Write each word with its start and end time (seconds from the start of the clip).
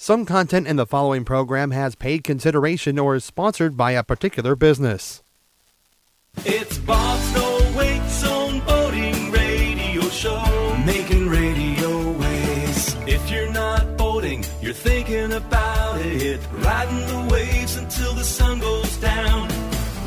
Some 0.00 0.24
content 0.26 0.68
in 0.68 0.76
the 0.76 0.86
following 0.86 1.24
program 1.24 1.72
has 1.72 1.96
paid 1.96 2.22
consideration 2.22 3.00
or 3.00 3.16
is 3.16 3.24
sponsored 3.24 3.76
by 3.76 3.90
a 3.90 4.04
particular 4.04 4.54
business. 4.54 5.24
It's 6.44 6.76
Zone 6.76 8.60
Boating 8.60 9.32
Radio 9.32 10.02
Show, 10.02 10.76
making 10.86 11.28
radio 11.28 12.12
waves. 12.12 12.94
If 13.08 13.28
you're 13.28 13.50
not 13.50 13.96
boating, 13.96 14.44
you're 14.62 14.72
thinking 14.72 15.32
about 15.32 16.00
it. 16.00 16.40
Riding 16.52 17.06
the 17.08 17.28
waves 17.34 17.76
until 17.76 18.14
the 18.14 18.22
sun 18.22 18.60
goes 18.60 18.96
down. 18.98 19.48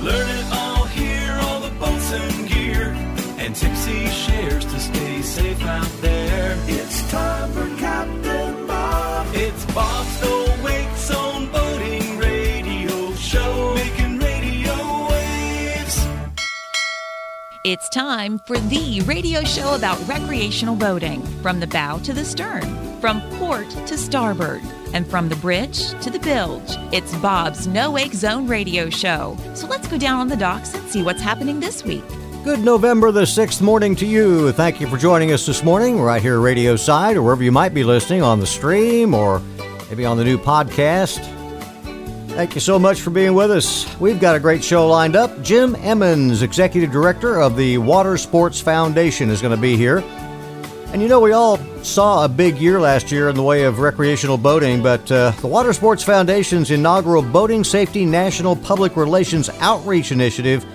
Learn 0.02 0.30
it 0.30 0.46
all 0.54 0.86
here, 0.86 1.38
all 1.42 1.60
the 1.60 1.76
boats 1.76 2.14
and 2.14 2.48
gear. 2.48 2.96
And 3.38 3.54
Tipsy 3.54 4.08
shares 4.08 4.64
to 4.64 4.80
stay 4.80 5.22
safe 5.22 5.62
out 5.66 5.92
there. 6.00 6.58
It's 6.68 7.12
time 7.12 7.52
for 7.52 7.71
It's 17.64 17.90
time 17.90 18.40
for 18.40 18.58
the 18.58 19.02
radio 19.02 19.44
show 19.44 19.76
about 19.76 20.00
recreational 20.08 20.76
boating 20.76 21.22
from 21.44 21.60
the 21.60 21.68
bow 21.68 22.00
to 22.00 22.12
the 22.12 22.26
stern, 22.26 23.00
from 23.00 23.22
port 23.38 23.70
to 23.86 24.00
starboard, 24.00 24.64
and 24.96 25.08
from 25.08 25.30
the 25.30 25.36
bridge 25.36 25.92
to 26.02 26.10
the 26.10 26.18
bilge. 26.18 26.76
It's 26.92 27.16
Bob's 27.18 27.68
No 27.68 27.92
Wake 27.92 28.16
Zone 28.16 28.48
radio 28.48 28.90
show. 28.90 29.38
So 29.54 29.68
let's 29.68 29.88
go 29.88 30.00
down 30.00 30.20
on 30.20 30.28
the 30.28 30.36
docks 30.36 30.74
and 30.74 30.90
see 30.90 31.04
what's 31.04 31.22
happening 31.22 31.60
this 31.60 31.84
week. 31.84 32.04
Good 32.44 32.62
November 32.62 33.12
the 33.12 33.26
6th 33.26 33.62
morning 33.62 33.96
to 33.98 34.08
you. 34.08 34.52
Thank 34.54 34.82
you 34.82 34.88
for 34.88 34.98
joining 34.98 35.32
us 35.32 35.46
this 35.46 35.64
morning, 35.64 36.02
right 36.02 36.20
here 36.20 36.40
radio 36.40 36.76
side, 36.76 37.16
or 37.16 37.22
wherever 37.22 37.44
you 37.44 37.52
might 37.52 37.76
be 37.76 37.84
listening 37.84 38.24
on 38.24 38.40
the 38.40 38.48
stream 38.48 39.14
or 39.14 39.40
maybe 39.88 40.04
on 40.04 40.18
the 40.18 40.24
new 40.24 40.40
podcast. 40.40 41.20
Thank 42.32 42.56
you 42.56 42.62
so 42.62 42.80
much 42.80 43.02
for 43.02 43.10
being 43.10 43.34
with 43.34 43.52
us. 43.52 43.86
We've 44.00 44.20
got 44.20 44.36
a 44.36 44.40
great 44.40 44.64
show 44.64 44.88
lined 44.88 45.18
up. 45.18 45.44
Jim 45.44 45.76
Emmons, 45.76 46.42
Executive 46.42 46.90
Director 46.90 47.40
of 47.40 47.58
the 47.58 47.78
Water 47.78 48.18
Sports 48.18 48.60
Foundation, 48.62 49.30
is 49.30 49.42
going 49.42 49.56
to 49.56 49.62
be 49.62 49.76
here. 49.76 50.00
And 50.88 51.02
you 51.02 51.10
know, 51.10 51.20
we 51.20 51.34
all 51.34 51.58
saw 51.84 52.26
a 52.26 52.30
big 52.30 52.58
year 52.58 52.80
last 52.80 53.12
year 53.12 53.28
in 53.30 53.36
the 53.36 53.44
way 53.44 53.66
of 53.66 53.80
recreational 53.80 54.38
boating, 54.38 54.82
but 54.82 55.12
uh, 55.12 55.32
the 55.42 55.48
Water 55.48 55.74
Sports 55.74 56.04
Foundation's 56.04 56.72
inaugural 56.72 57.22
Boating 57.22 57.66
Safety 57.66 58.06
National 58.06 58.56
Public 58.56 58.96
Relations 58.96 59.50
Outreach 59.60 60.12
Initiative 60.12 60.66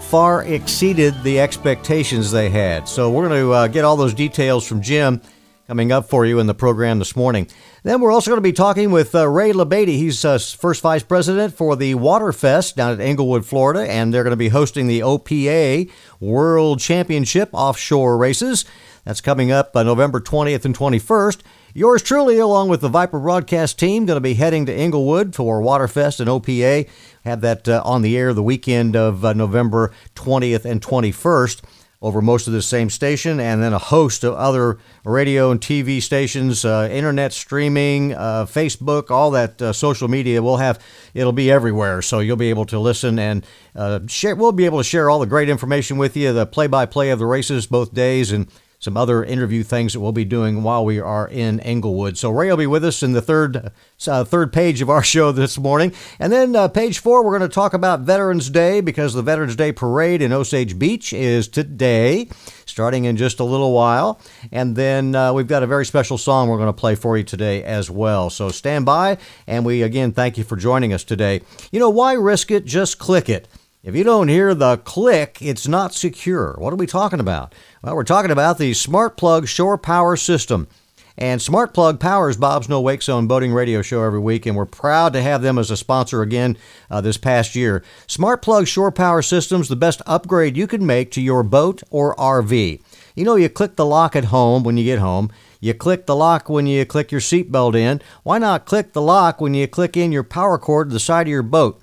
far 0.00 0.44
exceeded 0.44 1.14
the 1.22 1.38
expectations 1.38 2.32
they 2.32 2.48
had. 2.48 2.88
So 2.88 3.10
we're 3.10 3.28
going 3.28 3.42
to 3.42 3.52
uh, 3.52 3.66
get 3.68 3.84
all 3.84 3.96
those 3.96 4.14
details 4.14 4.66
from 4.66 4.80
Jim 4.80 5.20
coming 5.68 5.92
up 5.92 6.08
for 6.08 6.24
you 6.24 6.38
in 6.38 6.46
the 6.46 6.54
program 6.54 6.98
this 6.98 7.14
morning. 7.14 7.46
Then 7.82 8.00
we're 8.00 8.10
also 8.10 8.30
going 8.30 8.38
to 8.38 8.42
be 8.42 8.54
talking 8.54 8.90
with 8.90 9.14
uh, 9.14 9.28
Ray 9.28 9.52
LaBadie. 9.52 9.98
He's 9.98 10.24
uh, 10.24 10.38
first 10.38 10.80
vice 10.80 11.02
president 11.02 11.52
for 11.52 11.76
the 11.76 11.94
Waterfest 11.94 12.74
down 12.74 12.92
at 12.92 13.00
Englewood, 13.00 13.44
Florida, 13.44 13.80
and 13.80 14.12
they're 14.12 14.24
going 14.24 14.30
to 14.30 14.36
be 14.36 14.48
hosting 14.48 14.86
the 14.86 15.00
OPA 15.00 15.90
World 16.20 16.80
Championship 16.80 17.50
offshore 17.52 18.16
races. 18.16 18.64
That's 19.04 19.20
coming 19.20 19.52
up 19.52 19.76
uh, 19.76 19.82
November 19.82 20.20
20th 20.20 20.64
and 20.64 20.76
21st. 20.76 21.40
Yours 21.74 22.02
truly, 22.02 22.38
along 22.38 22.70
with 22.70 22.80
the 22.80 22.88
Viper 22.88 23.20
broadcast 23.20 23.78
team, 23.78 24.06
going 24.06 24.16
to 24.16 24.22
be 24.22 24.34
heading 24.34 24.64
to 24.64 24.74
Englewood 24.74 25.34
for 25.34 25.60
Waterfest 25.60 26.18
and 26.18 26.30
OPA. 26.30 26.88
Have 27.24 27.42
that 27.42 27.68
uh, 27.68 27.82
on 27.84 28.00
the 28.00 28.16
air 28.16 28.32
the 28.32 28.42
weekend 28.42 28.96
of 28.96 29.22
uh, 29.22 29.34
November 29.34 29.92
20th 30.14 30.64
and 30.64 30.80
21st 30.80 31.60
over 32.00 32.22
most 32.22 32.46
of 32.46 32.52
the 32.52 32.62
same 32.62 32.88
station, 32.88 33.40
and 33.40 33.62
then 33.62 33.72
a 33.72 33.78
host 33.78 34.22
of 34.22 34.34
other 34.34 34.78
radio 35.04 35.50
and 35.50 35.60
TV 35.60 36.00
stations, 36.00 36.64
uh, 36.64 36.88
internet 36.90 37.32
streaming, 37.32 38.14
uh, 38.14 38.46
Facebook, 38.46 39.10
all 39.10 39.32
that 39.32 39.60
uh, 39.60 39.72
social 39.72 40.06
media. 40.06 40.42
We'll 40.42 40.58
have 40.58 40.78
it'll 41.12 41.32
be 41.32 41.50
everywhere, 41.50 42.00
so 42.02 42.20
you'll 42.20 42.36
be 42.36 42.50
able 42.50 42.66
to 42.66 42.78
listen 42.78 43.18
and 43.18 43.44
uh, 43.74 44.00
share. 44.06 44.36
We'll 44.36 44.52
be 44.52 44.64
able 44.64 44.78
to 44.78 44.84
share 44.84 45.10
all 45.10 45.18
the 45.18 45.26
great 45.26 45.48
information 45.48 45.98
with 45.98 46.16
you, 46.16 46.32
the 46.32 46.46
play-by-play 46.46 47.10
of 47.10 47.18
the 47.18 47.26
races 47.26 47.66
both 47.66 47.92
days, 47.92 48.30
and 48.30 48.48
some 48.78 48.96
other 48.96 49.24
interview 49.24 49.62
things 49.62 49.92
that 49.92 50.00
we'll 50.00 50.12
be 50.12 50.24
doing 50.24 50.62
while 50.62 50.84
we 50.84 51.00
are 51.00 51.26
in 51.28 51.58
Englewood. 51.60 52.16
So 52.16 52.30
Ray 52.30 52.48
will 52.48 52.56
be 52.56 52.66
with 52.66 52.84
us 52.84 53.02
in 53.02 53.12
the 53.12 53.22
third 53.22 53.72
uh, 54.06 54.24
third 54.24 54.52
page 54.52 54.80
of 54.80 54.88
our 54.88 55.02
show 55.02 55.32
this 55.32 55.58
morning, 55.58 55.92
and 56.18 56.32
then 56.32 56.54
uh, 56.54 56.68
page 56.68 57.00
four 57.00 57.24
we're 57.24 57.36
going 57.36 57.48
to 57.48 57.54
talk 57.54 57.74
about 57.74 58.00
Veterans 58.00 58.50
Day 58.50 58.80
because 58.80 59.14
the 59.14 59.22
Veterans 59.22 59.56
Day 59.56 59.72
parade 59.72 60.22
in 60.22 60.32
Osage 60.32 60.78
Beach 60.78 61.12
is 61.12 61.48
today, 61.48 62.28
starting 62.66 63.04
in 63.04 63.16
just 63.16 63.40
a 63.40 63.44
little 63.44 63.72
while, 63.72 64.20
and 64.52 64.76
then 64.76 65.14
uh, 65.14 65.32
we've 65.32 65.48
got 65.48 65.62
a 65.62 65.66
very 65.66 65.84
special 65.84 66.16
song 66.16 66.48
we're 66.48 66.56
going 66.56 66.68
to 66.68 66.72
play 66.72 66.94
for 66.94 67.16
you 67.18 67.24
today 67.24 67.64
as 67.64 67.90
well. 67.90 68.30
So 68.30 68.50
stand 68.50 68.86
by, 68.86 69.18
and 69.46 69.64
we 69.64 69.82
again 69.82 70.12
thank 70.12 70.38
you 70.38 70.44
for 70.44 70.56
joining 70.56 70.92
us 70.92 71.02
today. 71.02 71.40
You 71.72 71.80
know 71.80 71.90
why 71.90 72.12
risk 72.12 72.50
it? 72.50 72.64
Just 72.64 72.98
click 72.98 73.28
it. 73.28 73.48
If 73.88 73.96
you 73.96 74.04
don't 74.04 74.28
hear 74.28 74.54
the 74.54 74.76
click, 74.76 75.38
it's 75.40 75.66
not 75.66 75.94
secure. 75.94 76.54
What 76.58 76.74
are 76.74 76.76
we 76.76 76.86
talking 76.86 77.20
about? 77.20 77.54
Well, 77.82 77.96
we're 77.96 78.04
talking 78.04 78.30
about 78.30 78.58
the 78.58 78.74
Smart 78.74 79.16
Plug 79.16 79.48
Shore 79.48 79.78
Power 79.78 80.14
System. 80.14 80.68
And 81.16 81.40
Smart 81.40 81.72
Plug 81.72 81.98
powers 81.98 82.36
Bob's 82.36 82.68
No 82.68 82.82
Wake 82.82 83.00
Zone 83.00 83.26
boating 83.26 83.50
radio 83.50 83.80
show 83.80 84.02
every 84.02 84.18
week, 84.18 84.44
and 84.44 84.54
we're 84.54 84.66
proud 84.66 85.14
to 85.14 85.22
have 85.22 85.40
them 85.40 85.56
as 85.56 85.70
a 85.70 85.76
sponsor 85.78 86.20
again 86.20 86.58
uh, 86.90 87.00
this 87.00 87.16
past 87.16 87.54
year. 87.54 87.82
Smart 88.06 88.42
Plug 88.42 88.66
Shore 88.66 88.92
Power 88.92 89.22
System's 89.22 89.70
the 89.70 89.74
best 89.74 90.02
upgrade 90.04 90.54
you 90.54 90.66
can 90.66 90.84
make 90.84 91.10
to 91.12 91.22
your 91.22 91.42
boat 91.42 91.82
or 91.88 92.14
RV. 92.16 92.82
You 93.16 93.24
know, 93.24 93.36
you 93.36 93.48
click 93.48 93.76
the 93.76 93.86
lock 93.86 94.14
at 94.14 94.26
home 94.26 94.64
when 94.64 94.76
you 94.76 94.84
get 94.84 94.98
home. 94.98 95.30
You 95.60 95.72
click 95.72 96.04
the 96.04 96.14
lock 96.14 96.50
when 96.50 96.66
you 96.66 96.84
click 96.84 97.10
your 97.10 97.22
seatbelt 97.22 97.74
in. 97.74 98.02
Why 98.22 98.36
not 98.36 98.66
click 98.66 98.92
the 98.92 99.00
lock 99.00 99.40
when 99.40 99.54
you 99.54 99.66
click 99.66 99.96
in 99.96 100.12
your 100.12 100.24
power 100.24 100.58
cord 100.58 100.90
to 100.90 100.92
the 100.92 101.00
side 101.00 101.26
of 101.26 101.30
your 101.30 101.42
boat? 101.42 101.80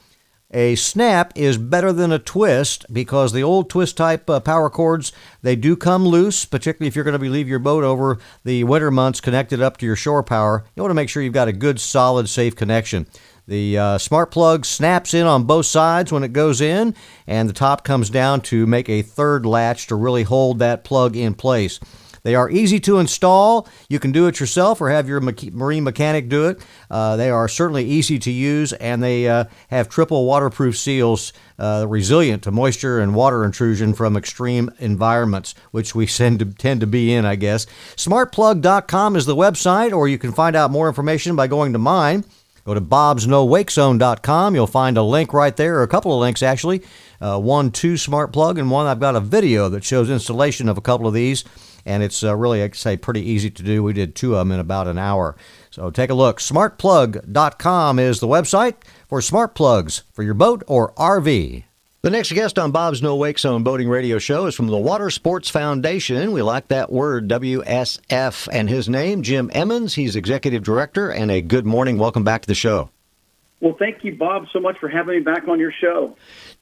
A 0.51 0.75
snap 0.75 1.33
is 1.35 1.57
better 1.57 1.91
than 1.91 2.11
a 2.11 2.19
twist 2.19 2.85
because 2.94 3.33
the 3.33 3.41
old 3.41 3.69
twist 3.69 3.97
type 3.97 4.29
uh, 4.29 4.39
power 4.39 4.69
cords 4.69 5.11
they 5.41 5.56
do 5.56 5.75
come 5.75 6.06
loose, 6.06 6.45
particularly 6.45 6.88
if 6.88 6.95
you're 6.95 7.03
going 7.03 7.19
to 7.19 7.29
leave 7.29 7.50
your 7.50 7.59
boat 7.59 7.83
over 7.83 8.19
the 8.44 8.63
winter 8.63 8.91
months 8.91 9.19
connected 9.19 9.59
up 9.59 9.78
to 9.78 9.85
your 9.88 9.95
shore 9.95 10.22
power. 10.22 10.63
You 10.75 10.84
want 10.84 10.91
to 10.91 10.95
make 10.95 11.09
sure 11.09 11.23
you've 11.23 11.34
got 11.34 11.47
a 11.47 11.53
good, 11.53 11.79
solid, 11.79 12.29
safe 12.29 12.55
connection. 12.55 13.07
The 13.47 13.78
uh, 13.78 13.97
smart 13.97 14.31
plug 14.31 14.66
snaps 14.66 15.13
in 15.13 15.25
on 15.25 15.44
both 15.44 15.66
sides 15.66 16.11
when 16.11 16.23
it 16.23 16.34
goes 16.34 16.61
in, 16.61 16.95
and 17.28 17.50
the 17.50 17.53
top 17.53 17.84
comes 17.84 18.09
down 18.09 18.41
to 18.41 18.66
make 18.66 18.89
a 18.89 19.01
third 19.01 19.45
latch 19.45 19.88
to 19.88 19.95
really 19.95 20.23
hold 20.23 20.59
that 20.59 20.84
plug 20.84 21.16
in 21.16 21.34
place. 21.34 21.79
They 22.25 22.34
are 22.34 22.50
easy 22.50 22.80
to 22.80 22.97
install. 22.97 23.68
You 23.88 24.00
can 24.00 24.12
do 24.12 24.25
it 24.25 24.40
yourself 24.40 24.81
or 24.81 24.90
have 24.90 25.08
your 25.08 25.22
marine 25.22 25.84
mechanic 25.84 26.28
do 26.28 26.47
it. 26.47 26.59
Uh, 26.90 27.16
they 27.18 27.30
are 27.30 27.47
certainly 27.47 27.86
easy 27.86 28.18
to 28.18 28.31
use, 28.31 28.74
and 28.74 29.03
they 29.03 29.28
uh, 29.30 29.44
have 29.68 29.90
triple 29.90 30.25
waterproof 30.25 30.75
seals, 30.75 31.34
uh, 31.59 31.85
resilient 31.88 32.41
to 32.41 32.52
moisture 32.52 33.00
and 33.00 33.14
water 33.14 33.46
intrusion 33.46 33.94
from 33.94 34.18
extreme 34.18 34.72
environments, 34.80 35.53
which 35.69 35.94
we 35.94 36.08
to, 36.18 36.46
tend 36.58 36.81
to 36.81 36.88
be 36.88 37.14
in, 37.14 37.25
I 37.25 37.35
guess. 37.35 37.68
Smartplug.com 37.96 39.16
is 39.16 39.28
the 39.28 39.35
website, 39.35 39.96
or 39.96 40.08
you 40.08 40.18
can 40.18 40.31
find 40.31 40.56
out 40.56 40.72
more 40.72 40.88
information 40.88 41.35
by 41.35 41.46
going 41.46 41.74
to 41.74 41.80
mine. 41.80 42.25
Go 42.66 42.74
to 42.74 42.81
bobsnowakezone.com. 42.81 44.56
You'll 44.56 44.66
find 44.66 44.97
a 44.97 45.03
link 45.03 45.31
right 45.31 45.56
there, 45.56 45.78
or 45.78 45.84
a 45.84 45.88
couple 45.88 46.12
of 46.12 46.19
links 46.19 46.41
actually. 46.41 46.81
Uh, 47.22 47.40
one 47.40 47.69
two 47.69 47.97
Smart 47.97 48.34
Plug, 48.34 48.58
and 48.58 48.72
one 48.72 48.88
I've 48.88 49.00
got 49.00 49.16
a 49.16 49.19
video 49.19 49.69
that 49.69 49.84
shows 49.84 50.09
installation 50.09 50.68
of 50.68 50.75
a 50.75 50.81
couple 50.81 51.06
of 51.08 51.14
these 51.14 51.44
and 51.85 52.03
it's 52.03 52.23
uh, 52.23 52.35
really, 52.35 52.63
I'd 52.63 52.75
say, 52.75 52.97
pretty 52.97 53.22
easy 53.22 53.50
to 53.51 53.63
do. 53.63 53.84
We 53.84 53.94
did 53.94 54.16
two 54.16 54.34
of 54.35 54.40
them 54.40 54.51
in 54.51 54.59
about 54.59 54.88
an 54.88 54.97
hour. 54.97 55.35
So 55.69 55.91
take 55.91 56.09
a 56.09 56.16
look. 56.16 56.40
Smartplug.com 56.40 58.00
is 58.00 58.19
the 58.19 58.28
website 58.28 58.75
for 59.07 59.22
smart 59.22 59.56
plugs 59.56 60.03
for 60.13 60.23
your 60.23 60.34
boat 60.34 60.63
or 60.68 60.94
RV. 60.94 61.63
The 62.01 62.12
next 62.12 62.31
guest 62.34 62.59
on 62.59 62.72
Bob's 62.72 63.01
No 63.01 63.16
Wake 63.16 63.40
Zone 63.40 63.63
Boating 63.63 63.90
Radio 63.90 64.19
Show 64.19 64.46
is 64.46 64.53
from 64.53 64.68
the 64.68 64.78
Water 64.78 65.09
Sports 65.09 65.50
Foundation. 65.50 66.34
We 66.34 66.44
like 66.44 66.68
that 66.68 66.91
word, 66.91 67.28
WSF. 67.28 68.47
And 68.52 68.69
his 68.69 68.88
name, 68.88 69.23
Jim 69.23 69.50
Emmons. 69.53 69.96
He's 69.96 70.16
Executive 70.16 70.62
Director. 70.63 71.09
And 71.09 71.31
a 71.31 71.41
good 71.41 71.66
morning. 71.66 71.97
Welcome 71.97 72.23
back 72.23 72.43
to 72.43 72.47
the 72.47 72.53
show. 72.53 72.91
Well, 73.59 73.76
thank 73.79 74.03
you, 74.03 74.14
Bob, 74.16 74.46
so 74.53 74.59
much 74.59 74.78
for 74.78 74.87
having 74.87 75.16
me 75.16 75.22
back 75.22 75.47
on 75.47 75.59
your 75.59 75.72
show. 75.72 76.16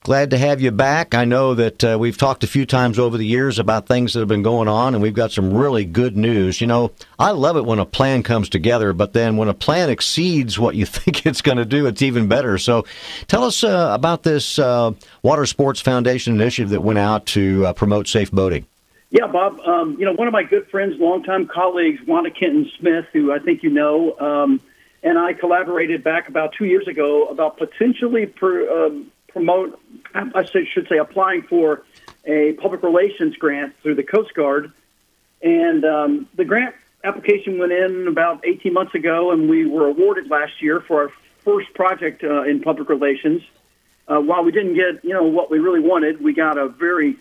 Glad 0.04 0.32
to 0.32 0.38
have 0.38 0.60
you 0.60 0.70
back. 0.70 1.16
I 1.16 1.24
know 1.24 1.54
that 1.54 1.82
uh, 1.82 1.98
we've 1.98 2.18
talked 2.18 2.44
a 2.44 2.48
few 2.48 2.66
times 2.66 3.00
over 3.00 3.18
the 3.18 3.26
years 3.26 3.58
about 3.58 3.88
things 3.88 4.12
that 4.12 4.20
have 4.20 4.28
been 4.28 4.44
going 4.44 4.68
on, 4.68 4.94
and 4.94 5.02
we've 5.02 5.14
got 5.14 5.32
some 5.32 5.54
really 5.54 5.86
good 5.86 6.18
news. 6.18 6.60
You 6.60 6.68
know, 6.68 6.92
I 7.18 7.32
love 7.32 7.56
it 7.56 7.64
when 7.64 7.80
a 7.80 7.86
plan 7.86 8.22
comes 8.22 8.50
together, 8.50 8.92
but 8.92 9.14
then 9.14 9.38
when 9.38 9.48
a 9.48 9.54
plan 9.54 9.90
exceeds 9.90 10.60
what 10.60 10.76
you 10.76 10.86
think 10.86 11.26
it's 11.26 11.42
going 11.42 11.58
to 11.58 11.64
do, 11.64 11.88
it's 11.88 12.02
even 12.02 12.28
better. 12.28 12.58
So 12.58 12.84
tell 13.28 13.46
us 13.46 13.64
uh, 13.64 13.92
about 13.94 14.24
this 14.24 14.60
uh, 14.60 14.92
Water 15.22 15.46
Sports 15.46 15.80
Foundation 15.80 16.34
initiative 16.34 16.72
that 16.72 16.82
went 16.82 17.00
out 17.00 17.26
to 17.28 17.68
uh, 17.68 17.72
promote 17.72 18.10
safe 18.10 18.30
boating. 18.30 18.66
Yeah, 19.10 19.28
Bob. 19.28 19.62
Um, 19.62 19.96
you 19.98 20.04
know, 20.04 20.12
one 20.12 20.28
of 20.28 20.34
my 20.34 20.44
good 20.44 20.68
friends, 20.70 20.96
longtime 21.00 21.48
colleagues, 21.48 22.02
Wanda 22.06 22.30
Kenton 22.30 22.70
Smith, 22.78 23.06
who 23.14 23.32
I 23.32 23.40
think 23.40 23.64
you 23.64 23.70
know, 23.70 24.20
um, 24.20 24.60
and 25.02 25.18
I 25.18 25.32
collaborated 25.32 26.04
back 26.04 26.28
about 26.28 26.56
two 26.58 26.66
years 26.66 26.90
ago 26.90 27.28
about 27.28 27.58
potentially 27.58 28.26
per, 28.26 28.88
um, 28.88 29.13
promote, 29.34 29.80
I 30.14 30.46
should 30.46 30.88
say, 30.88 30.98
applying 30.98 31.42
for 31.42 31.84
a 32.26 32.54
public 32.54 32.84
relations 32.84 33.36
grant 33.36 33.76
through 33.82 33.96
the 33.96 34.04
Coast 34.04 34.34
Guard. 34.34 34.72
And 35.42 35.84
um, 35.84 36.30
the 36.36 36.46
grant 36.46 36.76
application 37.04 37.58
went 37.58 37.74
in 37.74 38.08
about 38.08 38.46
18 38.46 38.72
months 38.72 38.96
ago, 38.96 39.32
and 39.32 39.50
we 39.50 39.66
were 39.66 39.88
awarded 39.88 40.30
last 40.30 40.62
year 40.62 40.80
for 40.80 41.04
our 41.04 41.12
first 41.40 41.74
project 41.74 42.24
uh, 42.24 42.44
in 42.44 42.62
public 42.62 42.88
relations. 42.88 43.42
Uh, 44.08 44.20
while 44.20 44.44
we 44.44 44.52
didn't 44.52 44.76
get, 44.76 45.04
you 45.04 45.14
know, 45.14 45.24
what 45.24 45.50
we 45.50 45.60
really 45.60 45.80
wanted, 45.80 46.22
we 46.22 46.34
got 46.34 46.58
a 46.58 46.70
very 46.70 47.18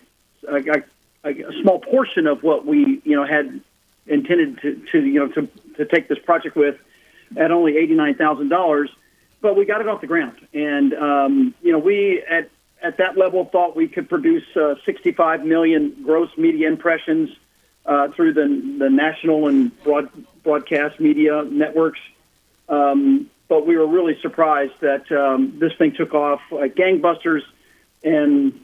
a, 0.47 0.83
a, 1.23 1.29
a 1.29 1.61
small 1.61 1.79
portion 1.79 2.27
of 2.27 2.43
what 2.43 2.65
we, 2.65 3.01
you 3.03 3.15
know, 3.15 3.25
had 3.25 3.61
intended 4.05 4.61
to, 4.61 4.85
to 4.91 5.03
you 5.03 5.19
know, 5.19 5.27
to, 5.29 5.47
to 5.77 5.85
take 5.85 6.07
this 6.07 6.19
project 6.19 6.55
with 6.55 6.75
at 7.37 7.51
only 7.51 7.73
$89,000. 7.73 8.87
But 9.43 9.57
we 9.57 9.65
got 9.65 9.81
it 9.81 9.89
off 9.89 9.99
the 9.99 10.07
ground, 10.07 10.37
and 10.53 10.93
um, 10.93 11.53
you 11.61 11.73
know, 11.73 11.77
we 11.77 12.23
at 12.29 12.49
at 12.81 12.97
that 12.99 13.17
level 13.17 13.43
thought 13.43 13.75
we 13.75 13.89
could 13.89 14.07
produce 14.07 14.45
uh, 14.55 14.75
65 14.85 15.43
million 15.45 15.97
gross 16.01 16.29
media 16.37 16.69
impressions 16.69 17.29
uh, 17.85 18.07
through 18.15 18.35
the 18.35 18.77
the 18.79 18.89
national 18.89 19.49
and 19.49 19.83
broad, 19.83 20.07
broadcast 20.43 20.97
media 21.01 21.43
networks. 21.43 21.99
Um, 22.69 23.29
but 23.49 23.67
we 23.67 23.75
were 23.77 23.85
really 23.85 24.17
surprised 24.21 24.75
that 24.79 25.11
um, 25.11 25.59
this 25.59 25.73
thing 25.77 25.93
took 25.93 26.13
off 26.13 26.39
like 26.49 26.75
gangbusters, 26.75 27.41
and 28.01 28.63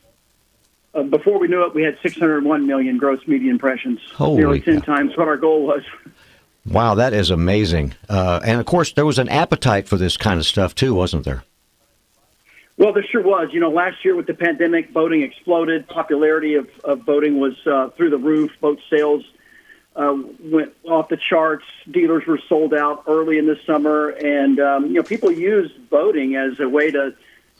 uh, 0.93 1.03
before 1.03 1.39
we 1.39 1.49
knew 1.49 1.65
it, 1.65 1.75
we 1.75 1.83
had 1.83 1.97
601 2.01 2.65
million 2.65 2.97
gross 2.97 3.19
media 3.27 3.51
impressions, 3.51 3.99
Holy 4.13 4.37
nearly 4.37 4.61
10 4.61 4.79
cow. 4.79 4.95
times 4.95 5.17
what 5.17 5.27
our 5.27 5.35
goal 5.35 5.67
was. 5.67 5.83
Wow, 6.69 6.95
that 6.95 7.13
is 7.13 7.31
amazing. 7.31 7.95
Uh, 8.07 8.39
and 8.44 8.60
of 8.60 8.66
course, 8.66 8.94
there 8.94 9.06
was 9.06 9.18
an 9.18 9.27
appetite 9.30 9.88
for 9.88 9.98
this 9.98 10.18
kind 10.18 10.39
of 10.39 10.45
stuff 10.45 10.75
too, 10.75 10.94
wasn't 10.94 11.25
there? 11.25 11.44
Well, 12.77 12.94
there 12.94 13.04
sure 13.04 13.24
was. 13.24 13.50
You 13.51 13.60
know, 13.60 13.71
last 13.71 14.06
year 14.06 14.16
with 14.16 14.27
the 14.27 14.33
pandemic, 14.33 14.94
boating 14.94 15.21
exploded. 15.24 15.88
Popularity 15.88 16.54
of, 16.56 16.69
of 16.83 17.06
boating 17.06 17.39
was 17.39 17.56
uh, 17.66 17.89
through 17.89 18.12
the 18.12 18.18
roof. 18.18 18.51
Boat 18.62 18.80
sales 18.89 19.25
uh, 19.95 20.16
went 20.39 20.74
off 20.86 21.10
the 21.10 21.18
charts. 21.18 21.66
Dealers 21.89 22.25
were 22.25 22.39
sold 22.48 22.74
out 22.74 23.04
early 23.07 23.38
in 23.38 23.48
the 23.48 23.60
summer, 23.65 24.10
and 24.10 24.60
um, 24.60 24.86
you 24.86 24.94
know, 24.94 25.04
people 25.04 25.31
used 25.31 25.89
boating 25.89 26.36
as 26.36 26.60
a 26.60 26.69
way 26.69 26.92
to 26.92 27.15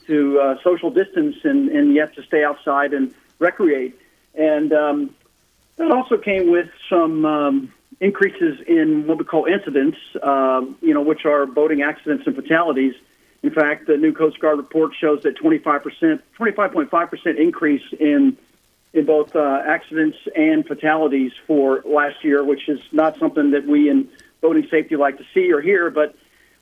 to 0.06 0.40
uh, 0.40 0.56
social 0.64 0.90
distance 0.90 1.36
and, 1.44 1.70
and 1.70 1.94
yet 1.94 2.16
to 2.16 2.24
stay 2.24 2.44
outside 2.44 2.94
and 2.94 3.14
recreate. 3.40 4.00
And 4.36 4.72
um, 4.72 5.16
that 5.78 5.92
also 5.92 6.18
came 6.18 6.50
with 6.50 6.70
some 6.90 7.26
um, 7.26 7.74
increases 8.00 8.60
in 8.68 9.08
what 9.08 9.18
we 9.18 9.26
call 9.26 9.46
incidents, 9.46 9.98
um, 10.24 10.78
you 10.82 10.94
know, 10.94 11.02
which 11.02 11.26
are 11.26 11.46
boating 11.46 11.82
accidents 11.82 12.26
and 12.26 12.36
fatalities. 12.36 12.94
In 13.44 13.52
fact, 13.52 13.88
the 13.88 13.98
new 13.98 14.14
Coast 14.14 14.40
Guard 14.40 14.58
report 14.58 14.92
shows 15.00 15.24
that 15.24 15.38
25%, 15.38 16.22
25.5% 16.38 17.38
increase 17.38 17.84
in 18.00 18.38
in 18.92 19.06
both 19.06 19.36
uh, 19.36 19.62
accidents 19.68 20.18
and 20.36 20.66
fatalities 20.66 21.32
for 21.46 21.84
last 21.86 22.24
year, 22.24 22.44
which 22.44 22.68
is 22.68 22.80
not 22.92 23.20
something 23.20 23.52
that 23.52 23.68
we 23.68 23.88
in 23.88 24.10
boating 24.42 24.68
safety 24.72 24.96
like 24.96 25.18
to 25.20 25.24
see 25.32 25.52
or 25.52 25.62
hear. 25.62 25.92
But 25.92 26.16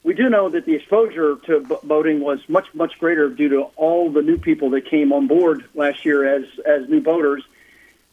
we 0.03 0.13
do 0.13 0.29
know 0.29 0.49
that 0.49 0.65
the 0.65 0.75
exposure 0.75 1.37
to 1.45 1.61
boating 1.83 2.19
was 2.19 2.39
much 2.49 2.65
much 2.73 2.99
greater 2.99 3.29
due 3.29 3.49
to 3.49 3.61
all 3.75 4.09
the 4.09 4.21
new 4.21 4.37
people 4.37 4.69
that 4.71 4.89
came 4.89 5.13
on 5.13 5.27
board 5.27 5.65
last 5.73 6.05
year 6.05 6.25
as 6.25 6.45
as 6.65 6.89
new 6.89 7.01
boaters. 7.01 7.43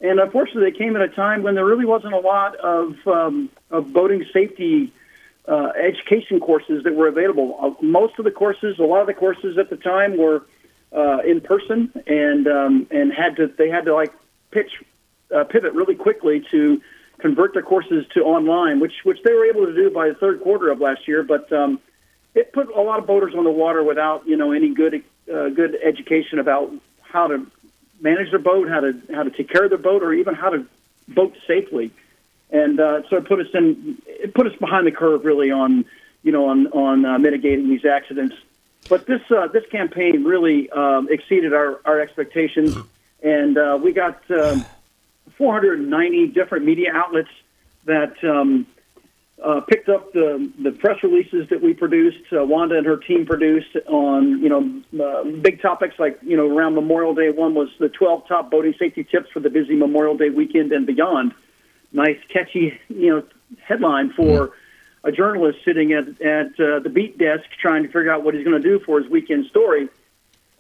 And 0.00 0.20
unfortunately, 0.20 0.70
they 0.70 0.76
came 0.76 0.96
at 0.96 1.02
a 1.02 1.08
time 1.08 1.42
when 1.42 1.54
there 1.54 1.64
really 1.64 1.86
wasn't 1.86 2.14
a 2.14 2.18
lot 2.18 2.56
of 2.56 2.94
um, 3.06 3.48
of 3.70 3.92
boating 3.92 4.24
safety 4.32 4.92
uh, 5.46 5.72
education 5.80 6.40
courses 6.40 6.84
that 6.84 6.94
were 6.94 7.08
available. 7.08 7.56
Uh, 7.60 7.82
most 7.82 8.18
of 8.18 8.24
the 8.24 8.30
courses, 8.30 8.78
a 8.78 8.82
lot 8.82 9.00
of 9.00 9.06
the 9.06 9.14
courses 9.14 9.56
at 9.58 9.70
the 9.70 9.76
time 9.76 10.16
were 10.16 10.44
uh, 10.94 11.18
in 11.26 11.40
person, 11.40 11.92
and 12.06 12.46
um, 12.46 12.86
and 12.90 13.12
had 13.12 13.36
to 13.36 13.46
they 13.58 13.68
had 13.68 13.84
to 13.84 13.94
like 13.94 14.12
pitch 14.50 14.70
uh, 15.34 15.44
pivot 15.44 15.72
really 15.72 15.94
quickly 15.94 16.44
to 16.50 16.80
convert 17.18 17.54
their 17.54 17.62
courses 17.62 18.04
to 18.14 18.20
online, 18.20 18.80
which 18.80 18.94
which 19.04 19.18
they 19.24 19.32
were 19.32 19.46
able 19.46 19.66
to 19.66 19.74
do 19.74 19.90
by 19.90 20.08
the 20.08 20.14
third 20.14 20.40
quarter 20.40 20.70
of 20.70 20.80
last 20.80 21.06
year. 21.06 21.22
But 21.22 21.52
um, 21.52 21.80
it 22.34 22.52
put 22.52 22.68
a 22.74 22.80
lot 22.80 22.98
of 22.98 23.06
boaters 23.06 23.34
on 23.36 23.44
the 23.44 23.50
water 23.50 23.82
without 23.82 24.26
you 24.26 24.36
know 24.36 24.52
any 24.52 24.74
good 24.74 25.02
uh, 25.32 25.48
good 25.50 25.76
education 25.82 26.38
about 26.38 26.72
how 27.02 27.26
to 27.28 27.46
manage 28.00 28.30
their 28.30 28.38
boat, 28.38 28.68
how 28.68 28.80
to 28.80 29.00
how 29.12 29.22
to 29.22 29.30
take 29.30 29.48
care 29.48 29.64
of 29.64 29.70
their 29.70 29.78
boat, 29.78 30.02
or 30.02 30.12
even 30.12 30.34
how 30.34 30.50
to 30.50 30.66
boat 31.08 31.36
safely. 31.46 31.90
And 32.50 32.78
uh, 32.78 33.02
so 33.08 33.16
it 33.16 33.26
put 33.26 33.40
us 33.40 33.48
in 33.54 33.98
it 34.06 34.34
put 34.34 34.46
us 34.46 34.56
behind 34.58 34.86
the 34.86 34.92
curve 34.92 35.24
really 35.24 35.50
on 35.50 35.84
you 36.22 36.32
know 36.32 36.48
on 36.48 36.66
on 36.68 37.04
uh, 37.04 37.18
mitigating 37.18 37.68
these 37.68 37.84
accidents. 37.84 38.36
But 38.88 39.06
this 39.06 39.22
uh, 39.30 39.48
this 39.48 39.64
campaign 39.70 40.24
really 40.24 40.70
um, 40.70 41.08
exceeded 41.10 41.54
our, 41.54 41.80
our 41.84 42.00
expectations, 42.00 42.76
and 43.22 43.56
uh, 43.56 43.78
we 43.80 43.92
got 43.92 44.22
um, 44.30 44.64
490 45.38 46.28
different 46.28 46.64
media 46.64 46.92
outlets 46.92 47.30
that 47.86 48.22
um, 48.22 48.66
uh, 49.44 49.60
picked 49.60 49.88
up 49.88 50.12
the 50.12 50.50
the 50.62 50.72
press 50.72 51.02
releases 51.02 51.48
that 51.50 51.60
we 51.60 51.74
produced. 51.74 52.32
Uh, 52.32 52.44
Wanda 52.44 52.76
and 52.76 52.86
her 52.86 52.96
team 52.96 53.26
produced 53.26 53.76
on 53.86 54.40
you 54.42 54.48
know 54.48 55.04
uh, 55.04 55.24
big 55.40 55.60
topics 55.60 55.96
like 55.98 56.18
you 56.22 56.36
know 56.36 56.48
around 56.48 56.74
Memorial 56.74 57.14
Day. 57.14 57.30
One 57.30 57.54
was 57.54 57.68
the 57.78 57.90
12 57.90 58.26
top 58.26 58.50
boating 58.50 58.74
safety 58.78 59.04
tips 59.04 59.30
for 59.30 59.40
the 59.40 59.50
busy 59.50 59.74
Memorial 59.74 60.16
Day 60.16 60.30
weekend 60.30 60.72
and 60.72 60.86
beyond. 60.86 61.34
Nice 61.92 62.18
catchy 62.28 62.80
you 62.88 63.10
know 63.10 63.22
headline 63.62 64.12
for 64.12 64.52
a 65.04 65.12
journalist 65.12 65.58
sitting 65.64 65.92
at 65.92 66.08
at 66.22 66.58
uh, 66.58 66.78
the 66.80 66.90
beat 66.92 67.18
desk 67.18 67.44
trying 67.60 67.82
to 67.82 67.88
figure 67.88 68.10
out 68.10 68.24
what 68.24 68.34
he's 68.34 68.44
going 68.44 68.60
to 68.60 68.68
do 68.68 68.82
for 68.84 69.00
his 69.00 69.10
weekend 69.10 69.46
story. 69.46 69.88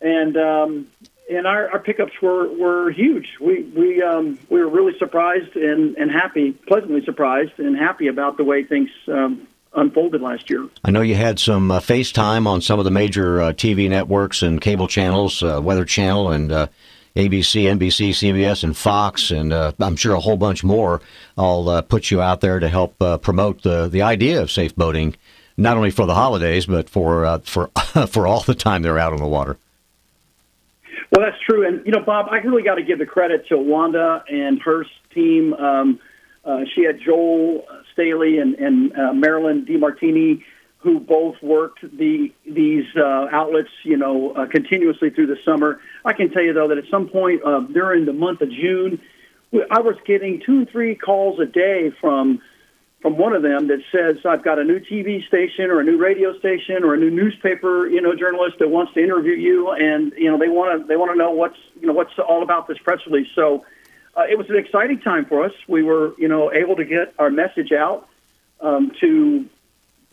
And 0.02 0.36
um, 0.36 0.88
and 1.30 1.46
our, 1.46 1.70
our 1.70 1.78
pickups 1.78 2.12
were, 2.20 2.48
were 2.48 2.90
huge. 2.90 3.28
We 3.40 3.62
we 3.62 4.02
um, 4.02 4.38
we 4.50 4.60
were 4.60 4.68
really 4.68 4.96
surprised 4.98 5.56
and, 5.56 5.96
and 5.96 6.10
happy, 6.10 6.52
pleasantly 6.52 7.04
surprised 7.04 7.58
and 7.58 7.76
happy 7.76 8.08
about 8.08 8.36
the 8.36 8.44
way 8.44 8.64
things 8.64 8.90
um, 9.08 9.46
unfolded 9.74 10.20
last 10.20 10.50
year. 10.50 10.68
I 10.84 10.90
know 10.90 11.00
you 11.00 11.14
had 11.14 11.38
some 11.38 11.70
uh, 11.70 11.80
FaceTime 11.80 12.46
on 12.46 12.60
some 12.60 12.78
of 12.78 12.84
the 12.84 12.90
major 12.90 13.40
uh, 13.40 13.52
TV 13.52 13.88
networks 13.88 14.42
and 14.42 14.60
cable 14.60 14.88
channels, 14.88 15.42
uh, 15.42 15.60
Weather 15.62 15.84
Channel 15.84 16.30
and 16.30 16.52
uh, 16.52 16.66
ABC, 17.16 17.64
NBC, 17.64 18.10
CBS, 18.10 18.64
and 18.64 18.76
Fox, 18.76 19.30
and 19.30 19.52
uh, 19.52 19.72
I'm 19.78 19.96
sure 19.96 20.14
a 20.14 20.20
whole 20.20 20.36
bunch 20.36 20.64
more. 20.64 21.00
All 21.38 21.68
uh, 21.68 21.80
put 21.82 22.10
you 22.10 22.20
out 22.20 22.40
there 22.40 22.60
to 22.60 22.68
help 22.68 22.98
promote 23.22 23.62
the 23.62 23.88
the 23.88 24.02
idea 24.02 24.42
of 24.42 24.50
safe 24.50 24.76
boating, 24.76 25.16
not 25.56 25.76
only 25.76 25.90
for 25.90 26.06
the 26.06 26.14
holidays 26.14 26.66
but 26.66 26.90
for 26.90 27.40
for 27.44 27.68
for 28.08 28.26
all 28.26 28.40
the 28.40 28.54
time 28.54 28.82
they're 28.82 28.98
out 28.98 29.14
on 29.14 29.20
the 29.20 29.26
water. 29.26 29.56
Well, 31.14 31.24
that's 31.24 31.40
true, 31.48 31.64
and 31.64 31.86
you 31.86 31.92
know, 31.92 32.00
Bob, 32.00 32.26
I 32.28 32.38
really 32.38 32.64
got 32.64 32.74
to 32.74 32.82
give 32.82 32.98
the 32.98 33.06
credit 33.06 33.46
to 33.48 33.56
Wanda 33.56 34.24
and 34.28 34.60
her 34.62 34.84
team. 35.14 35.54
Um, 35.54 36.00
uh, 36.44 36.62
she 36.74 36.82
had 36.82 36.98
Joel 37.00 37.64
Staley 37.92 38.38
and, 38.38 38.56
and 38.56 38.92
uh, 38.98 39.12
Marilyn 39.12 39.64
DeMartini, 39.64 40.42
who 40.78 40.98
both 40.98 41.36
worked 41.40 41.82
the 41.82 42.32
these 42.44 42.86
uh, 42.96 43.28
outlets, 43.30 43.68
you 43.84 43.96
know, 43.96 44.32
uh, 44.32 44.46
continuously 44.46 45.10
through 45.10 45.28
the 45.28 45.36
summer. 45.44 45.80
I 46.04 46.14
can 46.14 46.30
tell 46.30 46.42
you 46.42 46.52
though 46.52 46.66
that 46.66 46.78
at 46.78 46.90
some 46.90 47.08
point 47.08 47.42
uh, 47.44 47.60
during 47.60 48.06
the 48.06 48.12
month 48.12 48.40
of 48.40 48.50
June, 48.50 49.00
I 49.70 49.82
was 49.82 49.94
getting 50.04 50.42
two, 50.44 50.58
and 50.58 50.68
three 50.68 50.96
calls 50.96 51.38
a 51.38 51.46
day 51.46 51.92
from 52.00 52.42
from 53.04 53.18
one 53.18 53.34
of 53.34 53.42
them 53.42 53.68
that 53.68 53.80
says 53.92 54.24
I've 54.24 54.42
got 54.42 54.58
a 54.58 54.64
new 54.64 54.80
TV 54.80 55.28
station 55.28 55.66
or 55.66 55.78
a 55.78 55.84
new 55.84 55.98
radio 55.98 56.38
station 56.38 56.82
or 56.82 56.94
a 56.94 56.96
new 56.96 57.10
newspaper, 57.10 57.86
you 57.86 58.00
know, 58.00 58.14
journalist 58.14 58.56
that 58.60 58.70
wants 58.70 58.94
to 58.94 59.00
interview 59.00 59.34
you, 59.34 59.70
and 59.72 60.14
you 60.16 60.30
know 60.30 60.38
they 60.38 60.48
want 60.48 60.80
to 60.80 60.88
they 60.88 60.96
want 60.96 61.12
to 61.12 61.18
know 61.18 61.30
what's 61.30 61.58
you 61.78 61.86
know 61.86 61.92
what's 61.92 62.18
all 62.18 62.42
about 62.42 62.66
this 62.66 62.78
press 62.78 63.00
release. 63.06 63.28
So 63.34 63.66
uh, 64.16 64.22
it 64.22 64.38
was 64.38 64.48
an 64.48 64.56
exciting 64.56 65.00
time 65.00 65.26
for 65.26 65.44
us. 65.44 65.52
We 65.68 65.82
were 65.82 66.14
you 66.16 66.28
know 66.28 66.50
able 66.50 66.76
to 66.76 66.84
get 66.86 67.12
our 67.18 67.28
message 67.28 67.72
out 67.72 68.08
um, 68.62 68.90
to 69.02 69.44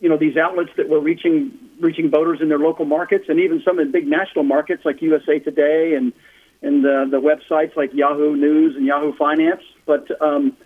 you 0.00 0.08
know 0.10 0.18
these 0.18 0.36
outlets 0.36 0.72
that 0.76 0.90
were 0.90 1.00
reaching 1.00 1.58
reaching 1.80 2.10
voters 2.10 2.40
in 2.42 2.50
their 2.50 2.58
local 2.58 2.84
markets 2.84 3.24
and 3.30 3.40
even 3.40 3.62
some 3.64 3.78
in 3.78 3.90
big 3.90 4.06
national 4.06 4.44
markets 4.44 4.84
like 4.84 5.00
USA 5.00 5.38
Today 5.38 5.94
and 5.94 6.12
and 6.60 6.84
uh, 6.84 7.06
the 7.06 7.22
websites 7.22 7.74
like 7.74 7.94
Yahoo 7.94 8.36
News 8.36 8.76
and 8.76 8.84
Yahoo 8.84 9.14
Finance. 9.16 9.62
But 9.86 10.10
um, 10.20 10.58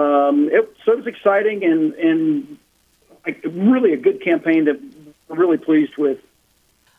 um, 0.00 0.48
it, 0.50 0.74
so 0.84 0.92
it 0.92 0.98
was 0.98 1.06
exciting 1.06 1.64
and 1.64 1.94
and 1.94 2.58
really 3.44 3.92
a 3.92 3.96
good 3.98 4.22
campaign 4.22 4.64
that 4.64 4.80
we're 5.28 5.36
really 5.36 5.58
pleased 5.58 5.96
with. 5.98 6.18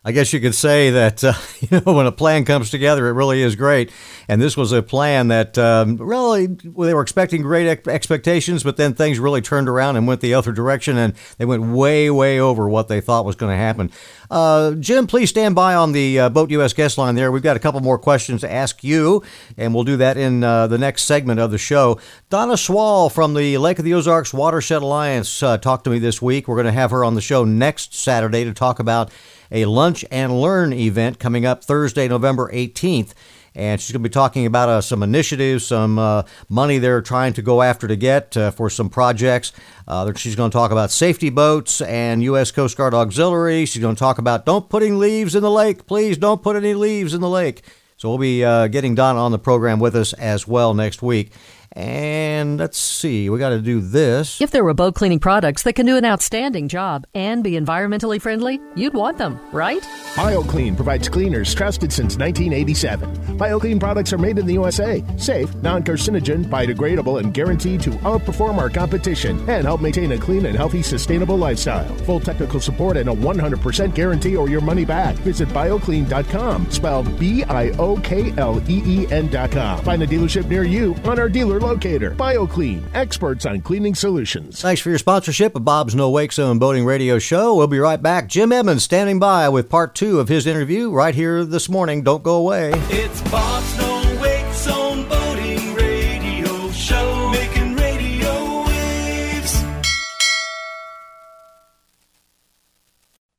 I 0.03 0.13
guess 0.13 0.33
you 0.33 0.39
could 0.39 0.55
say 0.55 0.89
that 0.89 1.23
uh, 1.23 1.33
you 1.59 1.79
know 1.79 1.93
when 1.93 2.07
a 2.07 2.11
plan 2.11 2.43
comes 2.43 2.71
together, 2.71 3.07
it 3.07 3.11
really 3.11 3.43
is 3.43 3.55
great. 3.55 3.91
And 4.27 4.41
this 4.41 4.57
was 4.57 4.71
a 4.71 4.81
plan 4.81 5.27
that 5.27 5.57
um, 5.59 5.97
really 5.97 6.47
they 6.47 6.93
were 6.93 7.01
expecting 7.03 7.43
great 7.43 7.67
ex- 7.67 7.87
expectations, 7.87 8.63
but 8.63 8.77
then 8.77 8.95
things 8.95 9.19
really 9.19 9.41
turned 9.41 9.69
around 9.69 9.97
and 9.97 10.07
went 10.07 10.21
the 10.21 10.33
other 10.33 10.51
direction, 10.51 10.97
and 10.97 11.13
they 11.37 11.45
went 11.45 11.63
way, 11.63 12.09
way 12.09 12.39
over 12.39 12.67
what 12.67 12.87
they 12.87 12.99
thought 12.99 13.25
was 13.25 13.35
going 13.35 13.51
to 13.51 13.57
happen. 13.57 13.91
Uh, 14.31 14.71
Jim, 14.71 15.05
please 15.05 15.29
stand 15.29 15.53
by 15.53 15.75
on 15.75 15.91
the 15.91 16.19
uh, 16.19 16.29
Boat 16.29 16.49
US 16.51 16.73
guest 16.73 16.97
line 16.97 17.13
there. 17.13 17.31
We've 17.31 17.43
got 17.43 17.57
a 17.57 17.59
couple 17.59 17.81
more 17.81 17.99
questions 17.99 18.41
to 18.41 18.51
ask 18.51 18.83
you, 18.83 19.21
and 19.55 19.71
we'll 19.71 19.83
do 19.83 19.97
that 19.97 20.17
in 20.17 20.43
uh, 20.43 20.65
the 20.65 20.79
next 20.79 21.03
segment 21.03 21.39
of 21.39 21.51
the 21.51 21.59
show. 21.59 21.99
Donna 22.31 22.57
Swall 22.57 23.09
from 23.09 23.35
the 23.35 23.59
Lake 23.59 23.77
of 23.77 23.85
the 23.85 23.93
Ozarks 23.93 24.33
Watershed 24.33 24.81
Alliance 24.81 25.43
uh, 25.43 25.59
talked 25.59 25.83
to 25.83 25.91
me 25.91 25.99
this 25.99 26.23
week. 26.23 26.47
We're 26.47 26.55
going 26.55 26.65
to 26.65 26.71
have 26.71 26.89
her 26.89 27.03
on 27.03 27.13
the 27.13 27.21
show 27.21 27.43
next 27.43 27.93
Saturday 27.93 28.45
to 28.45 28.53
talk 28.53 28.79
about 28.79 29.11
a 29.51 29.65
lunch 29.65 30.05
and 30.11 30.39
learn 30.41 30.73
event 30.73 31.19
coming 31.19 31.45
up 31.45 31.63
Thursday, 31.63 32.07
November 32.07 32.49
18th. 32.51 33.13
and 33.53 33.81
she's 33.81 33.91
going 33.91 34.01
to 34.01 34.07
be 34.07 34.13
talking 34.13 34.45
about 34.45 34.69
uh, 34.69 34.79
some 34.79 35.03
initiatives, 35.03 35.67
some 35.67 35.99
uh, 35.99 36.23
money 36.47 36.77
they're 36.77 37.01
trying 37.01 37.33
to 37.33 37.41
go 37.41 37.61
after 37.61 37.87
to 37.87 37.97
get 37.97 38.37
uh, 38.37 38.49
for 38.51 38.69
some 38.69 38.89
projects. 38.89 39.51
Uh, 39.87 40.11
she's 40.15 40.35
going 40.35 40.49
to 40.49 40.55
talk 40.55 40.71
about 40.71 40.89
safety 40.89 41.29
boats 41.29 41.81
and 41.81 42.23
U.S. 42.23 42.51
Coast 42.51 42.77
Guard 42.77 42.93
auxiliary. 42.93 43.65
She's 43.65 43.81
going 43.81 43.95
to 43.95 43.99
talk 43.99 44.19
about 44.19 44.45
don't 44.45 44.69
putting 44.69 44.99
leaves 44.99 45.35
in 45.35 45.43
the 45.43 45.51
lake. 45.51 45.85
Please 45.85 46.17
don't 46.17 46.41
put 46.41 46.55
any 46.55 46.73
leaves 46.73 47.13
in 47.13 47.19
the 47.19 47.29
lake. 47.29 47.63
So 47.97 48.09
we'll 48.09 48.17
be 48.17 48.43
uh, 48.43 48.67
getting 48.67 48.95
Donna 48.95 49.19
on 49.19 49.31
the 49.31 49.37
program 49.37 49.79
with 49.79 49.95
us 49.95 50.13
as 50.13 50.47
well 50.47 50.73
next 50.73 51.03
week. 51.03 51.33
And 51.73 52.59
let's 52.59 52.77
see, 52.77 53.29
we 53.29 53.39
got 53.39 53.49
to 53.49 53.61
do 53.61 53.79
this. 53.79 54.41
If 54.41 54.51
there 54.51 54.63
were 54.63 54.73
boat 54.73 54.93
cleaning 54.93 55.19
products 55.19 55.63
that 55.63 55.73
can 55.73 55.85
do 55.85 55.95
an 55.95 56.03
outstanding 56.03 56.67
job 56.67 57.05
and 57.13 57.43
be 57.43 57.51
environmentally 57.51 58.21
friendly, 58.21 58.59
you'd 58.75 58.93
want 58.93 59.17
them, 59.17 59.39
right? 59.53 59.81
Biokleen 60.15 60.75
provides 60.75 61.07
cleaners 61.07 61.55
trusted 61.55 61.93
since 61.93 62.17
1987. 62.17 63.37
Biokleen 63.37 63.79
products 63.79 64.11
are 64.11 64.17
made 64.17 64.37
in 64.37 64.45
the 64.45 64.53
USA, 64.55 65.01
safe, 65.17 65.55
non 65.55 65.81
carcinogen, 65.81 66.43
biodegradable, 66.43 67.21
and 67.21 67.33
guaranteed 67.33 67.79
to 67.81 67.91
outperform 68.01 68.57
our 68.57 68.69
competition 68.69 69.39
and 69.49 69.65
help 69.65 69.79
maintain 69.79 70.11
a 70.11 70.17
clean 70.17 70.45
and 70.47 70.57
healthy, 70.57 70.81
sustainable 70.81 71.37
lifestyle. 71.37 71.95
Full 71.99 72.19
technical 72.19 72.59
support 72.59 72.97
and 72.97 73.07
a 73.07 73.13
100% 73.13 73.95
guarantee 73.95 74.35
or 74.35 74.49
your 74.49 74.61
money 74.61 74.83
back. 74.83 75.15
Visit 75.17 75.47
biokleen.com, 75.49 76.69
spelled 76.69 77.17
B 77.17 77.45
I 77.45 77.69
O 77.79 77.95
K 77.97 78.33
L 78.37 78.61
E 78.69 78.81
E 78.85 79.11
N.com. 79.11 79.83
Find 79.85 80.03
a 80.03 80.07
dealership 80.07 80.49
near 80.49 80.63
you 80.63 80.95
on 81.05 81.17
our 81.17 81.29
dealer 81.29 81.60
locator. 81.61 82.11
Biokleen, 82.11 82.83
experts 82.93 83.45
on 83.45 83.61
cleaning 83.61 83.95
solutions. 83.95 84.61
Thanks 84.61 84.81
for 84.81 84.89
your 84.89 84.97
sponsorship 84.97 85.55
of 85.55 85.63
Bob's 85.63 85.95
No 85.95 86.09
Wake 86.09 86.33
Zone 86.33 86.59
Boating 86.59 86.83
Radio 86.85 87.19
Show. 87.19 87.55
We'll 87.55 87.67
be 87.67 87.79
right 87.79 88.01
back. 88.01 88.27
Jim 88.27 88.51
Emmons 88.51 88.83
standing 88.83 89.19
by 89.19 89.47
with 89.49 89.69
part 89.69 89.95
two 89.95 90.19
of 90.19 90.27
his 90.27 90.45
interview 90.47 90.91
right 90.91 91.15
here 91.15 91.45
this 91.45 91.69
morning. 91.69 92.03
Don't 92.03 92.23
go 92.23 92.35
away. 92.35 92.71
It's 92.89 93.21
Bob's 93.29 93.77
No 93.77 94.19
Wake 94.21 94.53
Zone 94.53 95.07
Boating 95.07 95.75
Radio 95.75 96.69
Show, 96.71 97.29
making 97.31 97.75
radio 97.75 98.65
waves. 98.65 99.63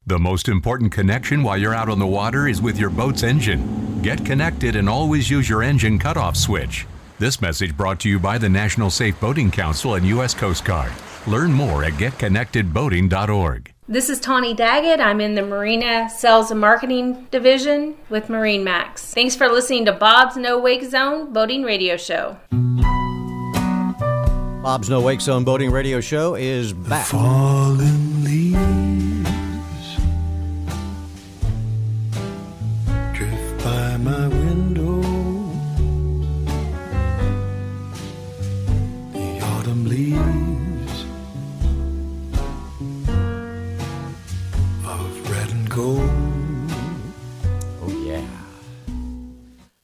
The 0.06 0.18
most 0.18 0.48
important 0.48 0.92
connection 0.92 1.42
while 1.42 1.58
you're 1.58 1.74
out 1.74 1.88
on 1.88 1.98
the 1.98 2.06
water 2.06 2.48
is 2.48 2.62
with 2.62 2.78
your 2.78 2.90
boat's 2.90 3.22
engine. 3.22 4.00
Get 4.02 4.24
connected 4.24 4.74
and 4.76 4.88
always 4.88 5.30
use 5.30 5.48
your 5.48 5.62
engine 5.62 5.98
cutoff 5.98 6.36
switch. 6.36 6.86
This 7.22 7.40
message 7.40 7.76
brought 7.76 8.00
to 8.00 8.08
you 8.08 8.18
by 8.18 8.36
the 8.36 8.48
National 8.48 8.90
Safe 8.90 9.20
Boating 9.20 9.52
Council 9.52 9.94
and 9.94 10.04
U.S. 10.06 10.34
Coast 10.34 10.64
Guard. 10.64 10.90
Learn 11.28 11.52
more 11.52 11.84
at 11.84 11.92
getconnectedboating.org. 11.92 13.72
This 13.86 14.10
is 14.10 14.18
Tawny 14.18 14.54
Daggett. 14.54 14.98
I'm 14.98 15.20
in 15.20 15.36
the 15.36 15.42
Marina 15.42 16.10
Sales 16.10 16.50
and 16.50 16.58
Marketing 16.58 17.28
Division 17.30 17.94
with 18.10 18.28
Marine 18.28 18.64
Max. 18.64 19.14
Thanks 19.14 19.36
for 19.36 19.46
listening 19.46 19.84
to 19.84 19.92
Bob's 19.92 20.36
No 20.36 20.58
Wake 20.58 20.82
Zone 20.82 21.32
Boating 21.32 21.62
Radio 21.62 21.96
Show. 21.96 22.38
Bob's 24.60 24.90
No 24.90 25.00
Wake 25.00 25.20
Zone 25.20 25.44
Boating 25.44 25.70
Radio 25.70 26.00
Show 26.00 26.34
is 26.34 26.72
back. 26.72 27.06
Fallen 27.06 28.11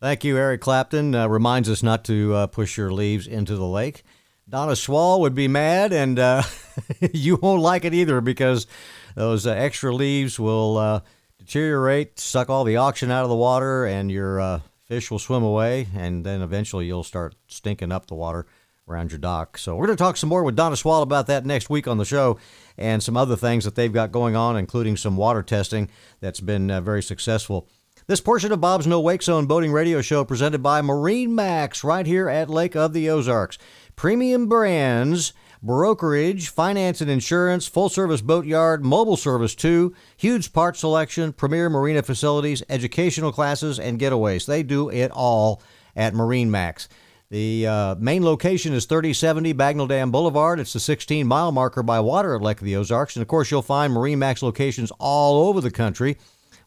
Thank 0.00 0.22
you, 0.22 0.36
Eric 0.36 0.60
Clapton. 0.60 1.12
Uh, 1.12 1.26
reminds 1.26 1.68
us 1.68 1.82
not 1.82 2.04
to 2.04 2.32
uh, 2.32 2.46
push 2.46 2.76
your 2.76 2.92
leaves 2.92 3.26
into 3.26 3.56
the 3.56 3.66
lake. 3.66 4.04
Donna 4.48 4.76
Swall 4.76 5.20
would 5.22 5.34
be 5.34 5.48
mad, 5.48 5.92
and 5.92 6.20
uh, 6.20 6.44
you 7.12 7.34
won't 7.34 7.62
like 7.62 7.84
it 7.84 7.92
either 7.92 8.20
because 8.20 8.68
those 9.16 9.44
uh, 9.44 9.50
extra 9.50 9.92
leaves 9.92 10.38
will 10.38 10.78
uh, 10.78 11.00
deteriorate, 11.38 12.20
suck 12.20 12.48
all 12.48 12.62
the 12.62 12.76
oxygen 12.76 13.10
out 13.10 13.24
of 13.24 13.28
the 13.28 13.34
water, 13.34 13.86
and 13.86 14.08
your 14.08 14.40
uh, 14.40 14.60
fish 14.86 15.10
will 15.10 15.18
swim 15.18 15.42
away, 15.42 15.88
and 15.96 16.24
then 16.24 16.42
eventually 16.42 16.86
you'll 16.86 17.02
start 17.02 17.34
stinking 17.48 17.90
up 17.90 18.06
the 18.06 18.14
water 18.14 18.46
around 18.88 19.10
your 19.10 19.18
dock. 19.18 19.58
So 19.58 19.74
we're 19.74 19.86
going 19.86 19.98
to 19.98 20.02
talk 20.02 20.16
some 20.16 20.28
more 20.28 20.44
with 20.44 20.54
Donna 20.54 20.76
Swall 20.76 21.02
about 21.02 21.26
that 21.26 21.44
next 21.44 21.68
week 21.68 21.88
on 21.88 21.98
the 21.98 22.04
show 22.04 22.38
and 22.78 23.02
some 23.02 23.16
other 23.16 23.34
things 23.34 23.64
that 23.64 23.74
they've 23.74 23.92
got 23.92 24.12
going 24.12 24.36
on, 24.36 24.56
including 24.56 24.96
some 24.96 25.16
water 25.16 25.42
testing 25.42 25.90
that's 26.20 26.40
been 26.40 26.68
very 26.84 27.02
successful. 27.02 27.68
This 28.08 28.22
portion 28.22 28.52
of 28.52 28.60
Bob's 28.62 28.86
No 28.86 29.00
Wake 29.00 29.22
Zone 29.22 29.44
Boating 29.44 29.70
Radio 29.70 30.00
Show 30.00 30.24
presented 30.24 30.62
by 30.62 30.80
Marine 30.80 31.34
Max 31.34 31.84
right 31.84 32.06
here 32.06 32.26
at 32.26 32.48
Lake 32.48 32.74
of 32.74 32.94
the 32.94 33.10
Ozarks. 33.10 33.58
Premium 33.96 34.46
brands, 34.46 35.34
brokerage, 35.62 36.48
finance 36.48 37.02
and 37.02 37.10
insurance, 37.10 37.66
full 37.66 37.90
service 37.90 38.22
boat 38.22 38.46
yard, 38.46 38.82
mobile 38.82 39.18
service 39.18 39.54
too, 39.54 39.94
huge 40.16 40.54
part 40.54 40.78
selection, 40.78 41.34
premier 41.34 41.68
marina 41.68 42.02
facilities, 42.02 42.62
educational 42.70 43.30
classes, 43.30 43.78
and 43.78 44.00
getaways. 44.00 44.46
They 44.46 44.62
do 44.62 44.88
it 44.88 45.10
all 45.10 45.60
at 45.94 46.14
Marine 46.14 46.50
Max. 46.50 46.88
The 47.28 47.66
uh, 47.66 47.94
main 47.96 48.24
location 48.24 48.72
is 48.72 48.86
3070 48.86 49.52
Bagnell 49.52 49.86
Dam 49.86 50.10
Boulevard. 50.10 50.60
It's 50.60 50.72
the 50.72 50.80
16 50.80 51.26
mile 51.26 51.52
marker 51.52 51.82
by 51.82 52.00
water 52.00 52.34
at 52.34 52.40
Lake 52.40 52.62
of 52.62 52.64
the 52.64 52.76
Ozarks. 52.76 53.16
And 53.16 53.20
of 53.20 53.28
course, 53.28 53.50
you'll 53.50 53.60
find 53.60 53.92
Marine 53.92 54.18
Max 54.18 54.42
locations 54.42 54.90
all 54.98 55.46
over 55.46 55.60
the 55.60 55.70
country. 55.70 56.16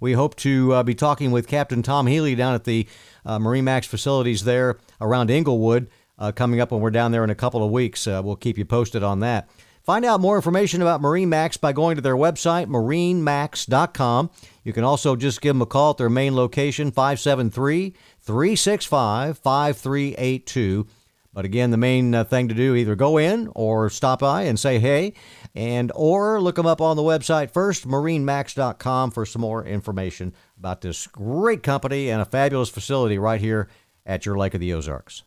We 0.01 0.13
hope 0.13 0.35
to 0.37 0.73
uh, 0.73 0.83
be 0.83 0.95
talking 0.95 1.29
with 1.29 1.47
Captain 1.47 1.83
Tom 1.83 2.07
Healy 2.07 2.33
down 2.33 2.55
at 2.55 2.63
the 2.63 2.87
uh, 3.23 3.37
Marine 3.37 3.65
Max 3.65 3.85
facilities 3.85 4.43
there 4.43 4.79
around 4.99 5.29
Englewood 5.29 5.89
uh, 6.17 6.31
coming 6.31 6.59
up 6.59 6.71
when 6.71 6.81
we're 6.81 6.89
down 6.89 7.11
there 7.11 7.23
in 7.23 7.29
a 7.29 7.35
couple 7.35 7.63
of 7.63 7.69
weeks. 7.69 8.07
Uh, 8.07 8.19
we'll 8.23 8.35
keep 8.35 8.57
you 8.57 8.65
posted 8.65 9.03
on 9.03 9.19
that. 9.19 9.47
Find 9.83 10.03
out 10.03 10.19
more 10.19 10.35
information 10.35 10.81
about 10.81 11.01
Marine 11.01 11.29
Max 11.29 11.55
by 11.55 11.71
going 11.71 11.97
to 11.97 12.01
their 12.01 12.15
website, 12.15 12.65
marinemax.com. 12.65 14.31
You 14.63 14.73
can 14.73 14.83
also 14.83 15.15
just 15.15 15.39
give 15.39 15.55
them 15.55 15.61
a 15.61 15.67
call 15.67 15.91
at 15.91 15.97
their 15.97 16.09
main 16.09 16.35
location, 16.35 16.89
573 16.91 17.93
365 18.21 19.37
5382. 19.37 20.87
But 21.33 21.45
again, 21.45 21.71
the 21.71 21.77
main 21.77 22.13
uh, 22.13 22.23
thing 22.23 22.47
to 22.49 22.53
do 22.53 22.75
either 22.75 22.95
go 22.95 23.17
in 23.17 23.49
or 23.55 23.89
stop 23.89 24.19
by 24.19 24.43
and 24.43 24.59
say 24.59 24.79
hey, 24.79 25.13
and 25.53 25.91
or 25.95 26.41
look 26.41 26.55
them 26.55 26.65
up 26.65 26.81
on 26.81 26.95
the 26.95 27.03
website 27.03 27.51
first, 27.51 27.87
marinemax.com 27.87 29.11
for 29.11 29.25
some 29.25 29.41
more 29.41 29.65
information 29.65 30.33
about 30.57 30.81
this 30.81 31.07
great 31.07 31.63
company 31.63 32.09
and 32.09 32.21
a 32.21 32.25
fabulous 32.25 32.69
facility 32.69 33.17
right 33.17 33.41
here 33.41 33.67
at 34.05 34.25
your 34.25 34.37
Lake 34.37 34.53
of 34.53 34.59
the 34.59 34.73
Ozarks. 34.73 35.23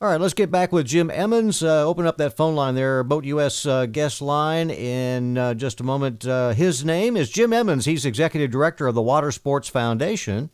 All 0.00 0.08
right, 0.08 0.20
let's 0.20 0.34
get 0.34 0.52
back 0.52 0.70
with 0.70 0.86
Jim 0.86 1.10
Emmons. 1.10 1.60
Uh, 1.60 1.84
open 1.84 2.06
up 2.06 2.18
that 2.18 2.36
phone 2.36 2.54
line 2.54 2.76
there, 2.76 3.02
Boat 3.02 3.24
US 3.24 3.66
uh, 3.66 3.86
guest 3.86 4.22
line, 4.22 4.70
in 4.70 5.36
uh, 5.36 5.54
just 5.54 5.80
a 5.80 5.84
moment. 5.84 6.24
Uh, 6.24 6.50
his 6.50 6.84
name 6.84 7.16
is 7.16 7.30
Jim 7.30 7.52
Emmons. 7.52 7.84
He's 7.84 8.04
executive 8.04 8.52
director 8.52 8.86
of 8.86 8.94
the 8.94 9.02
Water 9.02 9.32
Sports 9.32 9.68
Foundation. 9.68 10.50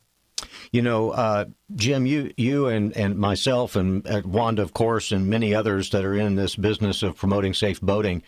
You 0.73 0.81
know, 0.81 1.11
uh, 1.11 1.45
Jim, 1.75 2.07
you 2.07 2.33
you 2.39 2.69
and, 2.69 2.97
and 2.97 3.19
myself 3.19 3.77
and 3.77 4.07
uh, 4.07 4.23
Wanda, 4.25 4.63
of 4.63 4.73
course, 4.73 5.13
and 5.13 5.27
many 5.27 5.55
others 5.55 5.91
that 5.91 6.07
are 6.07 6.15
in 6.15 6.37
this 6.37 6.57
business 6.57 7.03
of 7.03 7.15
promoting 7.15 7.53
safe 7.53 7.83
boating. 7.83 8.23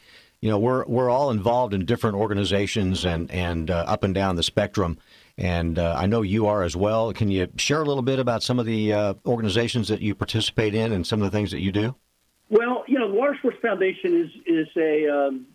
You 0.46 0.52
know, 0.52 0.58
we're 0.60 0.84
we're 0.84 1.10
all 1.10 1.32
involved 1.32 1.74
in 1.74 1.84
different 1.86 2.14
organizations 2.14 3.04
and 3.04 3.28
and 3.32 3.68
uh, 3.68 3.82
up 3.88 4.04
and 4.04 4.14
down 4.14 4.36
the 4.36 4.44
spectrum. 4.44 4.96
And 5.36 5.76
uh, 5.76 5.96
I 5.98 6.06
know 6.06 6.22
you 6.22 6.46
are 6.46 6.62
as 6.62 6.76
well. 6.76 7.12
Can 7.12 7.32
you 7.32 7.48
share 7.56 7.82
a 7.82 7.84
little 7.84 8.00
bit 8.00 8.20
about 8.20 8.44
some 8.44 8.60
of 8.60 8.64
the 8.64 8.92
uh, 8.92 9.14
organizations 9.26 9.88
that 9.88 10.00
you 10.00 10.14
participate 10.14 10.72
in 10.72 10.92
and 10.92 11.04
some 11.04 11.20
of 11.20 11.32
the 11.32 11.36
things 11.36 11.50
that 11.50 11.62
you 11.62 11.72
do? 11.72 11.96
Well, 12.48 12.84
you 12.86 12.96
know, 12.96 13.08
the 13.08 13.14
Water 13.14 13.34
Sports 13.40 13.56
Foundation 13.60 14.22
is 14.22 14.30
is 14.46 14.68
a 14.76 15.08
um, 15.08 15.46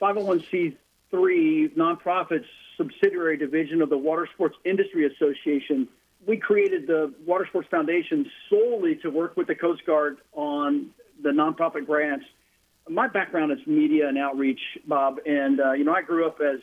501c3 0.00 1.76
nonprofit 1.76 2.44
subsidiary 2.76 3.36
division 3.36 3.80
of 3.80 3.90
the 3.90 3.98
Water 3.98 4.28
Sports 4.34 4.56
Industry 4.64 5.06
Association. 5.06 5.86
We 6.26 6.36
created 6.36 6.88
the 6.88 7.14
Water 7.24 7.46
Sports 7.46 7.68
Foundation 7.70 8.28
solely 8.50 8.96
to 9.02 9.08
work 9.08 9.36
with 9.36 9.46
the 9.46 9.54
Coast 9.54 9.86
Guard 9.86 10.16
on 10.32 10.90
the 11.22 11.30
nonprofit 11.30 11.86
grants. 11.86 12.24
My 12.88 13.08
background 13.08 13.52
is 13.52 13.58
media 13.66 14.08
and 14.08 14.18
outreach, 14.18 14.60
Bob, 14.86 15.18
and 15.24 15.60
uh, 15.60 15.72
you 15.72 15.84
know, 15.84 15.94
I 15.94 16.02
grew 16.02 16.26
up 16.26 16.38
as 16.40 16.60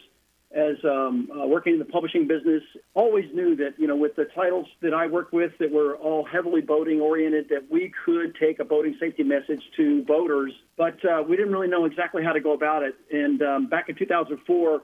as 0.51 0.77
um, 0.83 1.29
uh, 1.31 1.45
working 1.45 1.73
in 1.73 1.79
the 1.79 1.85
publishing 1.85 2.27
business, 2.27 2.63
always 2.95 3.25
knew 3.35 3.55
that 3.55 3.75
you 3.77 3.87
know 3.87 3.95
with 3.95 4.15
the 4.15 4.25
titles 4.33 4.65
that 4.81 4.93
I 4.93 5.05
worked 5.05 5.31
with 5.31 5.51
that 5.59 5.71
were 5.71 5.95
all 5.97 6.25
heavily 6.25 6.61
boating 6.61 6.99
oriented, 6.99 7.49
that 7.49 7.69
we 7.69 7.91
could 8.03 8.35
take 8.35 8.59
a 8.59 8.65
boating 8.65 8.95
safety 8.99 9.23
message 9.23 9.61
to 9.77 10.03
boaters, 10.03 10.51
but 10.75 10.97
uh, 11.05 11.21
we 11.21 11.35
didn't 11.35 11.51
really 11.51 11.67
know 11.67 11.85
exactly 11.85 12.23
how 12.23 12.33
to 12.33 12.39
go 12.39 12.53
about 12.53 12.81
it. 12.81 12.95
And 13.11 13.41
um, 13.43 13.67
back 13.67 13.89
in 13.89 13.95
2004, 13.95 14.81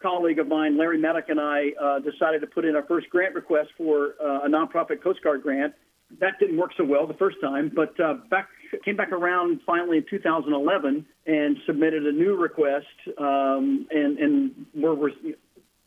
colleague 0.00 0.38
of 0.38 0.46
mine, 0.46 0.78
Larry 0.78 0.98
Maddock, 0.98 1.28
and 1.28 1.40
I 1.40 1.70
uh, 1.80 1.98
decided 1.98 2.40
to 2.42 2.46
put 2.46 2.64
in 2.64 2.76
our 2.76 2.84
first 2.84 3.10
grant 3.10 3.34
request 3.34 3.70
for 3.76 4.14
uh, 4.22 4.44
a 4.44 4.48
nonprofit 4.48 5.02
Coast 5.02 5.22
Guard 5.22 5.42
grant. 5.42 5.74
That 6.20 6.38
didn't 6.40 6.56
work 6.56 6.70
so 6.76 6.84
well 6.84 7.06
the 7.06 7.14
first 7.14 7.36
time, 7.40 7.70
but 7.74 7.98
uh, 8.00 8.14
back 8.30 8.48
came 8.84 8.96
back 8.96 9.12
around 9.12 9.60
finally 9.66 9.98
in 9.98 10.04
2011 10.08 11.06
and 11.26 11.56
submitted 11.66 12.06
a 12.06 12.12
new 12.12 12.36
request, 12.36 12.86
um, 13.18 13.86
and, 13.90 14.18
and 14.18 14.66
we're, 14.74 14.94
we're 14.94 15.10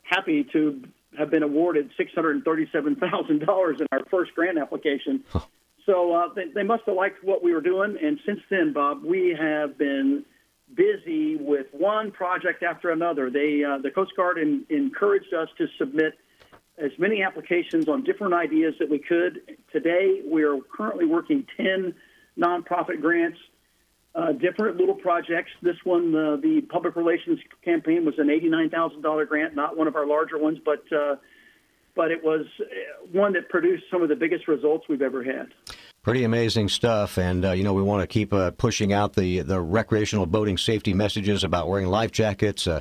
happy 0.04 0.46
to 0.52 0.84
have 1.18 1.30
been 1.30 1.44
awarded 1.44 1.92
$637,000 2.00 3.82
in 3.82 3.88
our 3.92 4.00
first 4.10 4.34
grant 4.34 4.58
application. 4.58 5.24
So 5.86 6.14
uh, 6.14 6.34
they, 6.34 6.46
they 6.54 6.64
must 6.64 6.84
have 6.86 6.96
liked 6.96 7.24
what 7.24 7.44
we 7.44 7.54
were 7.54 7.62
doing. 7.62 7.98
And 8.02 8.20
since 8.26 8.40
then, 8.50 8.72
Bob, 8.74 9.04
we 9.04 9.36
have 9.40 9.78
been 9.78 10.24
busy 10.74 11.36
with 11.36 11.68
one 11.72 12.12
project 12.12 12.64
after 12.64 12.92
another. 12.92 13.30
They, 13.30 13.64
uh, 13.64 13.80
the 13.80 13.92
Coast 13.92 14.12
Guard 14.16 14.38
in, 14.38 14.66
encouraged 14.70 15.34
us 15.34 15.50
to 15.58 15.68
submit 15.78 16.14
as 16.78 16.92
many 16.98 17.22
applications 17.22 17.88
on 17.88 18.04
different 18.04 18.34
ideas 18.34 18.74
that 18.80 18.90
we 18.90 19.00
could. 19.00 19.40
Today, 19.72 20.22
we 20.26 20.44
are 20.44 20.58
currently 20.76 21.06
working 21.06 21.46
10 21.58 21.94
nonprofit 22.38 23.02
grants, 23.02 23.38
uh, 24.16 24.32
different 24.34 24.78
little 24.78 24.96
projects. 24.96 25.52
This 25.62 25.78
one, 25.84 26.12
the 26.12 26.62
public 26.70 26.96
relations 26.96 27.40
campaign, 27.64 28.06
was 28.06 28.16
an 28.18 28.28
$89,000 28.28 29.28
grant, 29.28 29.56
not 29.56 29.78
one 29.78 29.88
of 29.88 29.96
our 29.96 30.08
larger 30.08 30.38
ones, 30.38 30.60
but 30.64 30.84
uh, 30.92 31.16
but 31.96 32.12
it 32.12 32.24
was 32.24 32.46
uh, 32.60 32.66
one 33.12 33.34
that 33.34 33.50
produced 33.50 33.84
some 33.92 34.02
of 34.02 34.10
the 34.10 34.16
biggest 34.16 34.48
results 34.48 34.86
we've 34.88 35.02
ever 35.02 35.24
had. 35.24 35.48
Pretty 36.04 36.24
amazing 36.24 36.70
stuff, 36.70 37.18
and 37.18 37.46
uh, 37.46 37.52
you 37.52 37.64
know 37.64 37.74
we 37.74 37.84
want 37.84 38.02
to 38.02 38.08
keep 38.08 38.34
uh, 38.34 38.52
pushing 38.52 38.92
out 38.92 39.14
the 39.14 39.42
the 39.42 39.62
recreational 39.62 40.26
boating 40.26 40.58
safety 40.58 40.94
messages 40.94 41.44
about 41.44 41.68
wearing 41.68 41.88
life 41.88 42.12
jackets, 42.12 42.66
uh, 42.66 42.80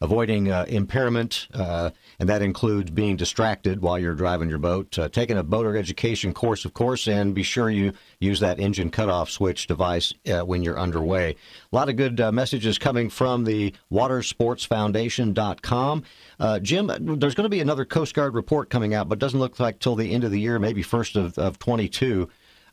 avoiding 0.00 0.50
uh, 0.50 0.64
impairment, 0.68 1.48
uh, 1.54 1.90
and 2.20 2.28
that 2.28 2.42
includes 2.42 2.90
being 2.90 3.16
distracted 3.16 3.82
while 3.82 3.98
you're 3.98 4.14
driving 4.14 4.48
your 4.48 4.58
boat, 4.58 4.96
uh, 4.98 5.08
taking 5.08 5.36
a 5.36 5.42
boater 5.42 5.76
education 5.76 6.32
course, 6.32 6.64
of 6.64 6.72
course, 6.72 7.08
and 7.08 7.34
be 7.34 7.42
sure 7.42 7.68
you 7.68 7.92
use 8.20 8.38
that 8.40 8.60
engine 8.60 8.90
cutoff 8.90 9.30
switch 9.30 9.66
device 9.66 10.14
uh, 10.30 10.42
when 10.42 10.62
you're 10.62 10.78
underway. 10.78 11.34
A 11.72 11.76
lot 11.76 11.88
of 11.88 11.96
good 11.96 12.20
uh, 12.20 12.30
messages 12.30 12.78
coming 12.78 13.10
from 13.10 13.42
the 13.44 13.74
watersportsfoundation.com. 13.92 16.04
Uh, 16.38 16.60
Jim, 16.60 16.86
there's 16.86 17.34
going 17.34 17.44
to 17.44 17.48
be 17.48 17.60
another 17.60 17.84
Coast 17.84 18.14
Guard 18.14 18.34
report 18.34 18.70
coming 18.70 18.94
out, 18.94 19.08
but 19.08 19.18
doesn't 19.18 19.40
look 19.40 19.58
like 19.58 19.80
till 19.80 19.96
the 19.96 20.12
end 20.12 20.22
of 20.24 20.30
the 20.30 20.40
year, 20.40 20.60
maybe 20.60 20.82
first 20.82 21.16
of, 21.16 21.36
of 21.38 21.58
22. 21.58 22.28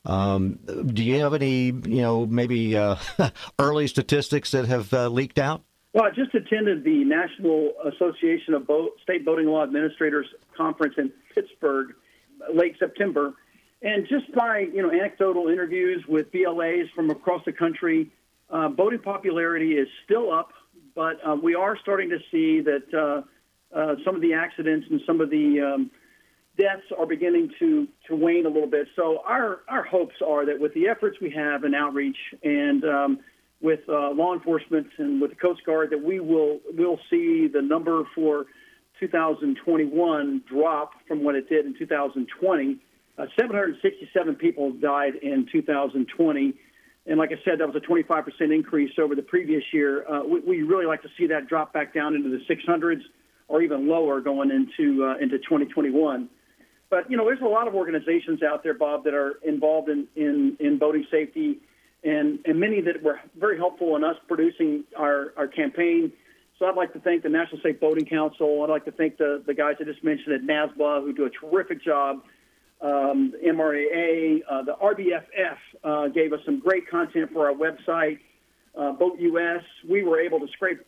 Um, 0.06 0.60
do 0.86 1.04
you 1.04 1.20
have 1.22 1.34
any, 1.34 1.66
you 1.66 2.04
know, 2.04 2.28
maybe 2.28 2.76
early 3.60 3.88
statistics 3.88 4.52
that 4.52 4.68
have 4.68 4.94
leaked 5.12 5.40
out? 5.40 5.64
Well, 5.96 6.04
I 6.04 6.10
just 6.10 6.36
attended 6.36 6.84
the 6.84 7.06
National 7.06 7.72
Association 7.86 8.54
of 8.54 8.68
Boat, 8.68 9.00
State 9.02 9.24
Boating 9.24 9.46
Law 9.46 9.64
Administrators 9.64 10.28
conference 10.56 10.96
in 10.98 11.10
Pittsburgh, 11.34 11.96
late 12.54 12.76
September, 12.78 13.34
and 13.82 14.06
just 14.06 14.30
by 14.36 14.68
you 14.74 14.82
know 14.82 14.92
anecdotal 14.92 15.48
interviews 15.48 16.04
with 16.06 16.30
BLAs 16.34 16.90
from 16.94 17.12
across 17.12 17.44
the 17.46 17.54
country, 17.54 18.12
uh, 18.50 18.68
boating 18.68 19.00
popularity 19.00 19.76
is 19.76 19.88
still 20.04 20.34
up, 20.34 20.50
but 20.96 21.16
uh, 21.26 21.34
we 21.42 21.56
are 21.56 21.78
starting 21.82 22.10
to 22.10 22.20
see 22.30 22.60
that 22.60 22.94
uh, 22.94 23.22
uh, 23.74 23.96
some 24.04 24.16
of 24.16 24.22
the 24.22 24.34
accidents 24.34 24.88
and 24.92 25.00
some 25.08 25.22
of 25.22 25.30
the 25.30 25.62
um, 25.62 25.92
deaths 26.58 26.84
are 27.00 27.06
beginning 27.06 27.50
to 27.60 27.88
to 28.10 28.18
wane 28.18 28.46
a 28.46 28.50
little 28.50 28.70
bit. 28.70 28.90
So 28.98 29.22
our 29.26 29.62
our 29.70 29.84
hopes 29.84 30.16
are 30.22 30.46
that 30.46 30.60
with 30.60 30.74
the 30.74 30.90
efforts 30.90 31.22
we 31.22 31.30
have 31.30 31.64
in 31.64 31.74
outreach 31.74 32.18
and 32.44 32.84
um, 32.84 33.20
with 33.66 33.80
uh, 33.90 34.12
law 34.12 34.34
enforcement 34.34 34.88
and 35.00 35.20
with 35.20 35.32
the 35.32 35.36
Coast 35.36 35.66
Guard 35.66 35.90
that 35.90 36.02
we 36.02 36.20
will 36.20 36.60
will 36.78 37.00
see 37.10 37.48
the 37.52 37.62
number 37.62 38.04
for 38.14 38.46
2021 39.00 40.44
drop 40.48 40.92
from 41.08 41.24
what 41.24 41.36
it 41.36 41.50
did 41.50 41.66
in 41.66 41.76
2020. 41.78 42.78
Uh, 43.18 43.26
767 43.38 44.36
people 44.36 44.72
died 44.74 45.16
in 45.16 45.48
2020, 45.52 46.54
and 47.08 47.18
like 47.18 47.32
I 47.32 47.44
said, 47.44 47.60
that 47.60 47.68
was 47.68 47.76
a 47.76 47.80
25% 47.80 48.54
increase 48.54 48.92
over 49.02 49.16
the 49.16 49.22
previous 49.22 49.64
year. 49.74 50.08
Uh, 50.08 50.24
we, 50.24 50.40
we 50.42 50.62
really 50.62 50.86
like 50.86 51.02
to 51.02 51.10
see 51.18 51.28
that 51.28 51.48
drop 51.48 51.74
back 51.74 51.94
down 51.94 52.14
into 52.14 52.30
the 52.30 52.44
600s 52.54 53.02
or 53.48 53.62
even 53.62 53.88
lower 53.88 54.22
going 54.22 54.52
into 54.52 55.06
uh, 55.06 55.18
into 55.18 55.40
2021. 55.40 56.30
But 56.92 57.10
you 57.10 57.18
know, 57.18 57.26
there's 57.26 57.42
a 57.42 57.46
lot 57.46 57.68
of 57.68 57.74
organizations 57.74 58.44
out 58.44 58.62
there, 58.64 58.76
Bob, 58.76 59.06
that 59.06 59.16
are 59.16 59.40
involved 59.44 59.90
in 59.90 60.08
in, 60.16 60.56
in 60.60 60.78
boating 60.78 61.08
safety 61.10 61.62
and, 62.06 62.40
and 62.46 62.60
many 62.60 62.82
that 62.82 63.02
were 63.02 63.20
very 63.38 63.58
helpful 63.58 63.96
in 63.96 64.04
us 64.04 64.16
producing 64.28 64.84
our, 64.96 65.34
our 65.36 65.48
campaign. 65.48 66.14
So 66.60 66.68
I'd 66.68 66.76
like 66.76 66.94
to 66.94 67.00
thank 67.00 67.24
the 67.24 67.30
National 67.30 67.60
Safe 67.62 67.80
Boating 67.80 68.06
Council. 68.06 68.62
I'd 68.64 68.70
like 68.70 68.86
to 68.86 68.92
thank 68.92 69.18
the, 69.18 69.44
the 69.46 69.54
guys 69.54 69.76
I 69.82 69.84
just 69.84 70.04
mentioned 70.04 70.36
at 70.36 70.42
NASBA 70.42 71.02
who 71.02 71.14
do 71.14 71.26
a 71.26 71.30
terrific 71.30 71.84
job. 71.84 72.22
Um, 72.80 73.34
MRAA, 73.44 74.42
uh, 74.50 74.62
the 74.64 74.74
RBFF 74.74 75.58
uh, 75.84 76.08
gave 76.10 76.32
us 76.32 76.40
some 76.46 76.60
great 76.60 76.88
content 76.88 77.32
for 77.34 77.50
our 77.50 77.54
website. 77.56 78.20
Uh, 78.78 78.92
Boat 78.92 79.20
US, 79.20 79.64
we 79.90 80.04
were 80.04 80.20
able 80.20 80.40
to 80.40 80.48
scrape 80.54 80.80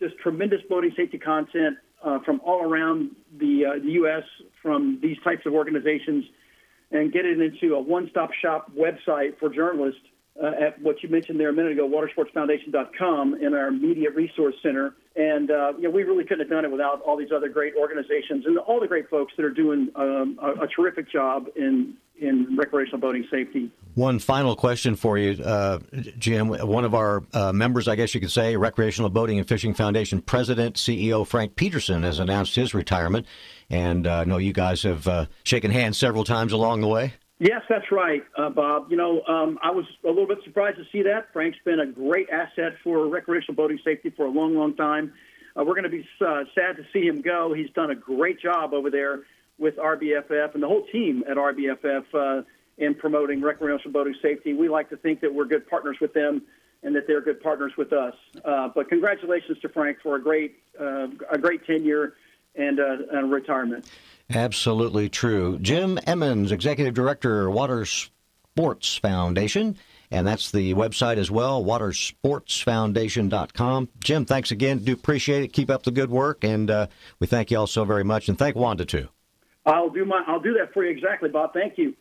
just 0.00 0.16
tremendous 0.18 0.60
boating 0.68 0.92
safety 0.96 1.18
content 1.18 1.76
uh, 2.02 2.20
from 2.20 2.40
all 2.44 2.62
around 2.62 3.10
the, 3.38 3.66
uh, 3.66 3.78
the 3.84 3.92
U.S. 3.92 4.22
from 4.62 4.98
these 5.02 5.16
types 5.22 5.42
of 5.44 5.52
organizations 5.52 6.24
and 6.90 7.12
get 7.12 7.24
it 7.24 7.40
into 7.40 7.74
a 7.74 7.80
one-stop 7.80 8.30
shop 8.40 8.70
website 8.74 9.38
for 9.38 9.48
journalists 9.48 10.00
uh, 10.42 10.50
at 10.60 10.80
what 10.82 11.02
you 11.02 11.08
mentioned 11.08 11.38
there 11.38 11.50
a 11.50 11.52
minute 11.52 11.72
ago, 11.72 11.88
watersportsfoundation.com, 11.88 13.34
in 13.40 13.54
our 13.54 13.70
media 13.70 14.10
resource 14.10 14.54
center. 14.62 14.94
And 15.14 15.50
uh, 15.50 15.74
you 15.76 15.84
know, 15.84 15.90
we 15.90 16.02
really 16.02 16.24
couldn't 16.24 16.40
have 16.40 16.50
done 16.50 16.64
it 16.64 16.72
without 16.72 17.00
all 17.02 17.16
these 17.16 17.30
other 17.34 17.48
great 17.48 17.74
organizations 17.78 18.44
and 18.46 18.58
all 18.58 18.80
the 18.80 18.88
great 18.88 19.08
folks 19.08 19.32
that 19.36 19.44
are 19.44 19.50
doing 19.50 19.90
um, 19.94 20.38
a, 20.42 20.64
a, 20.64 20.66
terrific 20.66 21.08
job 21.10 21.46
in 21.54 21.94
in 22.18 22.56
recreational 22.56 22.98
boating 22.98 23.26
safety. 23.30 23.70
One 23.94 24.18
final 24.18 24.56
question 24.56 24.96
for 24.96 25.16
you, 25.18 25.42
uh, 25.42 25.78
Jim. 26.18 26.48
One 26.48 26.84
of 26.84 26.94
our 26.94 27.22
uh, 27.32 27.52
members, 27.52 27.86
I 27.86 27.94
guess 27.94 28.12
you 28.12 28.20
could 28.20 28.30
say, 28.30 28.56
Recreational 28.56 29.10
Boating 29.10 29.38
and 29.38 29.46
Fishing 29.46 29.72
Foundation 29.72 30.20
President, 30.20 30.74
CEO 30.76 31.24
Frank 31.26 31.54
Peterson, 31.54 32.02
has 32.02 32.18
announced 32.18 32.56
his 32.56 32.74
retirement. 32.74 33.26
And 33.70 34.06
uh, 34.06 34.18
I 34.20 34.24
know 34.24 34.38
you 34.38 34.52
guys 34.52 34.82
have 34.82 35.06
uh, 35.06 35.26
shaken 35.44 35.70
hands 35.70 35.96
several 35.96 36.24
times 36.24 36.52
along 36.52 36.80
the 36.80 36.88
way. 36.88 37.14
Yes, 37.40 37.62
that's 37.68 37.90
right, 37.90 38.22
uh, 38.38 38.48
Bob. 38.48 38.90
You 38.90 38.96
know, 38.96 39.22
um, 39.26 39.58
I 39.60 39.72
was 39.72 39.86
a 40.04 40.08
little 40.08 40.26
bit 40.26 40.38
surprised 40.44 40.76
to 40.76 40.84
see 40.92 41.02
that. 41.02 41.32
Frank's 41.32 41.58
been 41.64 41.80
a 41.80 41.86
great 41.86 42.30
asset 42.30 42.74
for 42.84 43.08
recreational 43.08 43.56
boating 43.56 43.80
safety 43.84 44.10
for 44.10 44.26
a 44.26 44.30
long, 44.30 44.54
long 44.54 44.76
time. 44.76 45.12
Uh, 45.56 45.64
we're 45.64 45.74
going 45.74 45.84
to 45.84 45.88
be 45.88 46.06
uh, 46.20 46.44
sad 46.54 46.76
to 46.76 46.84
see 46.92 47.06
him 47.06 47.22
go. 47.22 47.52
He's 47.52 47.70
done 47.70 47.90
a 47.90 47.94
great 47.94 48.40
job 48.40 48.72
over 48.72 48.88
there 48.88 49.22
with 49.58 49.76
RBFF 49.76 50.54
and 50.54 50.62
the 50.62 50.68
whole 50.68 50.86
team 50.86 51.24
at 51.28 51.36
RBFF 51.36 52.04
uh, 52.14 52.42
in 52.78 52.94
promoting 52.94 53.40
recreational 53.40 53.92
boating 53.92 54.14
safety. 54.22 54.52
We 54.52 54.68
like 54.68 54.90
to 54.90 54.96
think 54.96 55.20
that 55.20 55.32
we're 55.32 55.44
good 55.44 55.68
partners 55.68 55.96
with 56.00 56.12
them 56.12 56.42
and 56.84 56.94
that 56.94 57.06
they're 57.06 57.20
good 57.20 57.42
partners 57.42 57.72
with 57.76 57.92
us. 57.92 58.14
Uh, 58.44 58.68
but 58.74 58.88
congratulations 58.88 59.58
to 59.60 59.68
Frank 59.68 59.98
for 60.02 60.16
a 60.16 60.22
great, 60.22 60.56
uh, 60.80 61.08
a 61.30 61.38
great 61.38 61.66
tenure 61.66 62.14
and, 62.54 62.78
and 62.78 63.32
retirement. 63.32 63.88
Absolutely 64.30 65.08
true. 65.08 65.58
Jim 65.58 65.98
Emmons, 66.06 66.52
Executive 66.52 66.94
Director, 66.94 67.50
Water 67.50 67.84
Sports 67.84 68.96
Foundation. 68.96 69.76
And 70.10 70.26
that's 70.26 70.50
the 70.50 70.74
website 70.74 71.16
as 71.16 71.30
well, 71.30 71.64
watersportsfoundation.com. 71.64 73.88
Jim, 74.00 74.24
thanks 74.24 74.50
again. 74.52 74.78
Do 74.78 74.92
appreciate 74.92 75.42
it. 75.42 75.52
Keep 75.52 75.70
up 75.70 75.82
the 75.82 75.90
good 75.90 76.10
work. 76.10 76.44
And 76.44 76.70
uh, 76.70 76.86
we 77.18 77.26
thank 77.26 77.50
you 77.50 77.58
all 77.58 77.66
so 77.66 77.84
very 77.84 78.04
much. 78.04 78.28
And 78.28 78.38
thank 78.38 78.54
Wanda, 78.54 78.84
too. 78.84 79.08
I'll 79.66 79.90
do 79.90 80.04
my 80.04 80.22
I'll 80.26 80.40
do 80.40 80.54
that 80.54 80.72
for 80.72 80.84
you 80.84 80.90
exactly, 80.90 81.30
Bob. 81.30 81.54
Thank 81.54 81.78
you. 81.78 81.94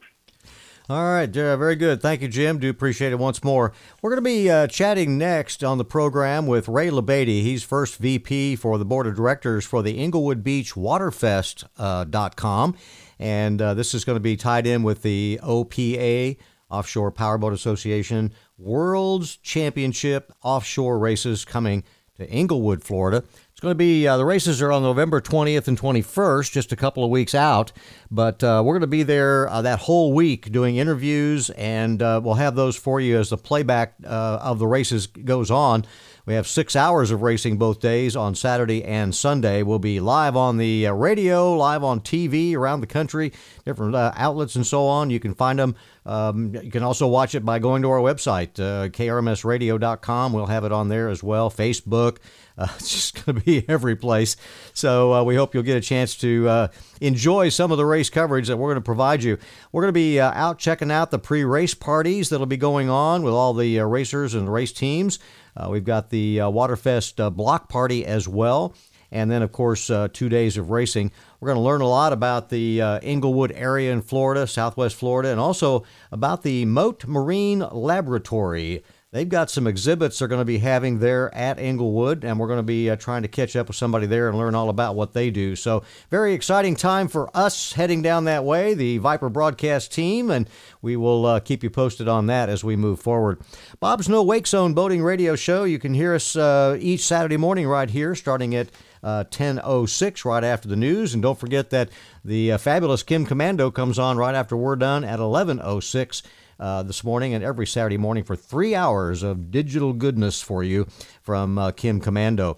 All 0.89 1.05
right, 1.05 1.29
uh, 1.37 1.55
very 1.55 1.77
good. 1.77 2.01
Thank 2.01 2.21
you, 2.21 2.27
Jim. 2.27 2.59
Do 2.59 2.69
appreciate 2.69 3.13
it 3.13 3.19
once 3.19 3.41
more. 3.41 3.71
We're 4.01 4.09
going 4.09 4.21
to 4.21 4.29
be 4.29 4.49
uh, 4.49 4.67
chatting 4.67 5.17
next 5.17 5.63
on 5.63 5.77
the 5.77 5.85
program 5.85 6.45
with 6.45 6.67
Ray 6.67 6.89
LaBadie. 6.89 7.41
He's 7.41 7.63
first 7.63 7.95
VP 7.95 8.57
for 8.57 8.77
the 8.77 8.83
board 8.83 9.07
of 9.07 9.15
directors 9.15 9.63
for 9.63 9.81
the 9.81 9.97
Englewood 9.97 10.43
Beach 10.43 10.73
Waterfest.com. 10.73 12.69
Uh, 12.73 12.77
and 13.17 13.61
uh, 13.61 13.73
this 13.73 13.93
is 13.93 14.03
going 14.03 14.17
to 14.17 14.21
be 14.21 14.35
tied 14.35 14.67
in 14.67 14.83
with 14.83 15.03
the 15.03 15.39
OPA, 15.41 16.35
Offshore 16.69 17.13
Powerboat 17.13 17.53
Association, 17.53 18.33
World's 18.57 19.37
Championship 19.37 20.33
Offshore 20.43 20.99
Races 20.99 21.45
coming 21.45 21.85
to 22.17 22.29
Englewood, 22.29 22.83
Florida 22.83 23.23
going 23.63 23.71
to 23.71 23.75
be 23.75 24.05
uh, 24.05 24.17
the 24.17 24.25
races 24.25 24.61
are 24.61 24.73
on 24.73 24.83
November 24.83 25.21
20th 25.21 25.69
and 25.69 25.79
21st, 25.79 26.51
just 26.51 26.73
a 26.73 26.75
couple 26.75 27.03
of 27.03 27.09
weeks 27.09 27.33
out. 27.33 27.71
But 28.11 28.43
uh, 28.43 28.61
we're 28.63 28.73
going 28.73 28.81
to 28.81 28.87
be 28.87 29.03
there 29.03 29.49
uh, 29.49 29.61
that 29.61 29.79
whole 29.79 30.11
week 30.11 30.51
doing 30.51 30.75
interviews, 30.75 31.49
and 31.51 32.01
uh, 32.01 32.19
we'll 32.21 32.33
have 32.33 32.55
those 32.55 32.75
for 32.75 32.99
you 32.99 33.17
as 33.17 33.29
the 33.29 33.37
playback 33.37 33.95
uh, 34.05 34.39
of 34.41 34.59
the 34.59 34.67
races 34.67 35.07
goes 35.07 35.49
on. 35.49 35.85
We 36.25 36.35
have 36.35 36.47
six 36.47 36.73
hours 36.73 37.11
of 37.11 37.21
racing 37.21 37.57
both 37.57 37.81
days 37.81 38.15
on 38.15 38.33
Saturday 38.33 38.81
and 38.85 39.13
Sunday. 39.13 39.61
We'll 39.61 39.77
be 39.77 39.99
live 39.99 40.37
on 40.37 40.57
the 40.57 40.87
uh, 40.87 40.93
radio, 40.93 41.53
live 41.53 41.83
on 41.83 41.99
TV 41.99 42.55
around 42.55 42.79
the 42.79 42.87
country, 42.87 43.33
different 43.65 43.93
outlets 43.93 44.55
and 44.55 44.65
so 44.65 44.87
on. 44.87 45.09
You 45.09 45.19
can 45.19 45.33
find 45.33 45.59
them. 45.59 45.75
Um, 46.05 46.55
you 46.55 46.71
can 46.71 46.81
also 46.81 47.07
watch 47.07 47.35
it 47.35 47.43
by 47.43 47.59
going 47.59 47.81
to 47.81 47.89
our 47.89 47.99
website, 47.99 48.53
krmsradio.com. 48.53 50.33
We'll 50.33 50.45
have 50.45 50.63
it 50.63 50.71
on 50.71 50.87
there 50.87 51.09
as 51.09 51.21
well. 51.21 51.49
Facebook. 51.49 52.17
Uh, 52.55 52.67
it's 52.75 52.91
just 52.91 53.25
going 53.25 53.35
to 53.35 53.43
be 53.43 53.67
every 53.67 53.95
place. 53.95 54.35
So 54.73 55.11
uh, 55.11 55.23
we 55.23 55.35
hope 55.35 55.55
you'll 55.55 55.63
get 55.63 55.75
a 55.75 55.81
chance 55.81 56.15
to 56.17 56.47
uh, 56.47 56.67
enjoy 57.01 57.49
some 57.49 57.71
of 57.71 57.79
the 57.79 57.85
race 57.85 58.11
coverage 58.11 58.47
that 58.47 58.57
we're 58.57 58.69
going 58.69 58.75
to 58.75 58.81
provide 58.81 59.23
you. 59.23 59.39
We're 59.71 59.81
going 59.81 59.89
to 59.89 59.91
be 59.91 60.19
uh, 60.19 60.31
out 60.33 60.59
checking 60.59 60.91
out 60.91 61.09
the 61.09 61.17
pre-race 61.17 61.73
parties 61.73 62.29
that'll 62.29 62.45
be 62.45 62.57
going 62.57 62.91
on 62.91 63.23
with 63.23 63.33
all 63.33 63.55
the 63.55 63.79
uh, 63.79 63.85
racers 63.85 64.35
and 64.35 64.53
race 64.53 64.71
teams. 64.71 65.17
Uh, 65.55 65.67
we've 65.69 65.83
got 65.83 66.09
the 66.09 66.37
Waterfest 66.37 67.35
block 67.35 67.69
party 67.69 68.05
as 68.05 68.27
well. 68.27 68.73
and 69.13 69.29
then, 69.29 69.43
of 69.43 69.51
course, 69.51 69.91
uh, 69.91 70.07
two 70.11 70.27
days 70.27 70.57
of 70.57 70.71
racing. 70.71 71.11
We're 71.39 71.49
going 71.49 71.57
to 71.59 71.63
learn 71.63 71.81
a 71.81 71.87
lot 71.87 72.13
about 72.13 72.49
the 72.49 72.81
uh, 72.81 72.99
Englewood 73.03 73.51
area 73.51 73.93
in 73.93 74.01
Florida, 74.01 74.47
Southwest 74.47 74.95
Florida, 74.95 75.29
and 75.29 75.39
also 75.39 75.83
about 76.11 76.41
the 76.41 76.65
Mote 76.65 77.05
Marine 77.05 77.59
Laboratory. 77.71 78.83
They've 79.13 79.29
got 79.29 79.51
some 79.51 79.67
exhibits 79.67 80.17
they're 80.17 80.27
going 80.27 80.41
to 80.41 80.45
be 80.45 80.57
having 80.57 80.97
there 80.97 81.33
at 81.35 81.59
Englewood, 81.59 82.23
and 82.23 82.39
we're 82.39 82.47
going 82.47 82.57
to 82.57 82.63
be 82.63 82.89
uh, 82.89 82.95
trying 82.95 83.21
to 83.21 83.27
catch 83.27 83.55
up 83.55 83.67
with 83.67 83.75
somebody 83.75 84.07
there 84.07 84.27
and 84.27 84.35
learn 84.35 84.55
all 84.55 84.69
about 84.69 84.95
what 84.95 85.13
they 85.13 85.29
do. 85.29 85.55
So, 85.55 85.83
very 86.09 86.33
exciting 86.33 86.75
time 86.75 87.07
for 87.07 87.29
us 87.37 87.73
heading 87.73 88.01
down 88.01 88.23
that 88.23 88.43
way, 88.43 88.73
the 88.73 88.97
Viper 88.97 89.29
broadcast 89.29 89.91
team, 89.91 90.31
and 90.31 90.49
we 90.81 90.95
will 90.95 91.27
uh, 91.27 91.39
keep 91.41 91.61
you 91.61 91.69
posted 91.69 92.07
on 92.07 92.25
that 92.25 92.49
as 92.49 92.63
we 92.63 92.75
move 92.75 92.99
forward. 92.99 93.39
Bob's 93.79 94.09
No 94.09 94.23
Wake 94.23 94.47
Zone 94.47 94.73
Boating 94.73 95.03
Radio 95.03 95.35
Show. 95.35 95.63
You 95.63 95.77
can 95.77 95.93
hear 95.93 96.15
us 96.15 96.35
uh, 96.35 96.75
each 96.79 97.05
Saturday 97.05 97.37
morning 97.37 97.67
right 97.67 97.91
here, 97.91 98.15
starting 98.15 98.55
at 98.55 98.69
uh, 99.03 99.25
10.06 99.25 100.25
right 100.25 100.43
after 100.43 100.67
the 100.67 100.75
news. 100.75 101.13
And 101.13 101.21
don't 101.21 101.37
forget 101.37 101.69
that 101.69 101.89
the 102.25 102.53
uh, 102.53 102.57
fabulous 102.57 103.03
Kim 103.03 103.27
Komando 103.27 103.71
comes 103.71 103.99
on 103.99 104.17
right 104.17 104.33
after 104.33 104.57
we're 104.57 104.75
done 104.75 105.03
at 105.03 105.19
11.06 105.19 106.23
uh, 106.59 106.83
this 106.83 107.03
morning 107.03 107.33
and 107.33 107.43
every 107.43 107.67
Saturday 107.67 107.97
morning 107.97 108.23
for 108.23 108.35
three 108.35 108.75
hours 108.75 109.23
of 109.23 109.51
digital 109.51 109.93
goodness 109.93 110.41
for 110.41 110.63
you 110.63 110.87
from 111.21 111.57
uh, 111.57 111.71
Kim 111.71 112.01
Komando. 112.01 112.57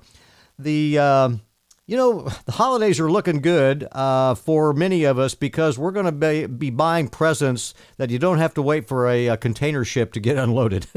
The 0.58 0.98
uh, 0.98 1.30
you 1.88 1.98
know 1.98 2.28
the 2.46 2.54
holidays 2.54 3.00
are 3.00 3.12
looking 3.12 3.42
good 3.42 3.88
uh, 3.92 4.36
for 4.36 4.74
many 4.74 5.04
of 5.04 5.20
us 5.20 5.36
because 5.36 5.78
we're 5.78 5.92
going 5.92 6.08
to 6.08 6.12
be, 6.12 6.46
be 6.48 6.70
buying 6.70 7.08
presents 7.08 7.74
that 7.98 8.10
you 8.10 8.18
don't 8.18 8.40
have 8.40 8.54
to 8.56 8.62
wait 8.62 8.88
for 8.88 9.08
a, 9.08 9.28
a 9.28 9.38
container 9.38 9.86
ship 9.86 10.12
to 10.14 10.20
get 10.20 10.38
unloaded. 10.46 10.88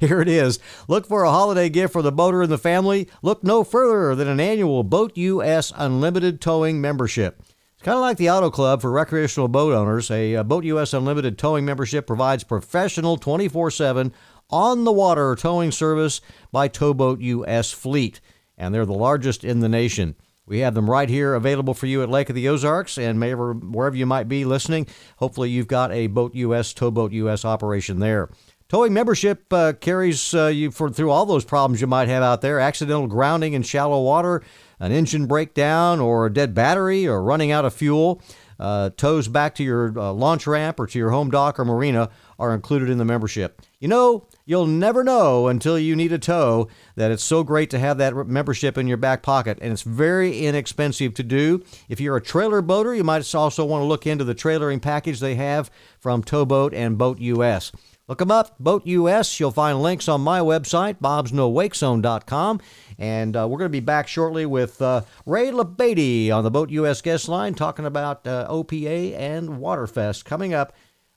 Here 0.00 0.20
it 0.20 0.28
is. 0.28 0.58
Look 0.88 1.06
for 1.06 1.24
a 1.24 1.30
holiday 1.30 1.68
gift 1.68 1.92
for 1.92 2.02
the 2.02 2.12
boater 2.12 2.42
and 2.42 2.50
the 2.50 2.58
family. 2.58 3.08
Look 3.22 3.44
no 3.44 3.64
further 3.64 4.14
than 4.14 4.28
an 4.28 4.40
annual 4.40 4.82
Boat 4.82 5.16
US 5.16 5.72
Unlimited 5.76 6.40
Towing 6.40 6.80
membership. 6.80 7.42
Kind 7.84 7.96
of 7.96 8.00
like 8.00 8.16
the 8.16 8.30
Auto 8.30 8.50
Club 8.50 8.80
for 8.80 8.90
recreational 8.90 9.46
boat 9.46 9.74
owners, 9.74 10.10
a 10.10 10.36
uh, 10.36 10.42
Boat 10.42 10.64
US 10.64 10.94
Unlimited 10.94 11.36
towing 11.36 11.66
membership 11.66 12.06
provides 12.06 12.42
professional 12.42 13.18
24 13.18 13.70
7 13.70 14.10
on 14.48 14.84
the 14.84 14.92
water 14.92 15.36
towing 15.36 15.70
service 15.70 16.22
by 16.50 16.66
Towboat 16.66 17.20
US 17.20 17.72
Fleet, 17.72 18.22
and 18.56 18.74
they're 18.74 18.86
the 18.86 18.94
largest 18.94 19.44
in 19.44 19.60
the 19.60 19.68
nation. 19.68 20.14
We 20.46 20.60
have 20.60 20.72
them 20.72 20.88
right 20.88 21.10
here 21.10 21.34
available 21.34 21.74
for 21.74 21.84
you 21.84 22.02
at 22.02 22.08
Lake 22.08 22.30
of 22.30 22.34
the 22.34 22.48
Ozarks 22.48 22.96
and 22.96 23.20
wherever 23.20 23.94
you 23.94 24.06
might 24.06 24.28
be 24.28 24.46
listening. 24.46 24.86
Hopefully, 25.18 25.50
you've 25.50 25.68
got 25.68 25.92
a 25.92 26.06
Boat 26.06 26.34
US, 26.34 26.72
Towboat 26.72 27.12
US 27.12 27.44
operation 27.44 27.98
there. 27.98 28.30
Towing 28.68 28.94
membership 28.94 29.52
uh, 29.52 29.74
carries 29.74 30.34
uh, 30.34 30.46
you 30.46 30.70
for, 30.70 30.88
through 30.88 31.10
all 31.10 31.26
those 31.26 31.44
problems 31.44 31.82
you 31.82 31.86
might 31.86 32.08
have 32.08 32.22
out 32.22 32.40
there 32.40 32.58
accidental 32.58 33.06
grounding 33.06 33.52
in 33.52 33.62
shallow 33.62 34.02
water, 34.02 34.42
an 34.80 34.90
engine 34.90 35.26
breakdown, 35.26 36.00
or 36.00 36.26
a 36.26 36.32
dead 36.32 36.54
battery, 36.54 37.06
or 37.06 37.22
running 37.22 37.50
out 37.50 37.66
of 37.66 37.74
fuel. 37.74 38.22
Uh, 38.58 38.88
tows 38.96 39.28
back 39.28 39.54
to 39.56 39.64
your 39.64 39.98
uh, 39.98 40.12
launch 40.12 40.46
ramp 40.46 40.78
or 40.78 40.86
to 40.86 40.96
your 40.96 41.10
home 41.10 41.28
dock 41.28 41.58
or 41.58 41.64
marina 41.64 42.08
are 42.38 42.54
included 42.54 42.88
in 42.88 42.98
the 42.98 43.04
membership. 43.04 43.60
You 43.80 43.88
know, 43.88 44.28
you'll 44.46 44.66
never 44.66 45.02
know 45.02 45.48
until 45.48 45.78
you 45.78 45.96
need 45.96 46.12
a 46.12 46.18
tow 46.18 46.68
that 46.94 47.10
it's 47.10 47.24
so 47.24 47.42
great 47.42 47.68
to 47.70 47.78
have 47.78 47.98
that 47.98 48.14
membership 48.28 48.78
in 48.78 48.86
your 48.86 48.96
back 48.96 49.22
pocket, 49.22 49.58
and 49.60 49.72
it's 49.72 49.82
very 49.82 50.46
inexpensive 50.46 51.14
to 51.14 51.22
do. 51.22 51.64
If 51.88 52.00
you're 52.00 52.16
a 52.16 52.22
trailer 52.22 52.62
boater, 52.62 52.94
you 52.94 53.04
might 53.04 53.34
also 53.34 53.64
want 53.64 53.82
to 53.82 53.86
look 53.86 54.06
into 54.06 54.24
the 54.24 54.34
trailering 54.34 54.80
package 54.80 55.20
they 55.20 55.34
have 55.34 55.70
from 55.98 56.22
Towboat 56.22 56.72
and 56.72 56.96
Boat 56.96 57.18
US. 57.18 57.72
Look 58.06 58.18
them 58.18 58.30
up, 58.30 58.58
Boat 58.58 58.86
US. 58.86 59.40
You'll 59.40 59.50
find 59.50 59.82
links 59.82 60.08
on 60.08 60.20
my 60.20 60.40
website, 60.40 61.00
bobsnowakezone.com. 61.00 62.60
And 62.98 63.36
uh, 63.36 63.48
we're 63.48 63.58
going 63.58 63.70
to 63.70 63.76
be 63.76 63.80
back 63.80 64.08
shortly 64.08 64.44
with 64.44 64.82
uh, 64.82 65.02
Ray 65.24 65.50
Labadie 65.50 66.30
on 66.30 66.44
the 66.44 66.50
Boat 66.50 66.70
US 66.70 67.00
guest 67.00 67.28
line 67.28 67.54
talking 67.54 67.86
about 67.86 68.26
uh, 68.26 68.46
OPA 68.48 69.16
and 69.18 69.48
Waterfest 69.58 70.24
coming 70.24 70.52
up 70.52 70.74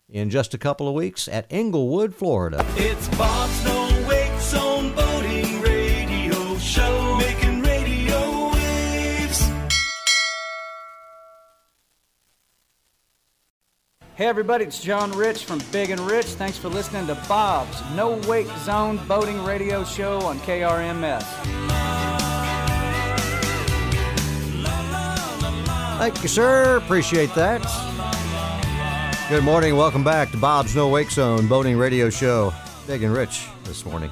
in 0.10 0.30
just 0.30 0.54
a 0.54 0.58
couple 0.58 0.88
of 0.88 0.94
weeks 0.94 1.28
at 1.28 1.46
Englewood, 1.50 2.16
Florida. 2.16 2.66
It's 2.78 3.10
Bob's 3.10 3.66
No 3.66 3.77
Hey 14.18 14.26
everybody, 14.26 14.66
it's 14.66 14.82
John 14.82 15.12
Rich 15.12 15.46
from 15.46 15.62
Big 15.72 15.92
and 15.92 16.02
Rich. 16.02 16.26
Thanks 16.26 16.58
for 16.58 16.70
listening 16.70 17.06
to 17.06 17.14
Bob's 17.30 17.84
No 17.96 18.20
Wake 18.28 18.48
Zone 18.62 19.00
Boating 19.08 19.44
Radio 19.44 19.84
Show 19.84 20.20
on 20.22 20.40
KRMS. 20.40 21.22
Thank 26.00 26.24
you, 26.24 26.28
sir. 26.28 26.78
Appreciate 26.78 27.32
that. 27.36 27.62
Good 29.30 29.44
morning. 29.44 29.76
Welcome 29.76 30.04
back 30.04 30.32
to 30.32 30.38
Bob's 30.38 30.76
No 30.76 30.90
Wake 30.90 31.12
Zone 31.12 31.48
Boating 31.48 31.78
Radio 31.78 32.10
Show. 32.10 32.52
Big 32.88 33.04
and 33.04 33.14
Rich 33.14 33.46
this 33.66 33.86
morning. 33.86 34.10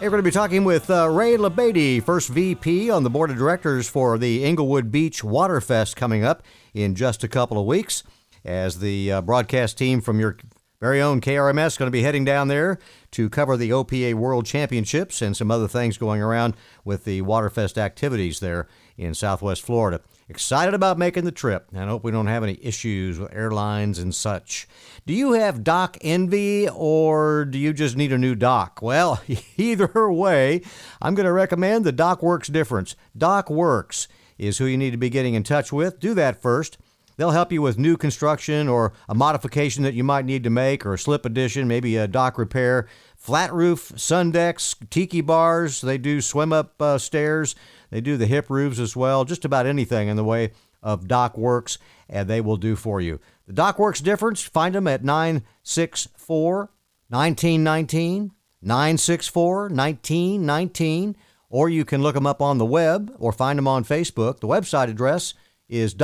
Hey, 0.00 0.06
we're 0.06 0.10
going 0.10 0.24
to 0.24 0.28
be 0.28 0.32
talking 0.32 0.64
with 0.64 0.90
uh, 0.90 1.08
Ray 1.08 1.36
Labadie, 1.36 2.02
first 2.02 2.28
VP 2.28 2.90
on 2.90 3.04
the 3.04 3.10
board 3.10 3.30
of 3.30 3.36
directors 3.36 3.88
for 3.88 4.18
the 4.18 4.44
Englewood 4.44 4.90
Beach 4.90 5.22
Waterfest 5.22 5.94
coming 5.94 6.24
up 6.24 6.42
in 6.74 6.96
just 6.96 7.22
a 7.22 7.28
couple 7.28 7.56
of 7.56 7.66
weeks 7.66 8.02
as 8.44 8.80
the 8.80 9.12
uh, 9.12 9.20
broadcast 9.22 9.78
team 9.78 10.00
from 10.00 10.20
your 10.20 10.36
very 10.80 11.02
own 11.02 11.20
KRMS 11.20 11.76
going 11.76 11.88
to 11.88 11.92
be 11.92 12.02
heading 12.02 12.24
down 12.24 12.48
there 12.48 12.78
to 13.10 13.28
cover 13.28 13.56
the 13.56 13.70
OPA 13.70 14.14
World 14.14 14.46
Championships 14.46 15.20
and 15.20 15.36
some 15.36 15.50
other 15.50 15.66
things 15.66 15.98
going 15.98 16.22
around 16.22 16.54
with 16.84 17.04
the 17.04 17.22
Waterfest 17.22 17.76
activities 17.76 18.38
there 18.38 18.68
in 18.96 19.12
Southwest 19.12 19.62
Florida. 19.62 20.00
Excited 20.28 20.74
about 20.74 20.98
making 20.98 21.24
the 21.24 21.32
trip 21.32 21.66
and 21.72 21.88
hope 21.88 22.04
we 22.04 22.12
don't 22.12 22.26
have 22.26 22.44
any 22.44 22.58
issues 22.62 23.18
with 23.18 23.34
airlines 23.34 23.98
and 23.98 24.14
such. 24.14 24.68
Do 25.06 25.14
you 25.14 25.32
have 25.32 25.64
dock 25.64 25.96
envy 26.00 26.68
or 26.68 27.44
do 27.44 27.58
you 27.58 27.72
just 27.72 27.96
need 27.96 28.12
a 28.12 28.18
new 28.18 28.34
dock? 28.34 28.80
Well, 28.80 29.20
either 29.56 30.12
way, 30.12 30.62
I'm 31.00 31.14
going 31.14 31.26
to 31.26 31.32
recommend 31.32 31.84
the 31.84 31.92
Dock 31.92 32.22
Works 32.22 32.48
difference. 32.48 32.94
Dock 33.16 33.50
Works 33.50 34.06
is 34.36 34.58
who 34.58 34.66
you 34.66 34.76
need 34.76 34.90
to 34.92 34.96
be 34.96 35.10
getting 35.10 35.34
in 35.34 35.42
touch 35.42 35.72
with. 35.72 35.98
Do 35.98 36.14
that 36.14 36.40
first. 36.40 36.78
They'll 37.18 37.32
help 37.32 37.50
you 37.50 37.60
with 37.60 37.78
new 37.78 37.96
construction 37.96 38.68
or 38.68 38.92
a 39.08 39.14
modification 39.14 39.82
that 39.82 39.94
you 39.94 40.04
might 40.04 40.24
need 40.24 40.44
to 40.44 40.50
make 40.50 40.86
or 40.86 40.94
a 40.94 40.98
slip 40.98 41.26
addition, 41.26 41.66
maybe 41.66 41.96
a 41.96 42.06
dock 42.06 42.38
repair, 42.38 42.86
flat 43.16 43.52
roof, 43.52 43.92
sun 43.96 44.30
decks, 44.30 44.76
tiki 44.88 45.20
bars. 45.20 45.80
They 45.80 45.98
do 45.98 46.20
swim 46.20 46.52
up 46.52 46.80
uh, 46.80 46.96
stairs. 46.96 47.56
They 47.90 48.00
do 48.00 48.16
the 48.16 48.26
hip 48.26 48.48
roofs 48.48 48.78
as 48.78 48.94
well. 48.94 49.24
Just 49.24 49.44
about 49.44 49.66
anything 49.66 50.06
in 50.06 50.16
the 50.16 50.22
way 50.22 50.52
of 50.80 51.08
dock 51.08 51.36
works, 51.36 51.78
and 52.08 52.30
they 52.30 52.40
will 52.40 52.56
do 52.56 52.76
for 52.76 53.00
you. 53.00 53.18
The 53.48 53.52
dock 53.52 53.80
works 53.80 54.00
difference, 54.00 54.40
find 54.42 54.76
them 54.76 54.86
at 54.86 55.02
964 55.02 56.70
1919, 57.08 58.30
964 58.62 59.60
1919, 59.62 61.16
or 61.50 61.68
you 61.68 61.84
can 61.84 62.00
look 62.00 62.14
them 62.14 62.28
up 62.28 62.40
on 62.40 62.58
the 62.58 62.64
web 62.64 63.12
or 63.18 63.32
find 63.32 63.58
them 63.58 63.66
on 63.66 63.82
Facebook. 63.82 64.38
The 64.38 64.46
website 64.46 64.88
address 64.88 65.34
is 65.68 65.94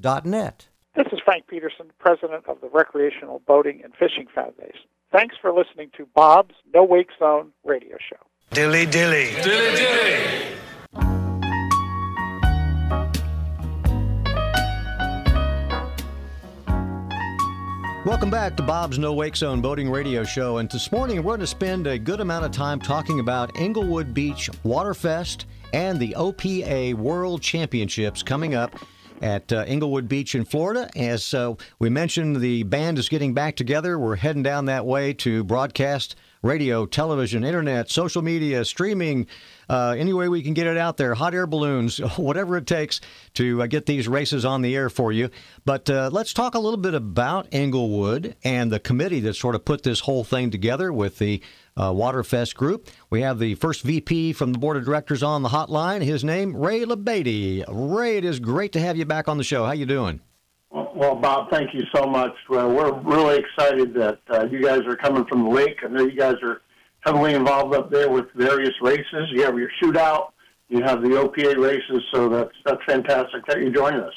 dockworks.net. 0.00 0.68
This 0.94 1.06
is 1.12 1.20
Frank 1.24 1.46
Peterson, 1.46 1.90
president 1.98 2.46
of 2.48 2.60
the 2.60 2.68
Recreational 2.68 3.42
Boating 3.46 3.82
and 3.84 3.92
Fishing 3.94 4.26
Foundation. 4.34 4.86
Thanks 5.12 5.36
for 5.40 5.52
listening 5.52 5.90
to 5.96 6.06
Bob's 6.14 6.54
No 6.74 6.84
Wake 6.84 7.10
Zone 7.18 7.52
radio 7.64 7.96
show. 8.08 8.16
Dilly 8.50 8.86
dilly. 8.86 9.30
Dilly 9.42 9.76
dilly. 9.76 10.52
Welcome 18.06 18.30
back 18.30 18.56
to 18.56 18.62
Bob's 18.62 18.98
No 19.00 19.12
Wake 19.12 19.34
Zone 19.34 19.60
Boating 19.60 19.90
Radio 19.90 20.22
Show. 20.22 20.58
And 20.58 20.70
this 20.70 20.92
morning, 20.92 21.16
we're 21.18 21.36
going 21.36 21.40
to 21.40 21.46
spend 21.46 21.88
a 21.88 21.98
good 21.98 22.20
amount 22.20 22.44
of 22.44 22.52
time 22.52 22.78
talking 22.78 23.18
about 23.18 23.50
Englewood 23.58 24.14
Beach 24.14 24.48
Waterfest 24.64 25.44
and 25.72 25.98
the 25.98 26.14
OPA 26.16 26.94
World 26.94 27.42
Championships 27.42 28.22
coming 28.22 28.54
up 28.54 28.76
at 29.22 29.52
uh, 29.52 29.64
Englewood 29.66 30.08
Beach 30.08 30.34
in 30.34 30.44
Florida. 30.44 30.88
As 30.96 31.34
uh, 31.34 31.54
we 31.78 31.88
mentioned, 31.88 32.36
the 32.36 32.62
band 32.64 32.98
is 32.98 33.08
getting 33.08 33.34
back 33.34 33.56
together. 33.56 33.98
We're 33.98 34.16
heading 34.16 34.42
down 34.42 34.66
that 34.66 34.86
way 34.86 35.12
to 35.14 35.44
broadcast 35.44 36.16
radio, 36.42 36.86
television, 36.86 37.44
internet, 37.44 37.90
social 37.90 38.22
media, 38.22 38.64
streaming, 38.64 39.26
uh, 39.68 39.94
any 39.98 40.12
way 40.12 40.28
we 40.28 40.42
can 40.42 40.54
get 40.54 40.66
it 40.66 40.76
out 40.76 40.96
there, 40.96 41.14
hot 41.14 41.34
air 41.34 41.46
balloons, 41.46 41.98
whatever 42.16 42.56
it 42.56 42.66
takes 42.66 43.00
to 43.34 43.62
uh, 43.62 43.66
get 43.66 43.86
these 43.86 44.08
races 44.08 44.44
on 44.44 44.62
the 44.62 44.74
air 44.74 44.88
for 44.88 45.12
you. 45.12 45.30
But 45.64 45.88
uh, 45.90 46.10
let's 46.12 46.32
talk 46.32 46.54
a 46.54 46.58
little 46.58 46.78
bit 46.78 46.94
about 46.94 47.48
Englewood 47.52 48.36
and 48.44 48.70
the 48.70 48.80
committee 48.80 49.20
that 49.20 49.34
sort 49.34 49.54
of 49.54 49.64
put 49.64 49.82
this 49.82 50.00
whole 50.00 50.24
thing 50.24 50.50
together 50.50 50.92
with 50.92 51.18
the 51.18 51.42
uh, 51.76 51.92
Waterfest 51.92 52.54
group. 52.54 52.88
We 53.10 53.20
have 53.22 53.38
the 53.38 53.54
first 53.56 53.82
VP 53.82 54.32
from 54.32 54.52
the 54.52 54.58
board 54.58 54.76
of 54.76 54.84
directors 54.84 55.22
on 55.22 55.42
the 55.42 55.50
hotline. 55.50 56.02
His 56.02 56.24
name, 56.24 56.56
Ray 56.56 56.84
Labadie. 56.84 57.64
Ray, 57.68 58.16
it 58.16 58.24
is 58.24 58.40
great 58.40 58.72
to 58.72 58.80
have 58.80 58.96
you 58.96 59.04
back 59.04 59.28
on 59.28 59.36
the 59.36 59.44
show. 59.44 59.66
How 59.66 59.72
you 59.72 59.86
doing? 59.86 60.20
Well, 60.70 61.14
Bob, 61.14 61.50
thank 61.50 61.74
you 61.74 61.82
so 61.94 62.06
much. 62.06 62.32
Uh, 62.50 62.68
we're 62.68 62.92
really 63.00 63.38
excited 63.38 63.92
that 63.94 64.18
uh, 64.30 64.46
you 64.46 64.62
guys 64.62 64.80
are 64.86 64.96
coming 64.96 65.26
from 65.26 65.44
the 65.44 65.50
lake. 65.50 65.78
I 65.84 65.88
know 65.88 66.02
you 66.02 66.18
guys 66.18 66.36
are 66.42 66.62
heavily 67.06 67.34
involved 67.34 67.74
up 67.74 67.90
there 67.90 68.10
with 68.10 68.26
various 68.34 68.74
races. 68.82 69.30
You 69.30 69.44
have 69.44 69.56
your 69.56 69.70
shootout, 69.82 70.32
You 70.68 70.82
have 70.82 71.00
the 71.00 71.10
OPA 71.10 71.56
races, 71.56 72.02
so 72.12 72.28
that's 72.28 72.52
that's 72.64 72.82
fantastic 72.84 73.46
that 73.46 73.60
you're 73.60 73.70
joining 73.70 74.00
us. 74.00 74.14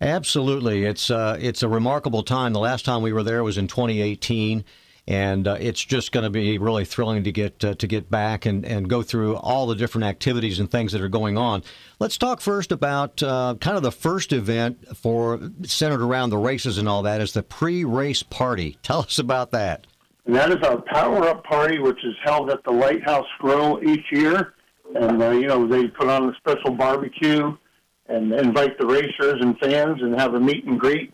Absolutely, 0.00 0.84
it's 0.84 1.10
uh, 1.10 1.38
it's 1.40 1.62
a 1.62 1.68
remarkable 1.68 2.24
time. 2.24 2.52
The 2.52 2.60
last 2.60 2.84
time 2.84 3.02
we 3.02 3.12
were 3.12 3.22
there 3.22 3.44
was 3.44 3.56
in 3.56 3.68
2018 3.68 4.64
and 5.08 5.48
uh, 5.48 5.56
it's 5.58 5.84
just 5.84 6.12
going 6.12 6.22
to 6.22 6.30
be 6.30 6.58
really 6.58 6.84
thrilling 6.84 7.24
to 7.24 7.32
get 7.32 7.64
uh, 7.64 7.74
to 7.74 7.86
get 7.86 8.10
back 8.10 8.46
and, 8.46 8.64
and 8.64 8.88
go 8.88 9.02
through 9.02 9.36
all 9.36 9.66
the 9.66 9.74
different 9.74 10.04
activities 10.04 10.60
and 10.60 10.70
things 10.70 10.92
that 10.92 11.00
are 11.00 11.08
going 11.08 11.36
on. 11.36 11.62
Let's 11.98 12.16
talk 12.16 12.40
first 12.40 12.70
about 12.70 13.22
uh, 13.22 13.56
kind 13.60 13.76
of 13.76 13.82
the 13.82 13.92
first 13.92 14.32
event 14.32 14.96
for 14.96 15.40
centered 15.64 16.02
around 16.02 16.30
the 16.30 16.38
races 16.38 16.78
and 16.78 16.88
all 16.88 17.02
that 17.02 17.20
is 17.20 17.32
the 17.32 17.42
pre-race 17.42 18.22
party. 18.22 18.78
Tell 18.82 19.00
us 19.00 19.18
about 19.18 19.50
that. 19.50 19.86
And 20.26 20.34
that 20.36 20.50
is 20.50 20.58
our 20.62 20.80
power 20.82 21.28
up 21.28 21.44
party, 21.44 21.78
which 21.78 21.98
is 22.04 22.14
held 22.22 22.50
at 22.50 22.62
the 22.64 22.70
Lighthouse 22.70 23.26
Grill 23.38 23.80
each 23.84 24.04
year. 24.12 24.54
And 24.94 25.22
uh, 25.22 25.30
you 25.30 25.46
know 25.46 25.66
they 25.66 25.88
put 25.88 26.08
on 26.08 26.28
a 26.28 26.34
special 26.36 26.72
barbecue 26.72 27.56
and 28.06 28.32
invite 28.32 28.78
the 28.78 28.86
racers 28.86 29.40
and 29.40 29.58
fans 29.58 30.02
and 30.02 30.18
have 30.18 30.34
a 30.34 30.40
meet 30.40 30.64
and 30.64 30.78
greet. 30.78 31.12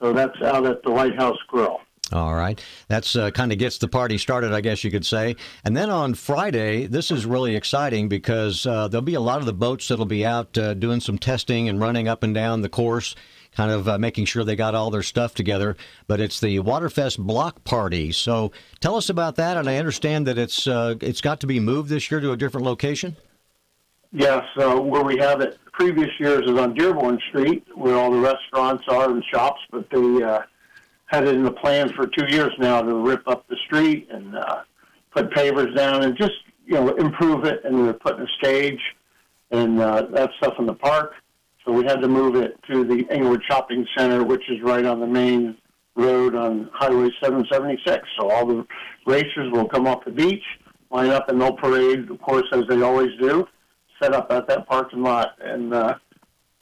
So 0.00 0.12
that's 0.12 0.40
out 0.42 0.64
at 0.64 0.82
the 0.82 0.90
Lighthouse 0.90 1.36
Grill. 1.48 1.80
All 2.12 2.34
right. 2.34 2.60
That's 2.88 3.14
uh, 3.14 3.30
kind 3.30 3.52
of 3.52 3.58
gets 3.58 3.78
the 3.78 3.86
party 3.86 4.18
started, 4.18 4.52
I 4.52 4.60
guess 4.60 4.82
you 4.82 4.90
could 4.90 5.06
say. 5.06 5.36
And 5.64 5.76
then 5.76 5.90
on 5.90 6.14
Friday, 6.14 6.86
this 6.86 7.10
is 7.10 7.24
really 7.24 7.54
exciting 7.54 8.08
because 8.08 8.66
uh, 8.66 8.88
there'll 8.88 9.02
be 9.02 9.14
a 9.14 9.20
lot 9.20 9.38
of 9.38 9.46
the 9.46 9.52
boats 9.52 9.86
that'll 9.88 10.06
be 10.06 10.26
out 10.26 10.58
uh, 10.58 10.74
doing 10.74 11.00
some 11.00 11.18
testing 11.18 11.68
and 11.68 11.80
running 11.80 12.08
up 12.08 12.24
and 12.24 12.34
down 12.34 12.62
the 12.62 12.68
course, 12.68 13.14
kind 13.56 13.70
of 13.70 13.88
uh, 13.88 13.98
making 13.98 14.24
sure 14.24 14.44
they 14.44 14.56
got 14.56 14.74
all 14.74 14.90
their 14.90 15.02
stuff 15.02 15.34
together. 15.34 15.76
But 16.06 16.20
it's 16.20 16.40
the 16.40 16.58
Waterfest 16.60 17.18
block 17.18 17.64
party. 17.64 18.12
So 18.12 18.52
tell 18.80 18.96
us 18.96 19.08
about 19.08 19.36
that. 19.36 19.56
And 19.56 19.68
I 19.68 19.76
understand 19.76 20.26
that 20.26 20.38
it's 20.38 20.66
uh, 20.66 20.96
it's 21.00 21.20
got 21.20 21.40
to 21.40 21.46
be 21.46 21.60
moved 21.60 21.88
this 21.88 22.10
year 22.10 22.20
to 22.20 22.32
a 22.32 22.36
different 22.36 22.66
location. 22.66 23.16
Yes, 24.12 24.44
uh, 24.56 24.76
where 24.80 25.04
we 25.04 25.18
have 25.18 25.40
it 25.40 25.58
previous 25.72 26.10
years 26.18 26.42
is 26.44 26.58
on 26.58 26.74
Dearborn 26.74 27.18
Street, 27.28 27.64
where 27.76 27.94
all 27.94 28.10
the 28.10 28.18
restaurants 28.18 28.82
are 28.88 29.08
and 29.08 29.22
shops, 29.32 29.60
but 29.70 29.88
they 29.90 30.20
had 31.10 31.26
it 31.26 31.34
in 31.34 31.42
the 31.42 31.50
plan 31.50 31.88
for 31.88 32.06
two 32.06 32.26
years 32.28 32.52
now 32.58 32.80
to 32.80 32.94
rip 32.94 33.26
up 33.26 33.46
the 33.48 33.56
street 33.66 34.08
and 34.12 34.36
uh, 34.36 34.62
put 35.10 35.30
pavers 35.32 35.74
down 35.74 36.04
and 36.04 36.16
just 36.16 36.32
you 36.66 36.74
know 36.74 36.88
improve 36.96 37.44
it. 37.44 37.64
And 37.64 37.82
we 37.82 37.88
are 37.88 37.92
putting 37.92 38.22
a 38.22 38.28
stage 38.38 38.80
and 39.50 39.80
uh, 39.80 40.02
that 40.12 40.30
stuff 40.38 40.54
in 40.58 40.66
the 40.66 40.74
park. 40.74 41.14
So 41.70 41.76
we 41.76 41.84
had 41.84 42.00
to 42.00 42.08
move 42.08 42.34
it 42.34 42.58
to 42.68 42.82
the 42.82 43.06
Englewood 43.10 43.42
Shopping 43.48 43.86
Center, 43.96 44.24
which 44.24 44.42
is 44.50 44.60
right 44.60 44.84
on 44.84 44.98
the 44.98 45.06
main 45.06 45.56
road 45.94 46.34
on 46.34 46.68
Highway 46.74 47.10
776. 47.22 48.08
So 48.18 48.28
all 48.28 48.44
the 48.44 48.66
racers 49.06 49.52
will 49.52 49.68
come 49.68 49.86
off 49.86 50.04
the 50.04 50.10
beach, 50.10 50.42
line 50.90 51.10
up, 51.10 51.28
and 51.28 51.40
they'll 51.40 51.52
parade, 51.52 52.10
of 52.10 52.20
course, 52.22 52.46
as 52.50 52.64
they 52.68 52.82
always 52.82 53.10
do, 53.20 53.46
set 54.02 54.12
up 54.14 54.32
at 54.32 54.48
that 54.48 54.66
parking 54.66 55.04
lot, 55.04 55.36
and 55.40 55.72
uh, 55.72 55.94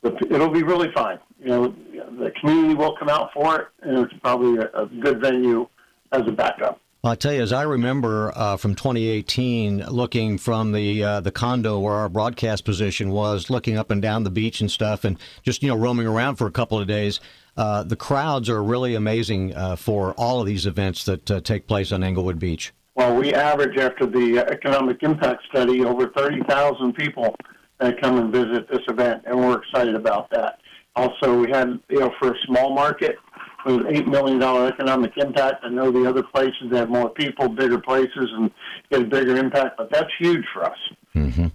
it'll 0.04 0.50
be 0.50 0.62
really 0.62 0.92
fine 0.94 1.18
you 1.40 1.48
know, 1.48 1.74
the 2.18 2.32
community 2.40 2.74
will 2.74 2.96
come 2.96 3.08
out 3.08 3.30
for 3.32 3.60
it, 3.60 3.68
and 3.82 3.98
it's 3.98 4.12
probably 4.22 4.58
a, 4.58 4.82
a 4.82 4.86
good 4.86 5.20
venue 5.20 5.68
as 6.12 6.22
a 6.26 6.32
backup. 6.32 6.80
Well, 7.02 7.12
I 7.12 7.14
tell 7.14 7.32
you, 7.32 7.42
as 7.42 7.52
I 7.52 7.62
remember 7.62 8.32
uh, 8.34 8.56
from 8.56 8.74
2018, 8.74 9.86
looking 9.86 10.36
from 10.36 10.72
the 10.72 11.04
uh, 11.04 11.20
the 11.20 11.30
condo 11.30 11.78
where 11.78 11.94
our 11.94 12.08
broadcast 12.08 12.64
position 12.64 13.10
was, 13.10 13.48
looking 13.48 13.78
up 13.78 13.92
and 13.92 14.02
down 14.02 14.24
the 14.24 14.30
beach 14.30 14.60
and 14.60 14.68
stuff, 14.68 15.04
and 15.04 15.16
just 15.44 15.62
you 15.62 15.68
know 15.68 15.76
roaming 15.76 16.08
around 16.08 16.36
for 16.36 16.48
a 16.48 16.50
couple 16.50 16.76
of 16.76 16.88
days, 16.88 17.20
uh, 17.56 17.84
the 17.84 17.94
crowds 17.94 18.48
are 18.48 18.60
really 18.60 18.96
amazing 18.96 19.54
uh, 19.54 19.76
for 19.76 20.12
all 20.14 20.40
of 20.40 20.46
these 20.46 20.66
events 20.66 21.04
that 21.04 21.30
uh, 21.30 21.40
take 21.40 21.68
place 21.68 21.92
on 21.92 22.02
Englewood 22.02 22.40
Beach. 22.40 22.72
Well, 22.96 23.14
we 23.14 23.32
average 23.32 23.78
after 23.78 24.04
the 24.04 24.38
economic 24.50 25.00
impact 25.04 25.44
study 25.50 25.84
over 25.84 26.08
30,000 26.16 26.94
people 26.94 27.36
that 27.78 28.00
come 28.00 28.18
and 28.18 28.32
visit 28.32 28.68
this 28.68 28.82
event, 28.88 29.22
and 29.24 29.38
we're 29.38 29.58
excited 29.58 29.94
about 29.94 30.30
that. 30.30 30.58
Also, 30.96 31.38
we 31.38 31.48
had, 31.48 31.78
you 31.90 32.00
know, 32.00 32.12
for 32.18 32.32
a 32.32 32.38
small 32.44 32.74
market, 32.74 33.18
it 33.66 33.72
was 33.72 33.86
$8 33.86 34.06
million 34.06 34.42
economic 34.42 35.16
impact. 35.16 35.64
I 35.64 35.68
know 35.68 35.90
the 35.90 36.08
other 36.08 36.22
places 36.22 36.70
have 36.72 36.88
more 36.88 37.10
people, 37.10 37.48
bigger 37.48 37.78
places, 37.78 38.30
and 38.32 38.50
get 38.90 39.02
a 39.02 39.04
bigger 39.04 39.36
impact, 39.36 39.76
but 39.76 39.90
that's 39.90 40.10
huge 40.18 40.44
for 40.52 40.64
us. 40.64 40.78
Mm-hmm. 41.14 41.48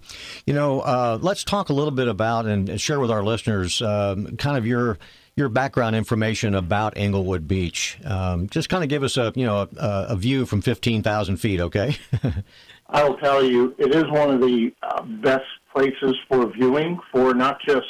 You 0.46 0.54
know, 0.54 0.80
uh, 0.80 1.18
let's 1.20 1.44
talk 1.44 1.70
a 1.70 1.72
little 1.72 1.90
bit 1.90 2.08
about 2.08 2.46
and 2.46 2.80
share 2.80 3.00
with 3.00 3.10
our 3.10 3.22
listeners 3.22 3.80
um, 3.80 4.36
kind 4.36 4.56
of 4.56 4.66
your 4.66 4.98
your 5.36 5.48
background 5.48 5.96
information 5.96 6.54
about 6.54 6.96
Englewood 6.96 7.48
Beach. 7.48 7.98
Um, 8.04 8.48
just 8.48 8.68
kind 8.68 8.84
of 8.84 8.90
give 8.90 9.02
us 9.02 9.16
a 9.16 9.32
you 9.34 9.46
know 9.46 9.68
a, 9.76 10.06
a 10.10 10.16
view 10.16 10.46
from 10.46 10.60
fifteen 10.60 11.02
thousand 11.02 11.38
feet, 11.38 11.60
okay? 11.60 11.96
I 12.88 13.02
will 13.02 13.16
tell 13.16 13.42
you, 13.42 13.74
it 13.78 13.94
is 13.94 14.04
one 14.10 14.30
of 14.30 14.40
the 14.40 14.72
uh, 14.82 15.02
best 15.02 15.46
places 15.74 16.14
for 16.28 16.46
viewing 16.52 17.00
for 17.10 17.34
not 17.34 17.58
just 17.66 17.86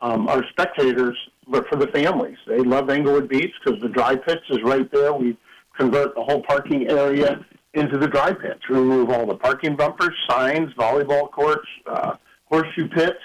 um, 0.00 0.28
our 0.28 0.44
spectators, 0.50 1.16
but 1.48 1.66
for 1.68 1.76
the 1.76 1.86
families. 1.88 2.36
They 2.46 2.58
love 2.58 2.90
Englewood 2.90 3.28
Beach 3.28 3.52
because 3.62 3.80
the 3.80 3.88
dry 3.88 4.16
pitch 4.16 4.42
is 4.50 4.58
right 4.62 4.90
there. 4.92 5.12
We 5.12 5.36
convert 5.76 6.14
the 6.14 6.22
whole 6.22 6.42
parking 6.42 6.88
area 6.88 7.44
into 7.74 7.98
the 7.98 8.08
dry 8.08 8.32
pitch. 8.32 8.62
We 8.68 8.76
remove 8.76 9.10
all 9.10 9.26
the 9.26 9.36
parking 9.36 9.76
bumpers, 9.76 10.14
signs, 10.28 10.72
volleyball 10.74 11.30
courts, 11.30 11.66
uh, 11.86 12.16
horseshoe 12.46 12.88
pits, 12.88 13.20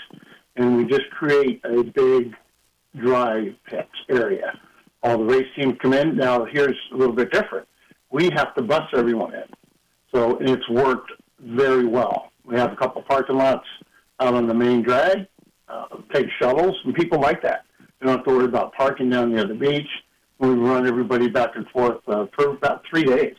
and 0.56 0.78
we 0.78 0.86
just 0.86 1.10
create 1.12 1.62
a 1.64 1.84
big 1.84 2.36
dry 2.96 3.54
pitch 3.66 3.88
area. 4.10 4.60
All 5.02 5.18
the 5.18 5.26
race 5.26 5.48
teams 5.56 5.76
come 5.82 5.94
in. 5.94 6.16
Now, 6.16 6.46
here's 6.46 6.78
a 6.94 6.96
little 6.96 7.16
bit 7.16 7.32
different. 7.32 7.68
We 8.12 8.30
have 8.36 8.54
to 8.56 8.62
bus 8.62 8.88
everyone 8.96 9.34
in. 9.34 9.44
So 10.14 10.38
it's 10.40 10.68
worked 10.70 11.12
very 11.40 11.86
well. 11.86 12.32
We 12.46 12.56
have 12.58 12.72
a 12.72 12.76
couple 12.76 13.02
parking 13.02 13.38
lots 13.38 13.66
out 14.20 14.36
on 14.36 14.48
the 14.48 14.54
main 14.54 14.84
drag 14.84 15.28
uh, 15.74 15.86
take 16.14 16.28
shuttles, 16.40 16.76
and 16.86 16.94
people 16.94 17.20
like 17.20 17.42
that. 17.42 17.66
They 18.04 18.10
don't 18.10 18.18
have 18.18 18.26
to 18.26 18.32
worry 18.36 18.46
about 18.46 18.74
parking 18.74 19.10
down 19.10 19.34
near 19.34 19.46
the 19.46 19.54
beach. 19.54 19.88
We 20.38 20.50
run 20.50 20.86
everybody 20.86 21.30
back 21.30 21.56
and 21.56 21.66
forth 21.70 22.00
uh, 22.06 22.26
for 22.36 22.50
about 22.50 22.84
three 22.90 23.06
days. 23.06 23.36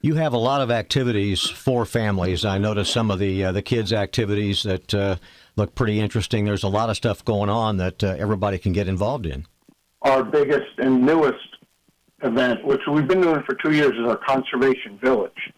You 0.00 0.14
have 0.14 0.32
a 0.32 0.38
lot 0.38 0.60
of 0.60 0.70
activities 0.70 1.40
for 1.40 1.84
families. 1.84 2.44
I 2.44 2.58
noticed 2.58 2.92
some 2.92 3.10
of 3.10 3.18
the 3.18 3.46
uh, 3.46 3.52
the 3.52 3.62
kids' 3.62 3.92
activities 3.92 4.62
that 4.62 4.94
uh, 4.94 5.16
look 5.56 5.74
pretty 5.74 5.98
interesting. 5.98 6.44
There's 6.44 6.62
a 6.62 6.68
lot 6.68 6.88
of 6.88 6.96
stuff 6.96 7.24
going 7.24 7.50
on 7.50 7.78
that 7.78 8.04
uh, 8.04 8.14
everybody 8.16 8.58
can 8.58 8.72
get 8.72 8.86
involved 8.86 9.26
in. 9.26 9.44
Our 10.02 10.22
biggest 10.22 10.78
and 10.78 11.04
newest 11.04 11.48
event, 12.22 12.64
which 12.64 12.82
we've 12.88 13.08
been 13.08 13.22
doing 13.22 13.42
for 13.44 13.56
two 13.56 13.72
years, 13.72 13.90
is 13.90 14.06
our 14.06 14.18
conservation 14.18 15.00
village 15.02 15.52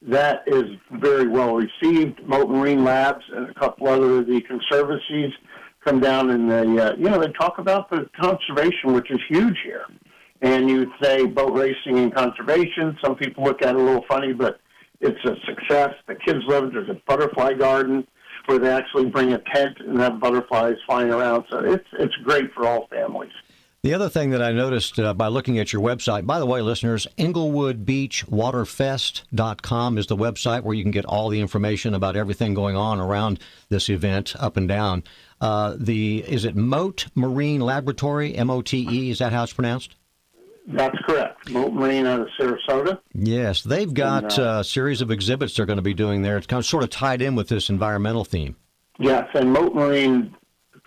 that 0.00 0.42
is 0.46 0.64
very 0.92 1.28
well 1.28 1.54
received. 1.56 2.22
Mote 2.26 2.48
Marine 2.48 2.82
Labs 2.82 3.24
and 3.34 3.50
a 3.50 3.54
couple 3.54 3.88
other 3.88 4.20
of 4.20 4.26
the 4.26 4.40
conservancies 4.42 5.32
come 5.84 6.00
down 6.00 6.30
and 6.30 6.50
they, 6.50 6.82
uh, 6.82 6.94
you 6.96 7.08
know, 7.08 7.20
they 7.20 7.32
talk 7.32 7.58
about 7.58 7.90
the 7.90 8.08
conservation, 8.20 8.92
which 8.92 9.10
is 9.10 9.18
huge 9.28 9.56
here. 9.64 9.84
And 10.42 10.68
you'd 10.68 10.90
say 11.02 11.26
boat 11.26 11.54
racing 11.54 11.98
and 11.98 12.14
conservation. 12.14 12.96
Some 13.02 13.16
people 13.16 13.44
look 13.44 13.62
at 13.62 13.70
it 13.70 13.76
a 13.76 13.82
little 13.82 14.04
funny, 14.08 14.32
but 14.32 14.60
it's 15.00 15.18
a 15.24 15.34
success. 15.46 15.94
The 16.06 16.14
kids 16.14 16.40
love 16.46 16.64
it. 16.64 16.72
There's 16.72 16.90
a 16.90 17.00
butterfly 17.06 17.54
garden 17.54 18.06
where 18.46 18.58
they 18.58 18.70
actually 18.70 19.06
bring 19.06 19.32
a 19.32 19.38
tent 19.54 19.78
and 19.80 19.98
have 20.00 20.20
butterflies 20.20 20.76
flying 20.86 21.10
around. 21.10 21.44
So 21.50 21.60
it's 21.60 21.86
it's 21.98 22.14
great 22.24 22.52
for 22.52 22.66
all 22.66 22.86
families. 22.88 23.32
The 23.82 23.92
other 23.92 24.08
thing 24.08 24.30
that 24.30 24.42
I 24.42 24.52
noticed 24.52 24.98
uh, 24.98 25.12
by 25.12 25.28
looking 25.28 25.58
at 25.58 25.70
your 25.70 25.82
website, 25.82 26.24
by 26.24 26.38
the 26.38 26.46
way, 26.46 26.62
listeners, 26.62 27.06
EnglewoodBeachWaterFest.com 27.18 29.98
is 29.98 30.06
the 30.06 30.16
website 30.16 30.62
where 30.62 30.74
you 30.74 30.82
can 30.82 30.90
get 30.90 31.04
all 31.04 31.28
the 31.28 31.38
information 31.38 31.92
about 31.92 32.16
everything 32.16 32.54
going 32.54 32.76
on 32.76 32.98
around 32.98 33.40
this 33.68 33.90
event, 33.90 34.34
up 34.38 34.56
and 34.56 34.68
down. 34.68 35.04
Uh, 35.44 35.76
the 35.78 36.24
is 36.26 36.46
it 36.46 36.56
Mote 36.56 37.08
Marine 37.14 37.60
Laboratory, 37.60 38.34
M 38.34 38.48
O 38.48 38.62
T 38.62 38.88
E? 38.90 39.10
Is 39.10 39.18
that 39.18 39.30
how 39.30 39.42
it's 39.42 39.52
pronounced? 39.52 39.94
That's 40.66 40.96
correct. 41.06 41.50
Mote 41.50 41.74
Marine 41.74 42.06
out 42.06 42.20
of 42.20 42.28
Sarasota. 42.40 42.98
Yes, 43.12 43.60
they've 43.60 43.92
got 43.92 44.38
and, 44.38 44.46
uh, 44.46 44.58
a 44.60 44.64
series 44.64 45.02
of 45.02 45.10
exhibits 45.10 45.54
they're 45.54 45.66
going 45.66 45.76
to 45.76 45.82
be 45.82 45.92
doing 45.92 46.22
there. 46.22 46.38
It's 46.38 46.46
kind 46.46 46.60
of 46.60 46.64
sort 46.64 46.82
of 46.82 46.88
tied 46.88 47.20
in 47.20 47.34
with 47.34 47.50
this 47.50 47.68
environmental 47.68 48.24
theme. 48.24 48.56
Yes, 48.98 49.28
and 49.34 49.52
Mote 49.52 49.74
Marine 49.74 50.34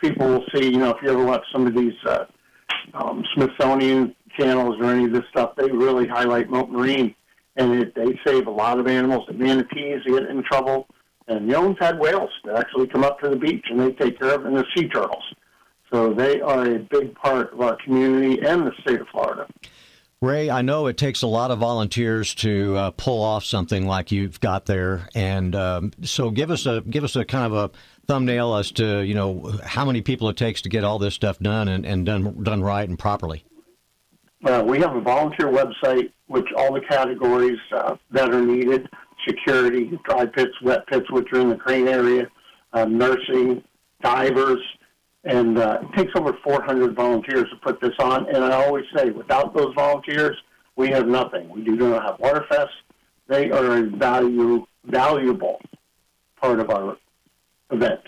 people 0.01 0.27
will 0.27 0.43
see. 0.55 0.71
You 0.71 0.79
know, 0.79 0.89
if 0.89 1.03
you 1.03 1.11
ever 1.11 1.23
watch 1.23 1.43
some 1.53 1.67
of 1.67 1.75
these 1.75 1.93
uh, 2.07 2.25
um, 2.95 3.23
Smithsonian 3.35 4.15
channels 4.39 4.77
or 4.79 4.85
any 4.85 5.05
of 5.05 5.13
this 5.13 5.25
stuff, 5.29 5.51
they 5.55 5.69
really 5.71 6.07
highlight 6.07 6.49
Mote 6.49 6.71
Marine, 6.71 7.13
and 7.57 7.73
it, 7.75 7.93
they 7.93 8.19
save 8.25 8.47
a 8.47 8.51
lot 8.51 8.79
of 8.79 8.87
animals. 8.87 9.25
The 9.27 9.35
manatees 9.35 10.01
get 10.07 10.23
in 10.23 10.41
trouble, 10.41 10.87
and 11.27 11.49
the 11.49 11.61
we've 11.61 11.77
had 11.79 11.99
whales 11.99 12.29
that 12.45 12.57
actually 12.57 12.87
come 12.87 13.03
up 13.03 13.19
to 13.19 13.29
the 13.29 13.35
beach 13.35 13.65
and 13.69 13.79
they 13.79 13.91
take 13.91 14.19
care 14.19 14.35
of, 14.35 14.43
them, 14.43 14.55
and 14.55 14.63
the 14.63 14.65
sea 14.75 14.87
turtles. 14.87 15.23
So 15.91 16.13
they 16.13 16.41
are 16.41 16.65
a 16.65 16.79
big 16.79 17.15
part 17.15 17.53
of 17.53 17.61
our 17.61 17.77
community 17.83 18.41
and 18.45 18.67
the 18.67 18.71
state 18.81 19.01
of 19.01 19.07
Florida. 19.09 19.47
Ray, 20.19 20.49
I 20.49 20.63
know 20.63 20.87
it 20.87 20.97
takes 20.97 21.21
a 21.21 21.27
lot 21.27 21.51
of 21.51 21.59
volunteers 21.59 22.33
to 22.35 22.75
uh, 22.75 22.91
pull 22.91 23.21
off 23.21 23.43
something 23.43 23.85
like 23.85 24.11
you've 24.11 24.39
got 24.39 24.65
there, 24.65 25.07
and 25.13 25.55
um, 25.55 25.91
so 26.01 26.31
give 26.31 26.49
us 26.49 26.65
a 26.65 26.81
give 26.81 27.03
us 27.03 27.15
a 27.15 27.23
kind 27.23 27.45
of 27.45 27.53
a 27.53 27.71
thumbnail 28.07 28.55
as 28.55 28.71
to 28.71 29.01
you 29.01 29.13
know 29.13 29.59
how 29.63 29.85
many 29.85 30.01
people 30.01 30.27
it 30.29 30.35
takes 30.35 30.63
to 30.63 30.69
get 30.69 30.83
all 30.83 30.97
this 30.97 31.13
stuff 31.13 31.37
done 31.37 31.67
and, 31.67 31.85
and 31.85 32.07
done 32.07 32.41
done 32.41 32.63
right 32.63 32.89
and 32.89 32.97
properly? 32.97 33.45
Uh, 34.43 34.63
we 34.65 34.79
have 34.79 34.95
a 34.95 35.01
volunteer 35.01 35.51
website 35.51 36.11
which 36.25 36.47
all 36.57 36.73
the 36.73 36.81
categories 36.81 37.59
uh, 37.75 37.95
that 38.09 38.33
are 38.33 38.41
needed 38.41 38.89
security, 39.27 39.99
dry 40.05 40.25
pits, 40.25 40.53
wet 40.61 40.87
pits, 40.87 41.09
which 41.11 41.27
are 41.33 41.39
in 41.39 41.49
the 41.49 41.55
crane 41.55 41.87
area, 41.87 42.27
uh, 42.73 42.85
nursing, 42.85 43.63
divers, 44.01 44.59
and 45.23 45.57
uh, 45.57 45.79
it 45.81 45.97
takes 45.97 46.11
over 46.15 46.37
400 46.43 46.95
volunteers 46.95 47.45
to 47.49 47.55
put 47.61 47.81
this 47.81 47.93
on. 47.99 48.27
And 48.33 48.43
I 48.43 48.63
always 48.63 48.85
say, 48.95 49.09
without 49.09 49.53
those 49.53 49.73
volunteers, 49.75 50.37
we 50.75 50.89
have 50.89 51.07
nothing. 51.07 51.49
We 51.49 51.63
do 51.63 51.75
not 51.75 52.03
have 52.03 52.19
Waterfest. 52.19 52.69
They 53.27 53.51
are 53.51 53.77
a 53.77 53.83
value, 53.83 54.65
valuable 54.85 55.59
part 56.39 56.59
of 56.59 56.69
our 56.69 56.97
event. 57.71 58.01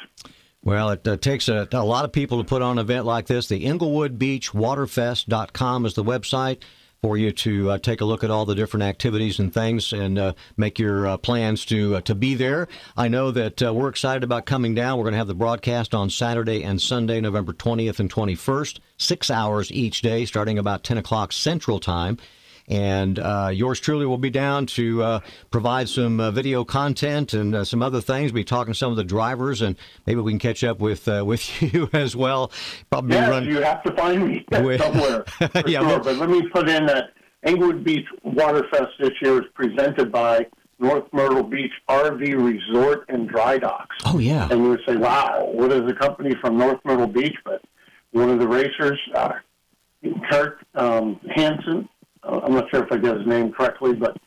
Well, 0.64 0.90
it 0.90 1.08
uh, 1.08 1.18
takes 1.18 1.50
a, 1.50 1.68
a, 1.72 1.84
lot 1.84 2.06
of 2.06 2.12
people 2.12 2.38
to 2.38 2.44
put 2.44 2.62
on 2.62 2.78
an 2.78 2.86
event 2.86 3.06
like 3.06 3.28
this. 3.28 3.48
The 3.48 3.66
Englewood 3.66 4.20
Beach 4.20 4.52
Waterfest.com 4.52 5.86
is 5.86 5.94
the 5.94 6.04
website 6.04 6.62
for 7.02 7.18
you 7.18 7.32
to 7.32 7.72
uh, 7.72 7.78
take 7.78 8.02
a 8.02 8.06
look 8.06 8.24
at 8.24 8.32
all 8.32 8.46
the 8.46 8.56
different 8.56 8.84
activities 8.84 9.40
and 9.40 9.54
things 9.54 9.94
and 9.94 10.18
uh, 10.20 10.34
make 10.58 10.78
your 10.80 11.08
uh, 11.08 11.18
plans 11.18 11.66
to 11.66 11.96
uh, 11.96 12.02
to 12.02 12.16
be 12.16 12.36
there. 12.36 12.68
I 12.98 13.08
know 13.08 13.32
that 13.32 13.64
uh, 13.64 13.74
we're 13.74 13.90
excited 13.90 14.24
about 14.24 14.46
coming 14.46 14.76
down. 14.76 14.98
We're 14.98 15.06
going 15.06 15.14
to 15.14 15.20
have 15.20 15.28
the 15.28 15.34
broadcast 15.34 15.96
on 15.96 16.10
Saturday 16.10 16.64
and 16.64 16.82
Sunday, 16.82 17.22
November 17.22 17.54
20th 17.54 18.00
and 18.00 18.12
21st, 18.12 18.80
six 18.98 19.30
hours 19.30 19.72
each 19.72 20.02
day, 20.02 20.26
starting 20.26 20.58
about 20.58 20.84
10 20.84 20.98
o'clock 20.98 21.32
Central 21.32 21.80
Time. 21.80 22.18
And 22.70 23.18
uh, 23.18 23.50
yours 23.52 23.80
truly 23.80 24.06
will 24.06 24.20
be 24.20 24.30
down 24.30 24.68
to 24.68 25.02
uh, 25.02 25.20
provide 25.50 25.90
some 25.90 26.20
uh, 26.20 26.30
video 26.30 26.64
content 26.64 27.34
and 27.34 27.56
uh, 27.56 27.64
some 27.66 27.82
other 27.82 28.00
things. 28.00 28.32
Be 28.32 28.44
talking 28.44 28.74
to 28.74 28.78
some 28.78 28.92
of 28.92 28.98
the 28.98 29.04
drivers, 29.04 29.64
and 29.64 29.76
maybe 30.06 30.22
we 30.22 30.32
can 30.32 30.40
catch 30.40 30.64
up 30.64 30.80
with 30.80 31.08
uh, 31.08 31.24
with 31.26 31.62
you 31.74 31.90
as 31.94 32.16
well. 32.16 32.52
Probably 32.92 33.16
yes, 33.16 33.30
run... 33.30 33.46
you 33.46 33.62
have 33.62 33.82
to 33.84 33.96
find 33.96 34.28
me 34.28 34.46
with... 34.52 34.82
somewhere. 34.82 35.26
yeah, 35.66 35.88
sure. 35.88 36.00
but 36.00 36.18
let 36.18 36.30
me 36.30 36.48
put 36.50 36.70
in 36.70 36.86
that 36.86 37.14
Englewood 37.44 37.84
Beach 37.84 38.06
Waterfest 38.24 38.92
this 39.00 39.14
year 39.22 39.42
is 39.42 39.48
presented 39.56 40.12
by 40.12 40.46
North 40.78 41.06
Myrtle 41.12 41.44
Beach 41.44 41.72
RV 41.90 42.22
Resort 42.38 43.06
and 43.10 43.28
Dry 43.28 43.58
Docks. 43.58 43.96
Oh 44.06 44.20
yeah, 44.20 44.48
and 44.52 44.64
you 44.64 44.70
would 44.70 44.82
say, 44.88 44.96
"Wow, 44.96 45.50
what 45.52 45.72
is 45.72 45.90
a 45.90 45.96
company 45.96 46.36
from 46.40 46.58
North 46.58 46.80
Myrtle 46.86 47.08
Beach?" 47.08 47.36
But 47.44 47.64
one 48.12 48.30
of 48.30 48.40
the 48.40 48.48
racers, 48.48 49.00
uh, 49.16 49.34
Kurt 50.30 50.60
um, 50.76 51.20
Hansen, 51.36 51.90
I'm 52.30 52.54
not 52.54 52.70
sure 52.70 52.84
if 52.84 52.92
I 52.92 52.98
got 52.98 53.18
his 53.18 53.28
name 53.28 53.52
correctly, 53.52 53.94
but 53.94 54.18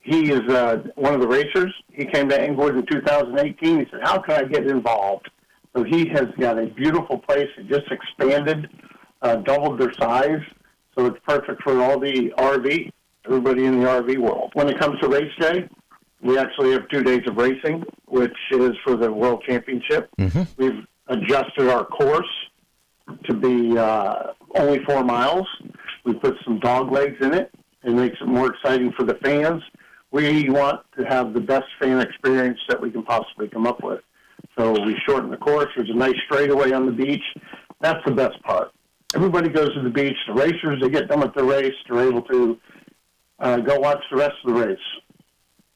he 0.00 0.30
is 0.30 0.40
uh, 0.52 0.82
one 0.94 1.14
of 1.14 1.20
the 1.20 1.28
racers. 1.28 1.72
He 1.92 2.04
came 2.06 2.28
to 2.28 2.40
Englewood 2.40 2.76
in 2.76 2.86
2018. 2.86 3.78
He 3.78 3.86
said, 3.90 4.00
"How 4.02 4.18
can 4.18 4.34
I 4.36 4.44
get 4.44 4.66
involved?" 4.66 5.28
So 5.74 5.84
he 5.84 6.08
has 6.08 6.28
got 6.38 6.58
a 6.58 6.66
beautiful 6.66 7.18
place. 7.18 7.48
It 7.58 7.68
just 7.68 7.90
expanded, 7.90 8.70
uh, 9.22 9.36
doubled 9.36 9.78
their 9.80 9.92
size, 9.94 10.40
so 10.96 11.06
it's 11.06 11.18
perfect 11.26 11.62
for 11.62 11.82
all 11.82 11.98
the 11.98 12.32
RV, 12.38 12.90
everybody 13.26 13.66
in 13.66 13.80
the 13.80 13.86
RV 13.86 14.18
world. 14.18 14.50
When 14.54 14.68
it 14.68 14.78
comes 14.78 14.98
to 15.00 15.08
race 15.08 15.32
day, 15.38 15.68
we 16.22 16.38
actually 16.38 16.72
have 16.72 16.88
two 16.88 17.02
days 17.02 17.22
of 17.26 17.36
racing, 17.36 17.84
which 18.06 18.36
is 18.52 18.72
for 18.84 18.96
the 18.96 19.12
World 19.12 19.42
Championship. 19.46 20.08
Mm-hmm. 20.18 20.42
We've 20.56 20.86
adjusted 21.08 21.68
our 21.68 21.84
course 21.84 22.26
to 23.24 23.34
be 23.34 23.76
uh, 23.76 24.32
only 24.54 24.82
four 24.84 25.04
miles. 25.04 25.46
We 26.06 26.14
put 26.14 26.36
some 26.44 26.60
dog 26.60 26.92
legs 26.92 27.16
in 27.20 27.34
it. 27.34 27.52
It 27.82 27.90
makes 27.90 28.16
it 28.20 28.26
more 28.26 28.46
exciting 28.46 28.92
for 28.92 29.02
the 29.02 29.16
fans. 29.16 29.62
We 30.12 30.48
want 30.48 30.80
to 30.96 31.04
have 31.04 31.34
the 31.34 31.40
best 31.40 31.66
fan 31.80 32.00
experience 32.00 32.58
that 32.68 32.80
we 32.80 32.90
can 32.92 33.02
possibly 33.02 33.48
come 33.48 33.66
up 33.66 33.82
with. 33.82 34.00
So 34.56 34.72
we 34.84 34.96
shorten 35.06 35.30
the 35.30 35.36
course. 35.36 35.68
There's 35.76 35.90
a 35.90 35.94
nice 35.94 36.14
straightaway 36.26 36.70
on 36.72 36.86
the 36.86 36.92
beach. 36.92 37.24
That's 37.80 38.02
the 38.06 38.12
best 38.12 38.40
part. 38.44 38.70
Everybody 39.14 39.48
goes 39.48 39.74
to 39.74 39.82
the 39.82 39.90
beach. 39.90 40.16
The 40.28 40.34
racers, 40.34 40.80
they 40.80 40.88
get 40.88 41.08
done 41.08 41.20
with 41.20 41.34
the 41.34 41.44
race. 41.44 41.74
They're 41.88 42.08
able 42.08 42.22
to 42.22 42.58
uh, 43.40 43.56
go 43.58 43.80
watch 43.80 44.02
the 44.10 44.16
rest 44.16 44.34
of 44.44 44.54
the 44.54 44.66
race 44.66 44.78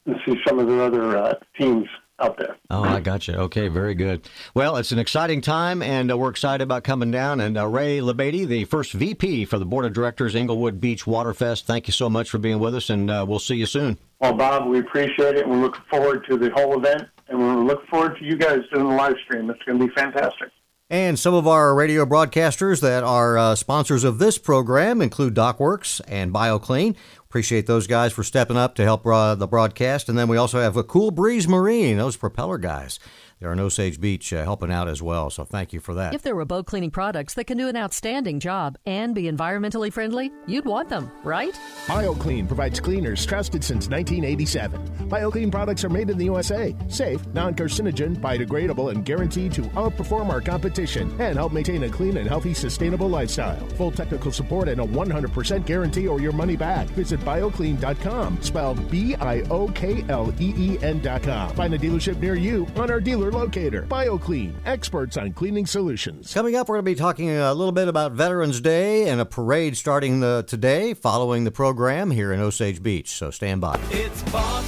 and 0.05 0.15
see 0.25 0.35
some 0.47 0.59
of 0.59 0.67
the 0.67 0.81
other 0.81 1.17
uh, 1.17 1.33
teams 1.59 1.87
out 2.21 2.37
there. 2.37 2.55
Oh, 2.69 2.83
I 2.83 2.99
got 2.99 3.27
you. 3.27 3.33
Okay, 3.33 3.67
very 3.67 3.95
good. 3.95 4.27
Well, 4.53 4.77
it's 4.77 4.91
an 4.91 4.99
exciting 4.99 5.41
time, 5.41 5.81
and 5.81 6.11
uh, 6.11 6.17
we're 6.17 6.29
excited 6.29 6.63
about 6.63 6.83
coming 6.83 7.11
down. 7.11 7.39
And 7.41 7.57
uh, 7.57 7.67
Ray 7.67 7.99
Labadie, 7.99 8.47
the 8.47 8.65
first 8.65 8.93
VP 8.93 9.45
for 9.45 9.59
the 9.59 9.65
Board 9.65 9.85
of 9.85 9.93
Directors, 9.93 10.35
Englewood 10.35 10.79
Beach 10.79 11.05
Waterfest, 11.05 11.63
thank 11.63 11.87
you 11.87 11.93
so 11.93 12.09
much 12.09 12.29
for 12.29 12.37
being 12.37 12.59
with 12.59 12.75
us, 12.75 12.89
and 12.89 13.09
uh, 13.09 13.25
we'll 13.27 13.39
see 13.39 13.55
you 13.55 13.65
soon. 13.65 13.97
Well, 14.19 14.33
Bob, 14.33 14.67
we 14.67 14.79
appreciate 14.79 15.35
it, 15.35 15.43
and 15.43 15.51
we 15.51 15.57
look 15.57 15.77
forward 15.89 16.25
to 16.29 16.37
the 16.37 16.51
whole 16.51 16.77
event, 16.77 17.07
and 17.27 17.39
we 17.39 17.63
look 17.63 17.87
forward 17.87 18.17
to 18.19 18.25
you 18.25 18.37
guys 18.37 18.59
doing 18.71 18.87
the 18.87 18.95
live 18.95 19.15
stream. 19.23 19.49
It's 19.49 19.61
going 19.63 19.79
to 19.79 19.87
be 19.87 19.93
fantastic. 19.93 20.50
And 20.91 21.17
some 21.17 21.33
of 21.33 21.47
our 21.47 21.73
radio 21.73 22.05
broadcasters 22.05 22.81
that 22.81 23.01
are 23.01 23.37
uh, 23.37 23.55
sponsors 23.55 24.03
of 24.03 24.19
this 24.19 24.37
program 24.37 25.01
include 25.01 25.33
DocWorks 25.33 26.01
and 26.05 26.33
Biokleen. 26.33 26.97
Appreciate 27.19 27.65
those 27.65 27.87
guys 27.87 28.11
for 28.11 28.25
stepping 28.25 28.57
up 28.57 28.75
to 28.75 28.83
help 28.83 29.07
uh, 29.07 29.35
the 29.35 29.47
broadcast. 29.47 30.09
And 30.09 30.17
then 30.17 30.27
we 30.27 30.35
also 30.35 30.59
have 30.59 30.75
a 30.75 30.83
Cool 30.83 31.11
Breeze 31.11 31.47
Marine, 31.47 31.95
those 31.95 32.17
propeller 32.17 32.57
guys. 32.57 32.99
They're 33.41 33.53
in 33.53 33.59
Osage 33.59 33.99
Beach 33.99 34.31
uh, 34.33 34.43
helping 34.43 34.71
out 34.71 34.87
as 34.87 35.01
well, 35.01 35.31
so 35.31 35.43
thank 35.43 35.73
you 35.73 35.79
for 35.79 35.95
that. 35.95 36.13
If 36.13 36.21
there 36.21 36.35
were 36.35 36.45
boat 36.45 36.67
cleaning 36.67 36.91
products 36.91 37.33
that 37.33 37.45
can 37.45 37.57
do 37.57 37.67
an 37.67 37.75
outstanding 37.75 38.39
job 38.39 38.77
and 38.85 39.15
be 39.15 39.23
environmentally 39.23 39.91
friendly, 39.91 40.31
you'd 40.45 40.65
want 40.65 40.89
them, 40.89 41.09
right? 41.23 41.59
Biokleen 41.87 42.45
provides 42.45 42.79
cleaners 42.79 43.25
trusted 43.25 43.63
since 43.63 43.89
1987. 43.89 45.09
Biokleen 45.09 45.51
products 45.51 45.83
are 45.83 45.89
made 45.89 46.11
in 46.11 46.19
the 46.19 46.25
USA, 46.25 46.75
safe, 46.87 47.25
non 47.33 47.55
carcinogen, 47.55 48.15
biodegradable, 48.15 48.91
and 48.91 49.03
guaranteed 49.03 49.51
to 49.53 49.63
outperform 49.73 50.29
our 50.29 50.39
competition 50.39 51.09
and 51.19 51.35
help 51.35 51.51
maintain 51.51 51.81
a 51.85 51.89
clean 51.89 52.17
and 52.17 52.29
healthy, 52.29 52.53
sustainable 52.53 53.09
lifestyle. 53.09 53.65
Full 53.69 53.91
technical 53.91 54.31
support 54.31 54.69
and 54.69 54.79
a 54.81 54.85
100% 54.85 55.65
guarantee 55.65 56.07
or 56.07 56.21
your 56.21 56.31
money 56.31 56.55
back. 56.55 56.85
Visit 56.89 57.19
biokleen.com, 57.21 58.39
spelled 58.43 58.91
B 58.91 59.15
I 59.15 59.41
O 59.49 59.67
K 59.69 60.05
L 60.09 60.31
E 60.39 60.53
E 60.55 60.77
N.com. 60.83 61.55
Find 61.55 61.73
a 61.73 61.79
dealership 61.79 62.19
near 62.19 62.35
you 62.35 62.67
on 62.75 62.91
our 62.91 62.99
dealer 63.01 63.30
locator. 63.31 63.83
Biokleen, 63.83 64.53
experts 64.65 65.17
on 65.17 65.33
cleaning 65.33 65.65
solutions. 65.65 66.33
Coming 66.33 66.55
up, 66.55 66.69
we're 66.69 66.75
going 66.75 66.85
to 66.85 66.91
be 66.91 66.95
talking 66.95 67.29
a 67.29 67.53
little 67.53 67.71
bit 67.71 67.87
about 67.87 68.11
Veterans 68.11 68.61
Day 68.61 69.09
and 69.09 69.19
a 69.19 69.25
parade 69.25 69.77
starting 69.77 70.19
the, 70.19 70.43
today 70.47 70.93
following 70.93 71.43
the 71.43 71.51
program 71.51 72.11
here 72.11 72.31
in 72.31 72.39
Osage 72.39 72.83
Beach. 72.83 73.09
So 73.09 73.31
stand 73.31 73.61
by. 73.61 73.79
It's 73.91 74.21
Bob 74.23 74.63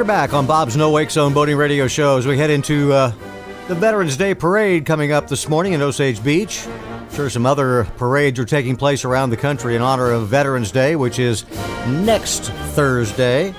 We're 0.00 0.06
back 0.06 0.32
on 0.32 0.46
Bob's 0.46 0.78
No 0.78 0.90
Wake 0.90 1.10
Zone 1.10 1.34
Boating 1.34 1.58
Radio 1.58 1.86
Show 1.86 2.16
as 2.16 2.26
we 2.26 2.38
head 2.38 2.48
into 2.48 2.90
uh, 2.90 3.12
the 3.68 3.74
Veterans 3.74 4.16
Day 4.16 4.34
Parade 4.34 4.86
coming 4.86 5.12
up 5.12 5.28
this 5.28 5.46
morning 5.46 5.74
in 5.74 5.82
Osage 5.82 6.24
Beach. 6.24 6.66
sure 7.12 7.28
some 7.28 7.44
other 7.44 7.84
parades 7.98 8.38
are 8.38 8.46
taking 8.46 8.76
place 8.76 9.04
around 9.04 9.28
the 9.28 9.36
country 9.36 9.76
in 9.76 9.82
honor 9.82 10.10
of 10.10 10.26
Veterans 10.28 10.72
Day, 10.72 10.96
which 10.96 11.18
is 11.18 11.44
next 11.86 12.44
Thursday. 12.72 13.54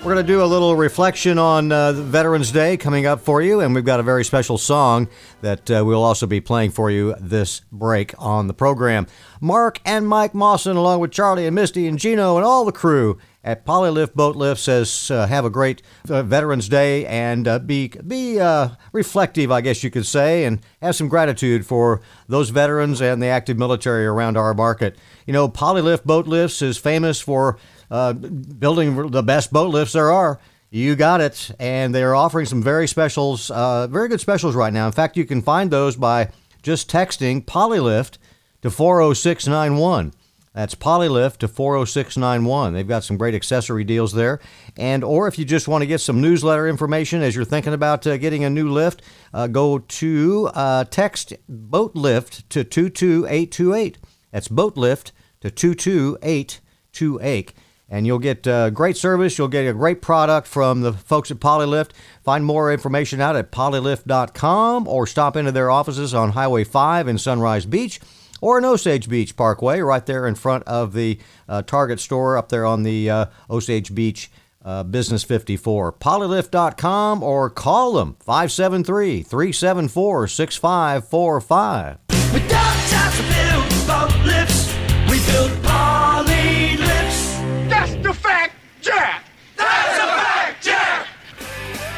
We're 0.00 0.12
going 0.12 0.18
to 0.18 0.32
do 0.32 0.42
a 0.42 0.44
little 0.44 0.76
reflection 0.76 1.38
on 1.38 1.72
uh, 1.72 1.92
Veterans 1.92 2.52
Day 2.52 2.76
coming 2.76 3.06
up 3.06 3.22
for 3.22 3.40
you, 3.40 3.60
and 3.60 3.74
we've 3.74 3.82
got 3.82 3.98
a 3.98 4.02
very 4.02 4.22
special 4.22 4.58
song 4.58 5.08
that 5.40 5.70
uh, 5.70 5.82
we'll 5.82 6.04
also 6.04 6.26
be 6.26 6.42
playing 6.42 6.72
for 6.72 6.90
you 6.90 7.14
this 7.18 7.62
break 7.72 8.14
on 8.18 8.48
the 8.48 8.54
program. 8.54 9.06
Mark 9.40 9.80
and 9.86 10.06
Mike 10.06 10.34
Mawson, 10.34 10.76
along 10.76 11.00
with 11.00 11.10
Charlie 11.10 11.46
and 11.46 11.54
Misty 11.54 11.88
and 11.88 11.98
Gino 11.98 12.36
and 12.36 12.44
all 12.44 12.66
the 12.66 12.72
crew 12.72 13.18
at 13.46 13.64
Polylift 13.64 14.14
Boat 14.14 14.34
Lift 14.34 14.60
says, 14.60 15.08
uh, 15.08 15.28
have 15.28 15.44
a 15.44 15.50
great 15.50 15.80
uh, 16.10 16.24
Veterans 16.24 16.68
Day 16.68 17.06
and 17.06 17.46
uh, 17.46 17.60
be 17.60 17.92
be 18.06 18.40
uh, 18.40 18.70
reflective, 18.92 19.52
I 19.52 19.60
guess 19.60 19.84
you 19.84 19.90
could 19.90 20.04
say, 20.04 20.44
and 20.44 20.60
have 20.82 20.96
some 20.96 21.08
gratitude 21.08 21.64
for 21.64 22.02
those 22.28 22.50
veterans 22.50 23.00
and 23.00 23.22
the 23.22 23.28
active 23.28 23.56
military 23.56 24.04
around 24.04 24.36
our 24.36 24.52
market. 24.52 24.98
You 25.26 25.32
know, 25.32 25.48
Polylift 25.48 26.04
Boat 26.04 26.26
Lifts 26.26 26.60
is 26.60 26.76
famous 26.76 27.20
for 27.20 27.56
uh, 27.88 28.14
building 28.14 29.12
the 29.12 29.22
best 29.22 29.52
boat 29.52 29.72
lifts 29.72 29.92
there 29.92 30.10
are. 30.10 30.40
You 30.70 30.96
got 30.96 31.20
it, 31.20 31.52
and 31.60 31.94
they 31.94 32.02
are 32.02 32.16
offering 32.16 32.46
some 32.46 32.64
very 32.64 32.88
specials, 32.88 33.52
uh, 33.52 33.86
very 33.86 34.08
good 34.08 34.20
specials 34.20 34.56
right 34.56 34.72
now. 34.72 34.86
In 34.86 34.92
fact, 34.92 35.16
you 35.16 35.24
can 35.24 35.40
find 35.40 35.70
those 35.70 35.94
by 35.94 36.30
just 36.62 36.90
texting 36.90 37.44
Polylift 37.44 38.18
to 38.62 38.70
40691. 38.70 40.12
That's 40.56 40.74
Polylift 40.74 41.36
to 41.40 41.48
40691. 41.48 42.72
They've 42.72 42.88
got 42.88 43.04
some 43.04 43.18
great 43.18 43.34
accessory 43.34 43.84
deals 43.84 44.14
there. 44.14 44.40
And 44.78 45.04
or 45.04 45.28
if 45.28 45.38
you 45.38 45.44
just 45.44 45.68
want 45.68 45.82
to 45.82 45.86
get 45.86 46.00
some 46.00 46.22
newsletter 46.22 46.66
information 46.66 47.20
as 47.20 47.36
you're 47.36 47.44
thinking 47.44 47.74
about 47.74 48.06
uh, 48.06 48.16
getting 48.16 48.42
a 48.42 48.48
new 48.48 48.70
lift, 48.70 49.02
uh, 49.34 49.48
go 49.48 49.80
to 49.80 50.50
uh, 50.54 50.84
text 50.84 51.34
boat 51.46 51.94
lift 51.94 52.48
to 52.48 52.64
22828. 52.64 53.98
That's 54.32 54.48
boat 54.48 54.78
lift 54.78 55.12
to 55.42 55.50
22828 55.50 57.52
and 57.88 58.04
you'll 58.06 58.18
get 58.18 58.46
uh, 58.46 58.70
great 58.70 58.96
service. 58.96 59.36
You'll 59.36 59.48
get 59.48 59.68
a 59.68 59.74
great 59.74 60.00
product 60.00 60.48
from 60.48 60.80
the 60.80 60.94
folks 60.94 61.30
at 61.30 61.36
Polylift. 61.36 61.90
Find 62.24 62.46
more 62.46 62.72
information 62.72 63.20
out 63.20 63.36
at 63.36 63.52
polylift.com 63.52 64.88
or 64.88 65.06
stop 65.06 65.36
into 65.36 65.52
their 65.52 65.70
offices 65.70 66.14
on 66.14 66.30
Highway 66.30 66.64
5 66.64 67.08
in 67.08 67.18
Sunrise 67.18 67.66
Beach 67.66 68.00
or 68.46 68.58
an 68.58 68.64
Osage 68.64 69.08
Beach 69.08 69.34
Parkway, 69.34 69.80
right 69.80 70.06
there 70.06 70.24
in 70.24 70.36
front 70.36 70.62
of 70.68 70.92
the 70.92 71.18
uh, 71.48 71.62
Target 71.62 71.98
store 71.98 72.36
up 72.36 72.48
there 72.48 72.64
on 72.64 72.84
the 72.84 73.10
uh, 73.10 73.26
Osage 73.50 73.92
Beach 73.92 74.30
uh, 74.64 74.84
Business 74.84 75.24
54. 75.24 75.94
Polylift.com 75.94 77.24
or 77.24 77.50
call 77.50 77.94
them 77.94 78.16
573 78.20 79.22
374 79.22 80.28
6545. 80.28 81.98
We 82.32 82.38
don't 82.38 82.48
just 82.48 83.18
build 83.18 83.86
boat 83.88 84.24
lifts, 84.24 84.72
we 85.10 85.18
build 85.26 85.64
poly 85.64 86.76
lifts. 86.76 87.32
That's 87.68 87.96
the 87.96 88.14
fact, 88.14 88.54
Jack. 88.80 89.24
That's 89.56 89.98
a 89.98 90.22
fact, 90.22 90.64
Jack. 90.64 91.08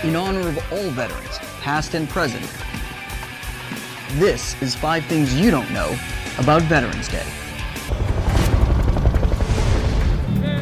in 0.03 0.17
honor 0.17 0.49
of 0.49 0.73
all 0.73 0.89
veterans, 0.93 1.37
past 1.61 1.93
and 1.93 2.09
present. 2.09 2.51
This 4.13 4.61
is 4.63 4.75
five 4.75 5.05
things 5.05 5.39
you 5.39 5.51
don't 5.51 5.71
know 5.75 5.95
about 6.39 6.63
Veterans 6.63 7.09
Day. 7.09 7.25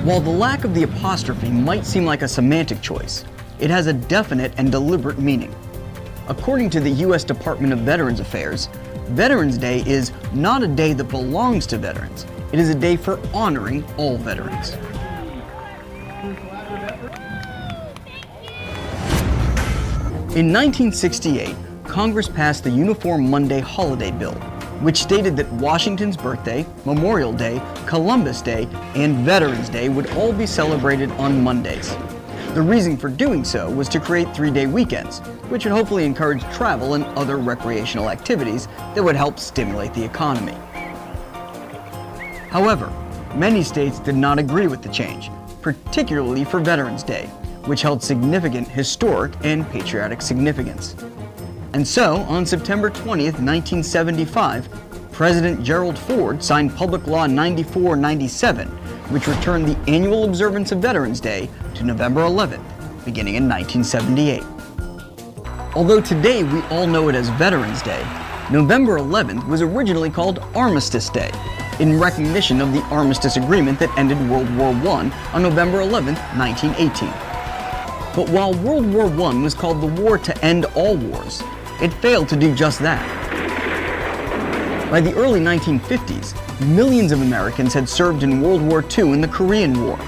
While 0.04 0.20
the 0.20 0.30
lack 0.30 0.64
of 0.64 0.74
the 0.74 0.84
apostrophe 0.84 1.50
might 1.50 1.84
seem 1.84 2.04
like 2.04 2.22
a 2.22 2.28
semantic 2.28 2.80
choice, 2.80 3.24
it 3.58 3.70
has 3.70 3.86
a 3.86 3.92
definite 3.92 4.52
and 4.56 4.70
deliberate 4.70 5.18
meaning. 5.18 5.54
According 6.28 6.70
to 6.70 6.80
the 6.80 6.90
U.S. 6.90 7.24
Department 7.24 7.72
of 7.72 7.80
Veterans 7.80 8.20
Affairs, 8.20 8.68
Veterans 9.08 9.58
Day 9.58 9.82
is 9.86 10.12
not 10.32 10.62
a 10.62 10.68
day 10.68 10.92
that 10.92 11.04
belongs 11.04 11.66
to 11.66 11.78
veterans. 11.78 12.26
It 12.52 12.58
is 12.58 12.68
a 12.68 12.74
day 12.74 12.96
for 12.96 13.20
honoring 13.34 13.84
all 13.96 14.16
veterans. 14.16 14.76
In 20.36 20.52
1968, 20.52 21.56
Congress 21.84 22.28
passed 22.28 22.64
the 22.64 22.70
Uniform 22.70 23.30
Monday 23.30 23.60
Holiday 23.60 24.10
Bill, 24.10 24.34
which 24.80 25.02
stated 25.02 25.36
that 25.36 25.50
Washington's 25.52 26.16
birthday, 26.16 26.66
Memorial 26.84 27.32
Day, 27.32 27.62
Columbus 27.86 28.42
Day, 28.42 28.68
and 28.94 29.18
Veterans 29.18 29.68
Day 29.68 29.88
would 29.88 30.10
all 30.10 30.32
be 30.32 30.46
celebrated 30.46 31.10
on 31.12 31.42
Mondays. 31.42 31.96
The 32.54 32.62
reason 32.62 32.96
for 32.96 33.10
doing 33.10 33.44
so 33.44 33.70
was 33.70 33.88
to 33.90 34.00
create 34.00 34.34
three 34.34 34.50
day 34.50 34.66
weekends, 34.66 35.18
which 35.50 35.64
would 35.64 35.74
hopefully 35.74 36.06
encourage 36.06 36.42
travel 36.54 36.94
and 36.94 37.04
other 37.18 37.36
recreational 37.36 38.08
activities 38.08 38.66
that 38.94 39.04
would 39.04 39.16
help 39.16 39.38
stimulate 39.38 39.92
the 39.92 40.02
economy. 40.02 40.56
However, 42.48 42.90
many 43.34 43.62
states 43.62 43.98
did 43.98 44.14
not 44.14 44.38
agree 44.38 44.68
with 44.68 44.82
the 44.82 44.88
change, 44.88 45.30
particularly 45.60 46.44
for 46.44 46.60
Veterans 46.60 47.02
Day, 47.02 47.26
which 47.66 47.82
held 47.82 48.02
significant 48.02 48.68
historic 48.68 49.32
and 49.44 49.68
patriotic 49.68 50.22
significance. 50.22 50.94
And 51.76 51.86
so, 51.86 52.20
on 52.20 52.46
September 52.46 52.88
20th, 52.88 53.36
1975, 53.36 54.66
President 55.12 55.62
Gerald 55.62 55.98
Ford 55.98 56.42
signed 56.42 56.74
Public 56.74 57.06
Law 57.06 57.26
9497, 57.26 58.66
which 59.12 59.28
returned 59.28 59.68
the 59.68 59.76
annual 59.86 60.24
observance 60.24 60.72
of 60.72 60.78
Veterans 60.78 61.20
Day 61.20 61.50
to 61.74 61.84
November 61.84 62.22
11th, 62.22 62.64
beginning 63.04 63.34
in 63.34 63.46
1978. 63.46 64.42
Although 65.74 66.00
today 66.00 66.44
we 66.44 66.62
all 66.68 66.86
know 66.86 67.10
it 67.10 67.14
as 67.14 67.28
Veterans 67.28 67.82
Day, 67.82 68.02
November 68.50 68.96
11th 68.96 69.46
was 69.46 69.60
originally 69.60 70.08
called 70.08 70.38
Armistice 70.54 71.10
Day, 71.10 71.30
in 71.78 72.00
recognition 72.00 72.62
of 72.62 72.72
the 72.72 72.80
Armistice 72.84 73.36
Agreement 73.36 73.78
that 73.80 73.94
ended 73.98 74.18
World 74.30 74.48
War 74.56 74.68
I 74.68 75.12
on 75.34 75.42
November 75.42 75.80
11th, 75.80 76.16
1918. 76.38 77.10
But 78.16 78.30
while 78.30 78.54
World 78.54 78.90
War 78.94 79.28
I 79.28 79.42
was 79.42 79.52
called 79.54 79.82
the 79.82 80.02
war 80.02 80.16
to 80.16 80.42
end 80.42 80.64
all 80.74 80.96
wars, 80.96 81.42
it 81.80 81.92
failed 81.94 82.28
to 82.30 82.36
do 82.36 82.54
just 82.54 82.80
that. 82.80 83.04
By 84.90 85.00
the 85.00 85.14
early 85.14 85.40
1950s, 85.40 86.34
millions 86.74 87.12
of 87.12 87.20
Americans 87.20 87.74
had 87.74 87.88
served 87.88 88.22
in 88.22 88.40
World 88.40 88.62
War 88.62 88.84
II 88.96 89.12
and 89.12 89.22
the 89.22 89.28
Korean 89.28 89.84
War. 89.84 89.98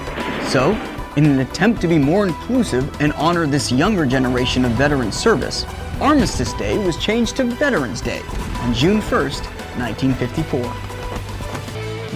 So, 0.47 0.71
in 1.15 1.25
an 1.25 1.39
attempt 1.39 1.81
to 1.81 1.87
be 1.87 1.97
more 1.97 2.25
inclusive 2.25 3.01
and 3.01 3.11
honor 3.13 3.45
this 3.45 3.71
younger 3.71 4.05
generation 4.05 4.63
of 4.63 4.71
veteran 4.71 5.11
service, 5.11 5.65
Armistice 5.99 6.53
Day 6.53 6.77
was 6.77 6.97
changed 6.97 7.35
to 7.37 7.43
Veterans 7.43 7.99
Day 7.99 8.21
on 8.61 8.73
June 8.73 9.01
1st, 9.01 9.43
1954. 9.77 10.61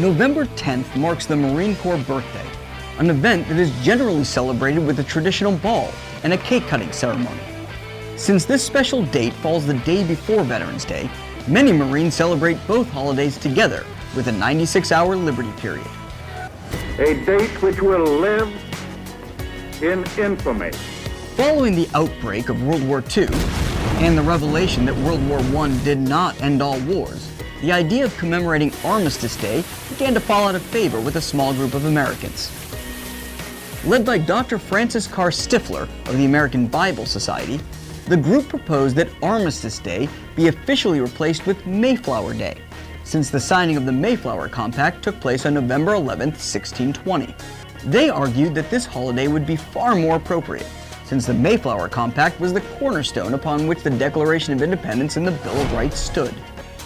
November 0.01 0.45
10th 0.45 0.95
marks 0.95 1.25
the 1.25 1.35
Marine 1.35 1.75
Corps 1.75 1.97
birthday, 1.97 2.47
an 2.97 3.09
event 3.09 3.47
that 3.49 3.57
is 3.57 3.71
generally 3.83 4.23
celebrated 4.23 4.85
with 4.85 4.99
a 4.99 5.03
traditional 5.03 5.55
ball 5.57 5.91
and 6.23 6.31
a 6.31 6.37
cake 6.37 6.65
cutting 6.67 6.91
ceremony. 6.91 7.52
Since 8.23 8.45
this 8.45 8.63
special 8.63 9.03
date 9.07 9.33
falls 9.33 9.65
the 9.65 9.73
day 9.73 10.01
before 10.05 10.45
Veterans 10.45 10.85
Day, 10.85 11.09
many 11.45 11.73
Marines 11.73 12.15
celebrate 12.15 12.55
both 12.65 12.89
holidays 12.89 13.37
together 13.37 13.85
with 14.15 14.27
a 14.27 14.31
96 14.31 14.93
hour 14.93 15.17
Liberty 15.17 15.51
period. 15.57 15.85
A 16.99 17.21
date 17.25 17.61
which 17.61 17.81
will 17.81 18.05
live 18.05 18.47
in 19.81 20.05
infamy. 20.17 20.71
Following 21.35 21.75
the 21.75 21.89
outbreak 21.93 22.47
of 22.47 22.63
World 22.63 22.87
War 22.87 23.03
II 23.17 23.27
and 23.99 24.17
the 24.17 24.21
revelation 24.21 24.85
that 24.85 24.95
World 24.95 25.27
War 25.27 25.39
I 25.61 25.77
did 25.83 25.99
not 25.99 26.41
end 26.41 26.61
all 26.61 26.79
wars, 26.83 27.29
the 27.59 27.73
idea 27.73 28.05
of 28.05 28.17
commemorating 28.17 28.71
Armistice 28.85 29.35
Day 29.35 29.65
began 29.89 30.13
to 30.13 30.21
fall 30.21 30.47
out 30.47 30.55
of 30.55 30.61
favor 30.61 31.01
with 31.01 31.17
a 31.17 31.21
small 31.21 31.53
group 31.53 31.73
of 31.73 31.83
Americans. 31.83 32.49
Led 33.85 34.05
by 34.05 34.17
Dr. 34.17 34.59
Francis 34.59 35.07
Carr 35.07 35.29
Stifler 35.29 35.89
of 36.07 36.17
the 36.17 36.23
American 36.23 36.67
Bible 36.67 37.05
Society, 37.05 37.59
the 38.05 38.17
group 38.17 38.49
proposed 38.49 38.95
that 38.97 39.09
Armistice 39.21 39.79
Day 39.79 40.09
be 40.35 40.47
officially 40.47 40.99
replaced 40.99 41.45
with 41.45 41.65
Mayflower 41.65 42.33
Day, 42.33 42.57
since 43.03 43.29
the 43.29 43.39
signing 43.39 43.77
of 43.77 43.85
the 43.85 43.91
Mayflower 43.91 44.49
Compact 44.49 45.03
took 45.03 45.19
place 45.19 45.45
on 45.45 45.53
November 45.53 45.93
11, 45.93 46.29
1620. 46.29 47.35
They 47.85 48.09
argued 48.09 48.55
that 48.55 48.69
this 48.69 48.85
holiday 48.85 49.27
would 49.27 49.45
be 49.45 49.55
far 49.55 49.95
more 49.95 50.15
appropriate, 50.15 50.67
since 51.05 51.25
the 51.25 51.33
Mayflower 51.33 51.89
Compact 51.89 52.39
was 52.39 52.53
the 52.53 52.61
cornerstone 52.61 53.33
upon 53.33 53.67
which 53.67 53.83
the 53.83 53.89
Declaration 53.89 54.53
of 54.53 54.61
Independence 54.61 55.17
and 55.17 55.27
the 55.27 55.31
Bill 55.31 55.55
of 55.55 55.73
Rights 55.73 55.99
stood. 55.99 56.33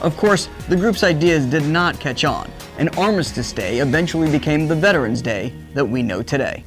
Of 0.02 0.16
course, 0.18 0.50
the 0.70 0.76
group's 0.76 1.04
ideas 1.04 1.46
did 1.46 1.66
not 1.66 2.00
catch 2.00 2.24
on, 2.24 2.52
and 2.78 2.96
Armistice 2.98 3.52
Day 3.52 3.80
eventually 3.80 4.30
became 4.30 4.68
the 4.68 4.76
Veterans 4.76 5.22
Day 5.22 5.54
that 5.74 5.86
we 5.86 6.04
know 6.04 6.22
today. 6.22 6.64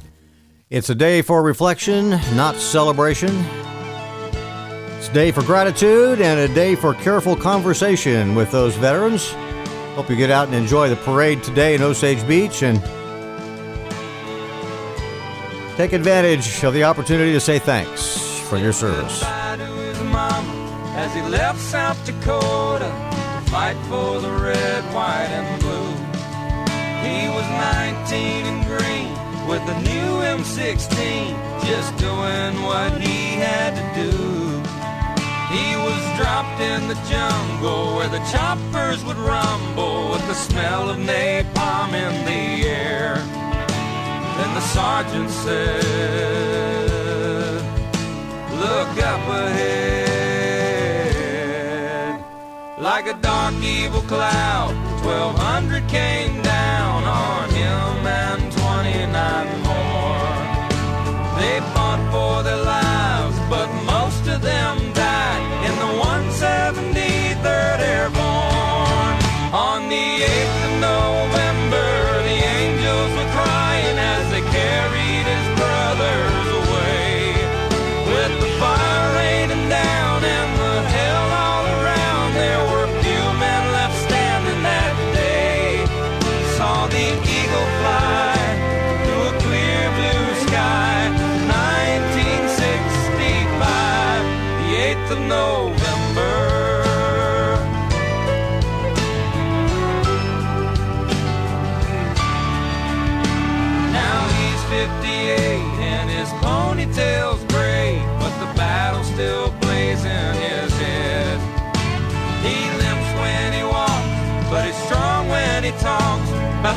It's 0.69 0.89
a 0.89 0.95
day 0.95 1.21
for 1.21 1.41
reflection, 1.41 2.11
not 2.35 2.55
celebration. 2.55 3.45
Day 5.13 5.31
for 5.31 5.43
gratitude 5.43 6.21
and 6.21 6.39
a 6.39 6.47
day 6.53 6.73
for 6.73 6.93
careful 6.93 7.35
conversation 7.35 8.33
with 8.33 8.49
those 8.49 8.77
veterans. 8.77 9.31
Hope 9.95 10.09
you 10.09 10.15
get 10.15 10.31
out 10.31 10.47
and 10.47 10.55
enjoy 10.55 10.87
the 10.87 10.95
parade 10.95 11.43
today 11.43 11.75
in 11.75 11.81
Osage 11.81 12.25
Beach 12.25 12.63
and 12.63 12.81
take 15.75 15.91
advantage 15.91 16.63
of 16.63 16.73
the 16.73 16.85
opportunity 16.85 17.33
to 17.33 17.41
say 17.41 17.59
thanks 17.59 18.39
for 18.47 18.57
your 18.57 18.71
service. 18.71 19.21
As 20.93 21.13
he 21.13 21.21
left 21.23 21.59
South 21.59 22.05
Dakota 22.05 22.85
to 22.85 23.51
fight 23.51 23.75
for 23.89 24.21
the 24.21 24.31
red, 24.31 24.83
white, 24.93 25.27
and 25.27 25.61
blue. 25.61 25.91
He 27.03 27.27
was 27.27 27.45
19 28.07 28.45
and 28.45 28.65
green 28.65 29.11
with 29.45 29.61
a 29.67 29.81
new 29.81 30.21
M16, 30.39 31.65
just 31.65 31.97
doing 31.97 32.63
what 32.63 32.93
he 33.01 33.35
had 33.35 33.75
to 33.75 34.01
do. 34.01 34.30
He 35.51 35.75
was 35.75 36.01
dropped 36.17 36.61
in 36.61 36.87
the 36.87 36.95
jungle 37.09 37.95
where 37.97 38.07
the 38.07 38.23
choppers 38.31 39.03
would 39.03 39.17
rumble 39.17 40.11
with 40.11 40.25
the 40.27 40.33
smell 40.33 40.89
of 40.89 40.97
napalm 40.97 41.93
in 41.93 42.25
the 42.25 42.67
air. 42.69 43.15
Then 44.37 44.53
the 44.53 44.61
sergeant 44.61 45.29
said, 45.29 45.83
Look 48.63 48.97
up 49.03 49.27
ahead. 49.27 49.81
Like 52.79 53.07
a 53.07 53.13
dark 53.21 53.55
evil 53.55 54.01
cloud, 54.03 54.73
1200 55.03 55.87
came 55.89 56.41
down 56.41 56.50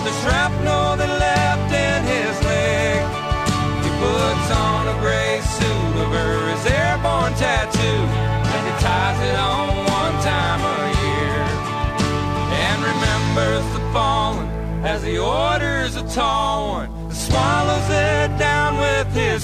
the 0.05 0.13
shrapnel 0.21 0.97
that 1.01 1.13
left 1.27 1.71
in 1.73 1.99
his 2.05 2.35
leg. 2.45 3.01
He 3.85 3.91
puts 4.05 4.49
on 4.53 4.83
a 4.93 4.97
gray 5.01 5.41
suit 5.57 5.95
over 6.05 6.27
his 6.53 6.65
airborne 6.69 7.33
tattoo, 7.41 8.01
and 8.53 8.63
he 8.69 8.75
ties 8.85 9.19
it 9.29 9.37
on 9.37 9.69
one 10.01 10.17
time 10.21 10.61
a 10.61 10.81
year. 11.05 11.41
And 12.69 12.79
remembers 12.93 13.65
the 13.73 13.83
fallen 13.95 14.47
as 14.85 15.03
he 15.03 15.17
orders 15.17 15.97
a 15.97 16.05
tall 16.15 16.69
one 16.69 17.09
that 17.09 17.17
swallows 17.17 17.89
it 17.89 18.39
down 18.39 18.77
with 18.77 19.09
his 19.15 19.43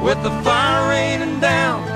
With 0.04 0.24
the 0.24 0.32
fire 0.42 0.90
raining 0.90 1.40
down 1.40 1.93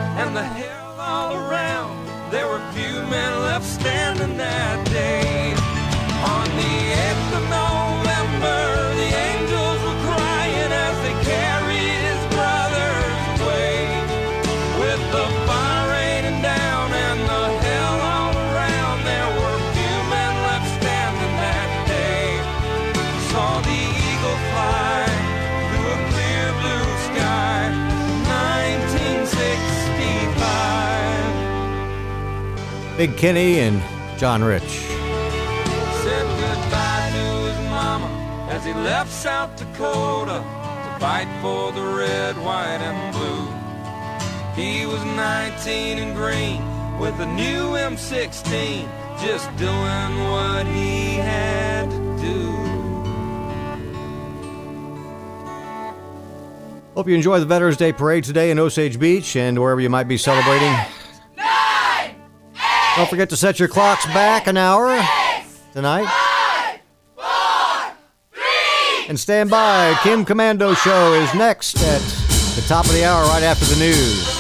Big 32.98 33.16
Kenny 33.16 33.60
and 33.60 33.80
John 34.18 34.44
Rich. 34.44 34.64
said 34.64 36.26
goodbye 36.40 37.12
to 37.14 37.28
his 37.46 37.70
mama 37.70 38.08
as 38.50 38.66
he 38.66 38.74
left 38.74 39.12
South 39.12 39.56
Dakota 39.56 40.44
to 40.44 41.00
fight 41.00 41.28
for 41.40 41.72
the 41.74 41.96
red, 41.96 42.36
white, 42.38 42.82
and 42.82 43.14
blue. 43.14 43.46
He 44.60 44.88
was 44.88 45.00
19 45.16 46.00
and 46.00 46.16
green 46.16 46.60
with 46.98 47.14
a 47.20 47.28
new 47.28 47.78
M16, 47.78 48.90
just 49.22 49.56
doing 49.58 50.32
what 50.32 50.66
he 50.66 51.18
had 51.18 51.92
to 51.92 52.18
do. 52.20 52.52
Hope 56.96 57.08
you 57.08 57.14
enjoy 57.14 57.40
the 57.40 57.46
Veterans 57.46 57.78
Day 57.78 57.94
Parade 57.94 58.24
today 58.24 58.50
in 58.50 58.58
Osage 58.58 59.00
Beach 59.00 59.36
and 59.36 59.60
wherever 59.60 59.80
you 59.80 59.90
might 59.92 60.08
be 60.08 60.18
celebrating. 60.18 60.76
Don't 62.98 63.08
forget 63.08 63.30
to 63.30 63.38
set 63.38 63.60
your 63.60 63.70
clocks 63.70 64.08
back 64.08 64.48
an 64.48 64.58
hour 64.58 64.88
tonight. 65.72 66.12
and 69.08 69.20
stand 69.20 69.52
by. 69.52 69.96
Kim 70.02 70.26
Komando 70.26 70.76
Show 70.76 71.14
is 71.14 71.34
next 71.36 71.78
at 71.78 72.02
the 72.56 72.66
top 72.68 72.86
of 72.86 72.94
the 72.94 73.06
hour, 73.06 73.24
right 73.26 73.44
after 73.44 73.66
the 73.66 73.80
news. 73.80 74.37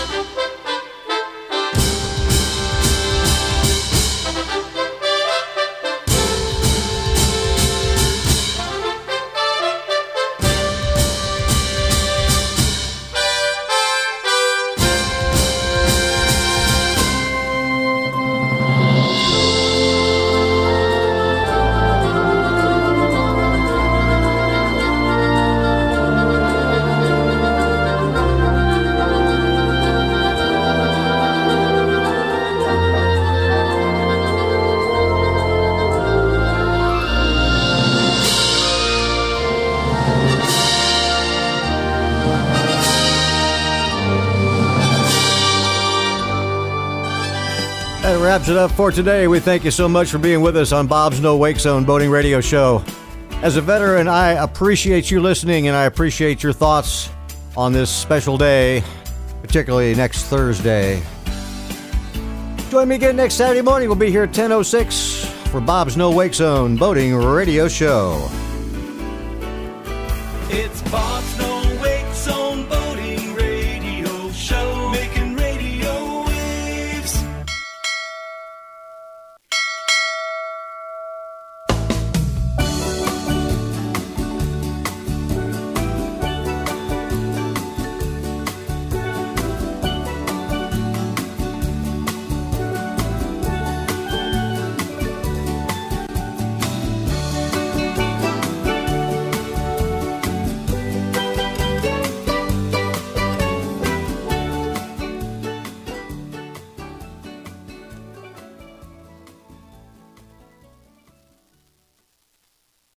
Wraps 48.37 48.49
it 48.49 48.57
up 48.57 48.69
for 48.69 48.91
today. 48.91 49.27
We 49.27 49.39
thank 49.39 49.63
you 49.63 49.71
so 49.71 49.89
much 49.89 50.11
for 50.11 50.19
being 50.19 50.41
with 50.41 50.55
us 50.57 50.71
on 50.71 50.85
Bob's 50.85 51.19
No 51.19 51.37
Wake 51.37 51.57
Zone 51.57 51.85
Boating 51.85 52.11
Radio 52.11 52.39
Show. 52.39 52.83
As 53.41 53.57
a 53.57 53.61
veteran, 53.61 54.07
I 54.07 54.33
appreciate 54.33 55.09
you 55.09 55.21
listening 55.21 55.67
and 55.67 55.75
I 55.75 55.85
appreciate 55.85 56.43
your 56.43 56.53
thoughts 56.53 57.09
on 57.55 57.73
this 57.73 57.89
special 57.89 58.37
day, 58.37 58.83
particularly 59.41 59.95
next 59.95 60.25
Thursday. 60.25 61.01
Join 62.69 62.89
me 62.89 62.97
again 62.97 63.15
next 63.15 63.33
Saturday 63.33 63.63
morning. 63.63 63.89
We'll 63.89 63.97
be 63.97 64.11
here 64.11 64.25
at 64.25 64.33
10.06 64.33 65.25
for 65.47 65.59
Bob's 65.59 65.97
No 65.97 66.11
Wake 66.11 66.35
Zone 66.35 66.75
Boating 66.75 67.15
Radio 67.15 67.67
Show. 67.67 68.29
It's 70.51 70.83
Bob's 70.91 71.37
No 71.39 71.56